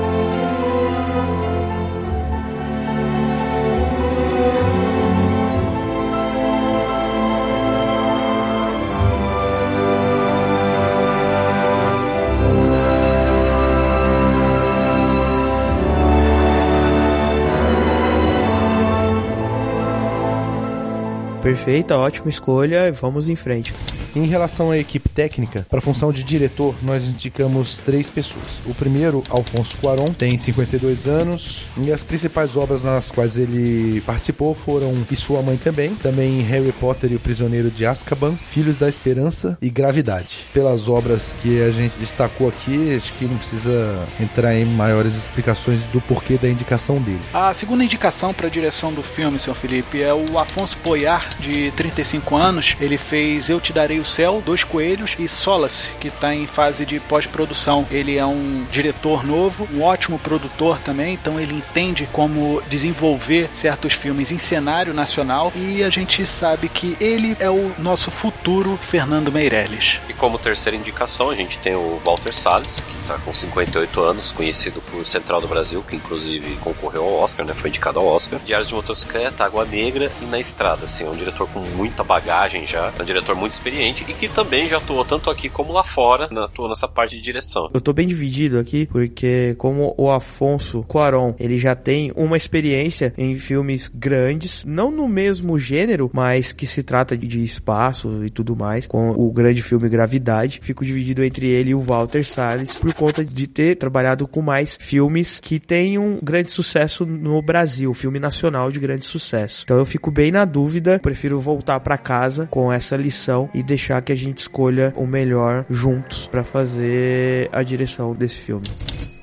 Perfeita, 21.57 21.97
ótima 21.97 22.29
escolha. 22.29 22.91
Vamos 22.91 23.27
em 23.27 23.35
frente. 23.35 23.73
Em 24.17 24.25
relação 24.25 24.71
à 24.71 24.77
equipe 24.79 25.07
técnica, 25.09 25.63
para 25.69 25.77
a 25.77 25.81
função 25.81 26.11
de 26.11 26.23
diretor, 26.23 26.73
nós 26.81 27.03
indicamos 27.03 27.77
três 27.85 28.09
pessoas. 28.09 28.45
O 28.65 28.73
primeiro, 28.73 29.21
Alfonso 29.29 29.77
Cuaron, 29.77 30.07
tem 30.07 30.35
52 30.35 31.05
anos 31.05 31.67
e 31.77 31.93
as 31.93 32.01
principais 32.01 32.57
obras 32.57 32.81
nas 32.81 33.11
quais 33.11 33.37
ele 33.37 34.01
participou 34.01 34.55
foram 34.55 35.05
E 35.11 35.15
Sua 35.15 35.43
Mãe 35.43 35.55
Também, 35.55 35.93
também 35.93 36.41
Harry 36.41 36.71
Potter 36.71 37.11
e 37.11 37.15
o 37.15 37.19
Prisioneiro 37.19 37.69
de 37.69 37.85
Azkaban, 37.85 38.33
Filhos 38.33 38.75
da 38.75 38.89
Esperança 38.89 39.55
e 39.61 39.69
Gravidade. 39.69 40.45
Pelas 40.51 40.89
obras 40.89 41.35
que 41.43 41.61
a 41.61 41.69
gente 41.69 41.95
destacou 41.99 42.47
aqui, 42.47 42.95
acho 42.95 43.13
que 43.13 43.25
não 43.25 43.37
precisa 43.37 44.03
entrar 44.19 44.55
em 44.55 44.65
maiores 44.65 45.15
explicações 45.15 45.79
do 45.93 46.01
porquê 46.01 46.39
da 46.39 46.49
indicação 46.49 46.99
dele. 46.99 47.21
A 47.31 47.53
segunda 47.53 47.83
indicação 47.83 48.33
para 48.33 48.47
a 48.47 48.49
direção 48.49 48.91
do 48.91 49.03
filme, 49.03 49.37
senhor 49.37 49.55
Felipe, 49.55 50.01
é 50.01 50.11
o 50.11 50.25
Afonso 50.41 50.75
Poyar, 50.79 51.23
de 51.39 51.69
35 51.73 52.35
anos. 52.35 52.75
Ele 52.81 52.97
fez 52.97 53.47
Eu 53.47 53.61
Te 53.61 53.71
Darei 53.71 53.99
o 53.99 54.06
Céu, 54.07 54.41
Dois 54.45 54.63
Coelhos 54.63 55.15
e 55.19 55.27
Solace, 55.27 55.91
que 55.99 56.07
está 56.07 56.33
em 56.33 56.47
fase 56.47 56.85
de 56.85 56.99
pós-produção. 56.99 57.85
Ele 57.91 58.17
é 58.17 58.25
um 58.25 58.65
diretor 58.71 59.25
novo, 59.25 59.67
um 59.73 59.83
ótimo 59.83 60.17
produtor 60.19 60.79
também, 60.79 61.13
então 61.13 61.39
ele 61.39 61.55
entende 61.55 62.07
como 62.11 62.61
desenvolver 62.67 63.49
certos 63.53 63.93
filmes 63.93 64.31
em 64.31 64.37
cenário 64.37 64.93
nacional 64.93 65.51
e 65.55 65.83
a 65.83 65.89
gente 65.89 66.25
sabe 66.25 66.69
que 66.69 66.97
ele 66.99 67.35
é 67.39 67.49
o 67.49 67.71
nosso 67.77 68.09
futuro 68.11 68.77
Fernando 68.81 69.31
Meirelles. 69.31 69.99
E 70.07 70.13
como 70.13 70.37
terceira 70.37 70.77
indicação, 70.77 71.29
a 71.29 71.35
gente 71.35 71.57
tem 71.59 71.75
o 71.75 71.99
Walter 72.05 72.33
Salles, 72.33 72.81
que 72.81 72.95
está 72.99 73.17
com 73.19 73.33
58 73.33 74.01
anos, 74.01 74.31
conhecido 74.31 74.81
por 74.81 75.05
Central 75.05 75.41
do 75.41 75.47
Brasil, 75.47 75.83
que 75.87 75.95
inclusive 75.95 76.55
concorreu 76.57 77.03
ao 77.03 77.13
Oscar, 77.19 77.45
né? 77.45 77.53
Foi 77.53 77.69
indicado 77.69 77.99
ao 77.99 78.05
Oscar. 78.05 78.39
Diários 78.39 78.67
de 78.67 78.73
Motocicleta, 78.73 79.43
Água 79.43 79.65
Negra 79.65 80.11
e 80.21 80.25
Na 80.25 80.39
Estrada, 80.39 80.85
assim, 80.85 81.05
é 81.05 81.09
um 81.09 81.15
diretor 81.15 81.47
com 81.49 81.59
muita 81.59 82.03
bagagem 82.03 82.65
já, 82.65 82.91
é 82.97 83.01
um 83.01 83.05
diretor 83.05 83.35
muito 83.35 83.53
experiente 83.53 83.96
e 84.07 84.13
que 84.13 84.27
também 84.27 84.67
já 84.67 84.77
atuou 84.77 85.03
tanto 85.03 85.29
aqui 85.29 85.49
como 85.49 85.73
lá 85.73 85.83
fora, 85.83 86.27
né, 86.31 86.41
atuou 86.41 86.69
nessa 86.69 86.87
parte 86.87 87.15
de 87.15 87.21
direção. 87.21 87.69
Eu 87.73 87.81
tô 87.81 87.93
bem 87.93 88.07
dividido 88.07 88.59
aqui, 88.59 88.85
porque 88.87 89.55
como 89.57 89.93
o 89.97 90.11
Afonso 90.11 90.83
Cuaron, 90.83 91.35
ele 91.39 91.57
já 91.57 91.75
tem 91.75 92.11
uma 92.15 92.37
experiência 92.37 93.13
em 93.17 93.35
filmes 93.35 93.87
grandes, 93.87 94.63
não 94.65 94.91
no 94.91 95.07
mesmo 95.07 95.57
gênero, 95.57 96.09
mas 96.13 96.51
que 96.51 96.67
se 96.67 96.83
trata 96.83 97.17
de 97.17 97.43
espaço 97.43 98.23
e 98.25 98.29
tudo 98.29 98.55
mais, 98.55 98.85
com 98.87 99.11
o 99.11 99.31
grande 99.31 99.61
filme 99.63 99.89
Gravidade, 99.89 100.59
fico 100.61 100.85
dividido 100.85 101.23
entre 101.23 101.49
ele 101.49 101.71
e 101.71 101.75
o 101.75 101.81
Walter 101.81 102.25
Salles, 102.25 102.77
por 102.77 102.93
conta 102.93 103.23
de 103.23 103.47
ter 103.47 103.75
trabalhado 103.75 104.27
com 104.27 104.41
mais 104.41 104.77
filmes 104.79 105.39
que 105.39 105.59
têm 105.59 105.97
um 105.97 106.19
grande 106.21 106.51
sucesso 106.51 107.05
no 107.05 107.41
Brasil, 107.41 107.93
filme 107.93 108.19
nacional 108.19 108.71
de 108.71 108.79
grande 108.79 109.05
sucesso. 109.05 109.61
Então 109.63 109.77
eu 109.77 109.85
fico 109.85 110.11
bem 110.11 110.31
na 110.31 110.45
dúvida, 110.45 110.99
prefiro 110.99 111.39
voltar 111.39 111.79
para 111.79 111.97
casa 111.97 112.47
com 112.47 112.71
essa 112.71 112.95
lição 112.95 113.49
e 113.53 113.63
deixar 113.63 113.76
que 114.01 114.11
a 114.11 114.15
gente 114.15 114.39
escolha 114.39 114.93
o 114.95 115.05
melhor 115.05 115.65
juntos 115.69 116.27
para 116.27 116.43
fazer 116.43 117.49
a 117.51 117.63
direção 117.63 118.13
desse 118.13 118.37
filme. 118.37 118.65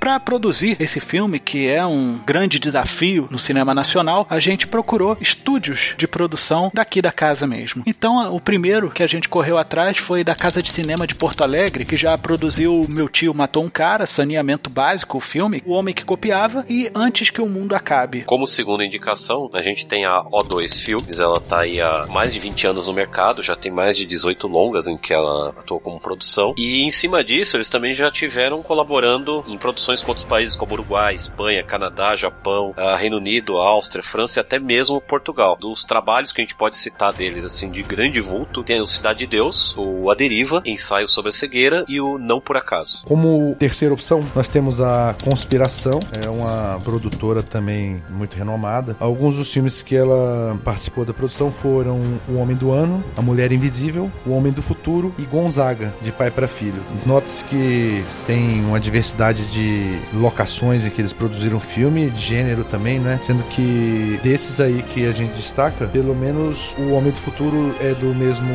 Para 0.04 0.20
produzir 0.20 0.76
esse 0.78 1.00
filme, 1.00 1.38
que 1.38 1.66
é 1.66 1.86
um 1.86 2.18
grande 2.26 2.58
desafio 2.58 3.26
no 3.30 3.38
cinema 3.38 3.72
nacional, 3.72 4.26
a 4.28 4.38
gente 4.38 4.66
procurou 4.66 5.16
estúdios 5.18 5.94
de 5.96 6.06
produção 6.06 6.70
daqui 6.74 7.00
da 7.00 7.10
casa 7.10 7.46
mesmo. 7.46 7.82
Então, 7.86 8.36
o 8.36 8.38
primeiro 8.38 8.90
que 8.90 9.02
a 9.02 9.06
gente 9.06 9.30
correu 9.30 9.56
atrás 9.56 9.96
foi 9.96 10.22
da 10.22 10.34
Casa 10.34 10.60
de 10.60 10.70
Cinema 10.70 11.06
de 11.06 11.14
Porto 11.14 11.42
Alegre, 11.42 11.86
que 11.86 11.96
já 11.96 12.18
produziu 12.18 12.84
Meu 12.86 13.08
Tio 13.08 13.32
Matou 13.32 13.64
um 13.64 13.70
Cara, 13.70 14.04
Saneamento 14.04 14.68
Básico, 14.68 15.16
o 15.16 15.22
filme, 15.22 15.62
O 15.64 15.72
Homem 15.72 15.94
que 15.94 16.04
Copiava 16.04 16.66
e 16.68 16.90
Antes 16.94 17.30
que 17.30 17.40
o 17.40 17.48
Mundo 17.48 17.74
Acabe. 17.74 18.24
Como 18.24 18.46
segunda 18.46 18.84
indicação, 18.84 19.48
a 19.54 19.62
gente 19.62 19.86
tem 19.86 20.04
a 20.04 20.22
O2 20.24 20.82
Filmes, 20.82 21.18
ela 21.18 21.40
tá 21.40 21.60
aí 21.60 21.80
há 21.80 22.04
mais 22.10 22.34
de 22.34 22.40
20 22.40 22.66
anos 22.66 22.86
no 22.88 22.92
mercado, 22.92 23.42
já 23.42 23.56
tem 23.56 23.72
mais 23.72 23.96
de 23.96 24.04
18 24.04 24.46
longas 24.48 24.86
em 24.86 24.98
que 24.98 25.14
ela 25.14 25.54
atuou 25.58 25.80
como 25.80 25.98
produção. 25.98 26.52
E 26.58 26.82
em 26.82 26.90
cima 26.90 27.24
disso, 27.24 27.56
eles 27.56 27.70
também 27.70 27.94
já 27.94 28.10
tiveram 28.10 28.62
colaborando 28.62 29.42
em 29.48 29.56
produções 29.56 29.93
com 30.02 30.10
outros 30.10 30.26
países 30.26 30.56
como 30.56 30.74
Uruguai, 30.74 31.14
Espanha, 31.14 31.62
Canadá, 31.62 32.16
Japão, 32.16 32.74
uh, 32.76 32.96
Reino 32.96 33.16
Unido, 33.16 33.56
Áustria, 33.56 34.02
França 34.02 34.38
e 34.38 34.40
até 34.40 34.58
mesmo 34.58 35.00
Portugal. 35.00 35.56
Dos 35.60 35.84
trabalhos 35.84 36.32
que 36.32 36.40
a 36.40 36.44
gente 36.44 36.54
pode 36.54 36.76
citar 36.76 37.12
deles, 37.12 37.44
assim, 37.44 37.70
de 37.70 37.82
grande 37.82 38.20
vulto, 38.20 38.62
tem 38.62 38.80
o 38.80 38.86
Cidade 38.86 39.20
de 39.20 39.26
Deus, 39.26 39.74
o 39.76 40.10
A 40.10 40.14
Deriva, 40.14 40.62
Ensaio 40.64 41.08
sobre 41.08 41.30
a 41.30 41.32
Cegueira 41.32 41.84
e 41.88 42.00
o 42.00 42.18
Não 42.18 42.40
Por 42.40 42.56
Acaso. 42.56 43.02
Como 43.04 43.54
terceira 43.58 43.94
opção, 43.94 44.24
nós 44.34 44.48
temos 44.48 44.80
a 44.80 45.14
Conspiração, 45.24 45.98
é 46.24 46.28
uma 46.28 46.80
produtora 46.82 47.42
também 47.42 48.02
muito 48.10 48.36
renomada. 48.36 48.96
Alguns 49.00 49.36
dos 49.36 49.52
filmes 49.52 49.82
que 49.82 49.96
ela 49.96 50.58
participou 50.64 51.04
da 51.04 51.12
produção 51.12 51.52
foram 51.52 52.00
O 52.28 52.36
Homem 52.36 52.56
do 52.56 52.72
Ano, 52.72 53.02
A 53.16 53.22
Mulher 53.22 53.52
Invisível, 53.52 54.10
O 54.26 54.30
Homem 54.30 54.52
do 54.52 54.62
Futuro 54.62 55.14
e 55.18 55.22
Gonzaga, 55.22 55.94
de 56.00 56.12
pai 56.12 56.30
para 56.30 56.48
filho. 56.48 56.82
Note-se 57.06 57.44
que 57.44 58.04
tem 58.26 58.64
uma 58.64 58.80
diversidade 58.80 59.44
de 59.46 59.83
locações 60.12 60.84
em 60.84 60.90
que 60.90 61.00
eles 61.00 61.12
produziram 61.12 61.58
filme, 61.60 62.10
de 62.10 62.20
gênero 62.20 62.64
também, 62.64 62.98
né? 62.98 63.18
Sendo 63.22 63.42
que 63.44 64.18
desses 64.22 64.60
aí 64.60 64.82
que 64.82 65.06
a 65.06 65.12
gente 65.12 65.32
destaca, 65.34 65.86
pelo 65.86 66.14
menos 66.14 66.74
o 66.78 66.92
Homem 66.92 67.10
do 67.10 67.18
Futuro 67.18 67.74
é 67.80 67.94
do 67.94 68.14
mesmo 68.14 68.48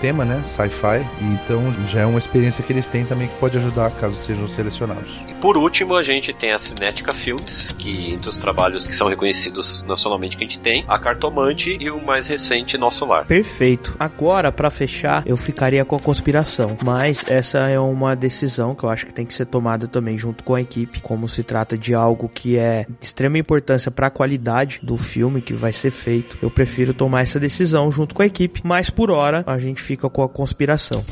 tema, 0.00 0.24
né? 0.24 0.42
Sci-fi. 0.44 1.06
Então 1.20 1.72
já 1.88 2.00
é 2.00 2.06
uma 2.06 2.18
experiência 2.18 2.62
que 2.62 2.72
eles 2.72 2.86
têm 2.86 3.04
também 3.04 3.28
que 3.28 3.36
pode 3.36 3.56
ajudar 3.58 3.90
caso 3.92 4.16
sejam 4.16 4.48
selecionados. 4.48 5.10
E 5.28 5.34
por 5.34 5.56
último, 5.56 5.94
a 5.94 6.02
gente 6.02 6.32
tem 6.32 6.52
a 6.52 6.58
Cinética 6.58 7.12
Films, 7.12 7.74
que 7.78 8.12
entre 8.12 8.28
os 8.28 8.38
trabalhos 8.38 8.86
que 8.86 8.94
são 8.94 9.08
reconhecidos 9.08 9.82
nacionalmente 9.82 10.36
que 10.36 10.44
a 10.44 10.46
gente 10.46 10.58
tem, 10.58 10.84
a 10.88 10.98
Cartomante 10.98 11.76
e 11.80 11.90
o 11.90 12.04
mais 12.04 12.26
recente 12.26 12.76
Nosso 12.76 13.04
Lar. 13.04 13.26
Perfeito. 13.26 13.94
Agora, 13.98 14.50
para 14.50 14.70
fechar, 14.70 15.22
eu 15.26 15.36
ficaria 15.36 15.84
com 15.84 15.96
a 15.96 16.00
conspiração. 16.00 16.76
Mas 16.84 17.24
essa 17.28 17.58
é 17.68 17.78
uma 17.78 18.14
decisão 18.16 18.74
que 18.74 18.84
eu 18.84 18.90
acho 18.90 19.06
que 19.06 19.14
tem 19.14 19.26
que 19.26 19.34
ser 19.34 19.46
tomada 19.46 19.86
também 19.86 20.18
junto 20.18 20.42
com 20.42 20.54
a 20.54 20.60
equipe, 20.68 21.00
como 21.00 21.28
se 21.28 21.42
trata 21.42 21.78
de 21.78 21.94
algo 21.94 22.28
que 22.28 22.58
é 22.58 22.84
de 22.84 23.06
extrema 23.06 23.38
importância 23.38 23.90
para 23.90 24.08
a 24.08 24.10
qualidade 24.10 24.80
do 24.82 24.96
filme 24.96 25.40
que 25.40 25.54
vai 25.54 25.72
ser 25.72 25.90
feito. 25.90 26.38
Eu 26.42 26.50
prefiro 26.50 26.92
tomar 26.92 27.22
essa 27.22 27.40
decisão 27.40 27.90
junto 27.90 28.14
com 28.14 28.22
a 28.22 28.26
equipe, 28.26 28.60
mas 28.62 28.90
por 28.90 29.10
hora 29.10 29.42
a 29.46 29.58
gente 29.58 29.82
fica 29.82 30.08
com 30.10 30.22
a 30.22 30.28
conspiração. 30.28 31.02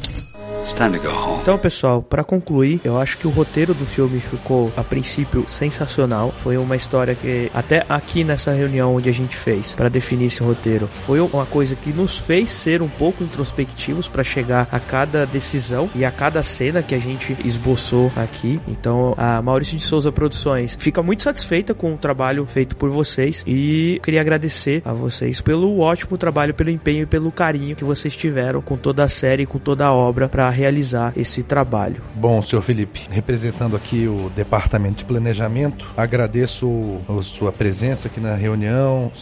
Então, 1.40 1.56
pessoal, 1.58 2.02
para 2.02 2.24
concluir, 2.24 2.80
eu 2.84 2.98
acho 2.98 3.16
que 3.18 3.26
o 3.26 3.30
roteiro 3.30 3.72
do 3.72 3.86
filme 3.86 4.20
ficou, 4.20 4.72
a 4.76 4.82
princípio, 4.82 5.44
sensacional. 5.48 6.34
Foi 6.38 6.56
uma 6.56 6.76
história 6.76 7.14
que, 7.14 7.50
até 7.54 7.84
aqui 7.88 8.24
nessa 8.24 8.52
reunião 8.52 8.94
onde 8.94 9.08
a 9.08 9.12
gente 9.12 9.36
fez 9.36 9.74
para 9.74 9.88
definir 9.88 10.26
esse 10.26 10.42
roteiro, 10.42 10.86
foi 10.86 11.20
uma 11.20 11.46
coisa 11.46 11.76
que 11.76 11.90
nos 11.92 12.18
fez 12.18 12.50
ser 12.50 12.82
um 12.82 12.88
pouco 12.88 13.22
introspectivos 13.22 14.08
para 14.08 14.24
chegar 14.24 14.68
a 14.70 14.80
cada 14.80 15.24
decisão 15.24 15.88
e 15.94 16.04
a 16.04 16.10
cada 16.10 16.42
cena 16.42 16.82
que 16.82 16.94
a 16.94 16.98
gente 16.98 17.36
esboçou 17.44 18.10
aqui. 18.16 18.60
Então, 18.66 19.14
a 19.16 19.40
Maurício 19.40 19.76
de 19.76 19.84
Souza 19.84 20.10
Produções 20.10 20.76
fica 20.78 21.02
muito 21.02 21.22
satisfeita 21.22 21.74
com 21.74 21.94
o 21.94 21.98
trabalho 21.98 22.44
feito 22.46 22.76
por 22.76 22.90
vocês 22.90 23.44
e 23.46 24.00
queria 24.02 24.20
agradecer 24.20 24.82
a 24.84 24.92
vocês 24.92 25.40
pelo 25.40 25.78
ótimo 25.78 26.18
trabalho, 26.18 26.54
pelo 26.54 26.70
empenho 26.70 27.04
e 27.04 27.06
pelo 27.06 27.30
carinho 27.30 27.76
que 27.76 27.84
vocês 27.84 28.16
tiveram 28.16 28.60
com 28.60 28.76
toda 28.76 29.04
a 29.04 29.08
série, 29.08 29.46
com 29.46 29.58
toda 29.58 29.86
a 29.86 29.92
obra 29.92 30.28
para 30.28 30.55
realizar 30.56 31.12
esse 31.16 31.42
trabalho. 31.42 32.02
Bom, 32.14 32.40
senhor 32.40 32.62
Felipe, 32.62 33.06
representando 33.10 33.76
aqui 33.76 34.08
o 34.08 34.30
Departamento 34.34 34.96
de 34.96 35.04
Planejamento, 35.04 35.86
agradeço 35.96 36.98
a 37.06 37.22
sua 37.22 37.52
presença 37.52 38.08
aqui 38.08 38.18
na 38.18 38.34
reunião, 38.34 39.12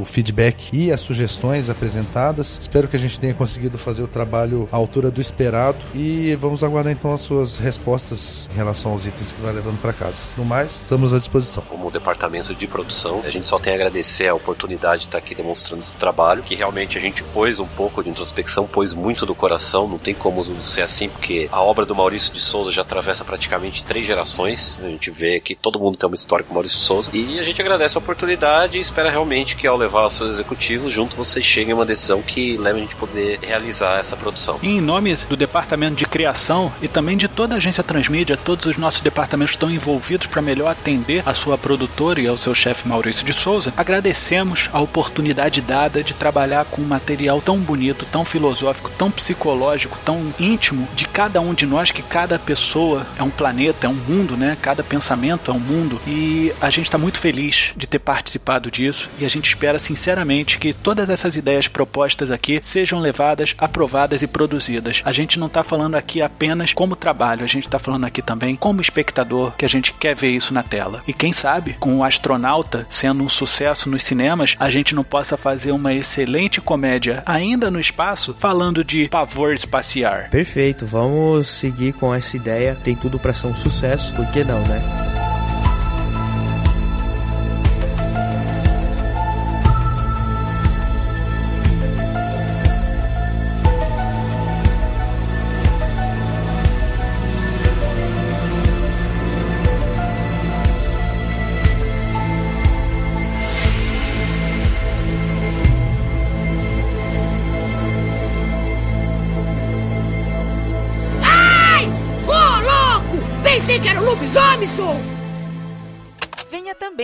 o 0.00 0.04
feedback 0.04 0.70
e 0.72 0.90
as 0.90 1.00
sugestões 1.00 1.68
apresentadas. 1.68 2.56
Espero 2.58 2.88
que 2.88 2.96
a 2.96 2.98
gente 2.98 3.20
tenha 3.20 3.34
conseguido 3.34 3.76
fazer 3.76 4.02
o 4.02 4.08
trabalho 4.08 4.68
à 4.72 4.76
altura 4.76 5.10
do 5.10 5.20
esperado 5.20 5.78
e 5.94 6.34
vamos 6.36 6.64
aguardar 6.64 6.92
então 6.92 7.12
as 7.12 7.20
suas 7.20 7.58
respostas 7.58 8.48
em 8.52 8.56
relação 8.56 8.92
aos 8.92 9.04
itens 9.04 9.32
que 9.32 9.40
vai 9.42 9.52
levando 9.52 9.80
para 9.80 9.92
casa. 9.92 10.22
No 10.36 10.44
mais, 10.44 10.70
estamos 10.72 11.12
à 11.12 11.18
disposição. 11.18 11.62
Como 11.68 11.90
departamento 11.90 12.54
de 12.54 12.66
produção, 12.66 13.20
a 13.24 13.30
gente 13.30 13.46
só 13.46 13.58
tem 13.58 13.72
a 13.72 13.76
agradecer 13.76 14.28
a 14.28 14.34
oportunidade 14.34 15.02
de 15.02 15.08
estar 15.08 15.18
aqui 15.18 15.34
demonstrando 15.34 15.82
esse 15.82 15.96
trabalho, 15.96 16.42
que 16.42 16.54
realmente 16.54 16.96
a 16.96 17.00
gente 17.00 17.22
pôs 17.24 17.58
um 17.58 17.66
pouco 17.66 18.02
de 18.02 18.08
introspecção, 18.08 18.66
pôs 18.66 18.94
muito 18.94 19.26
do 19.26 19.34
coração, 19.34 19.86
não 19.86 19.98
tem 19.98 20.14
como 20.14 20.40
ser 20.66 20.82
assim, 20.82 21.08
porque 21.08 21.48
a 21.50 21.60
obra 21.60 21.84
do 21.84 21.94
Maurício 21.94 22.32
de 22.32 22.40
Souza 22.40 22.70
já 22.70 22.82
atravessa 22.82 23.24
praticamente 23.24 23.82
três 23.82 24.06
gerações. 24.06 24.78
A 24.82 24.88
gente 24.88 25.10
vê 25.10 25.40
que 25.40 25.54
todo 25.54 25.78
mundo 25.78 25.96
tem 25.96 26.08
uma 26.08 26.14
história 26.14 26.44
com 26.44 26.52
o 26.52 26.54
Maurício 26.54 26.78
de 26.78 26.84
Souza. 26.84 27.10
E 27.12 27.38
a 27.38 27.42
gente 27.42 27.60
agradece 27.60 27.96
a 27.96 28.00
oportunidade 28.00 28.78
e 28.78 28.80
espera 28.80 29.10
realmente 29.10 29.56
que 29.56 29.66
ao 29.66 29.76
levar 29.76 30.06
os 30.06 30.14
seus 30.14 30.34
executivos 30.34 30.92
junto, 30.92 31.16
vocês 31.16 31.44
cheguem 31.44 31.72
a 31.72 31.76
uma 31.76 31.84
decisão 31.84 32.22
que 32.22 32.56
leve 32.56 32.78
a 32.78 32.82
gente 32.82 32.96
poder 32.96 33.38
realizar 33.42 33.98
essa 33.98 34.16
produção. 34.16 34.58
Em 34.62 34.80
nome 34.80 35.14
do 35.28 35.36
departamento 35.36 35.96
de 35.96 36.06
criação 36.06 36.72
e 36.80 36.88
também 36.88 37.16
de 37.16 37.28
toda 37.28 37.54
a 37.54 37.58
agência 37.58 37.82
Transmídia, 37.82 38.36
todos 38.36 38.66
os 38.66 38.76
nossos 38.76 39.00
departamentos 39.00 39.54
estão 39.54 39.70
envolvidos 39.70 40.26
para 40.26 40.40
melhor 40.40 40.70
atender 40.70 41.22
a 41.26 41.34
sua 41.34 41.58
produtora 41.58 42.20
e 42.20 42.26
ao 42.26 42.36
seu 42.36 42.54
chefe 42.54 42.88
Maurício 42.88 43.24
de 43.24 43.32
Souza, 43.32 43.72
agradecemos 43.76 44.70
a 44.72 44.80
oportunidade 44.80 45.60
dada 45.60 46.02
de 46.02 46.14
trabalhar 46.14 46.64
com 46.64 46.82
um 46.82 46.86
material 46.86 47.40
tão 47.40 47.58
bonito, 47.58 48.06
tão 48.10 48.24
filosófico, 48.24 48.90
tão 48.96 49.10
psicológico, 49.10 49.98
tão 50.04 50.32
íntimo 50.52 50.86
de 50.94 51.06
cada 51.06 51.40
um 51.40 51.54
de 51.54 51.66
nós, 51.66 51.90
que 51.90 52.02
cada 52.02 52.38
pessoa 52.38 53.06
é 53.18 53.22
um 53.22 53.30
planeta, 53.30 53.86
é 53.86 53.90
um 53.90 53.94
mundo, 53.94 54.36
né? 54.36 54.56
Cada 54.60 54.82
pensamento 54.82 55.50
é 55.50 55.54
um 55.54 55.60
mundo. 55.60 56.00
E 56.06 56.52
a 56.60 56.70
gente 56.70 56.86
está 56.86 56.98
muito 56.98 57.18
feliz 57.18 57.72
de 57.76 57.86
ter 57.86 57.98
participado 57.98 58.70
disso 58.70 59.08
e 59.18 59.24
a 59.24 59.28
gente 59.28 59.48
espera 59.48 59.78
sinceramente 59.78 60.58
que 60.58 60.72
todas 60.72 61.08
essas 61.08 61.36
ideias 61.36 61.68
propostas 61.68 62.30
aqui 62.30 62.60
sejam 62.62 63.00
levadas, 63.00 63.54
aprovadas 63.58 64.22
e 64.22 64.26
produzidas. 64.26 65.02
A 65.04 65.12
gente 65.12 65.38
não 65.38 65.46
está 65.46 65.62
falando 65.62 65.94
aqui 65.94 66.20
apenas 66.20 66.72
como 66.72 66.96
trabalho, 66.96 67.44
a 67.44 67.48
gente 67.48 67.66
está 67.66 67.78
falando 67.78 68.04
aqui 68.04 68.20
também 68.20 68.56
como 68.56 68.80
espectador, 68.80 69.52
que 69.56 69.64
a 69.64 69.68
gente 69.68 69.92
quer 69.92 70.14
ver 70.14 70.30
isso 70.30 70.52
na 70.52 70.62
tela. 70.62 71.02
E 71.06 71.12
quem 71.12 71.32
sabe, 71.32 71.74
com 71.74 71.98
o 71.98 72.04
astronauta 72.04 72.86
sendo 72.90 73.22
um 73.22 73.28
sucesso 73.28 73.88
nos 73.88 74.02
cinemas, 74.02 74.54
a 74.58 74.70
gente 74.70 74.94
não 74.94 75.04
possa 75.04 75.36
fazer 75.36 75.72
uma 75.72 75.94
excelente 75.94 76.60
comédia 76.60 77.22
ainda 77.24 77.70
no 77.70 77.80
espaço 77.80 78.34
falando 78.38 78.84
de 78.84 79.08
pavor 79.08 79.54
espaciar. 79.54 80.28
Perfeito, 80.42 80.84
vamos 80.84 81.46
seguir 81.46 81.92
com 81.92 82.12
essa 82.12 82.36
ideia. 82.36 82.76
Tem 82.82 82.96
tudo 82.96 83.16
para 83.16 83.32
ser 83.32 83.46
um 83.46 83.54
sucesso, 83.54 84.12
por 84.16 84.26
que 84.32 84.42
não, 84.42 84.58
né? 84.62 85.11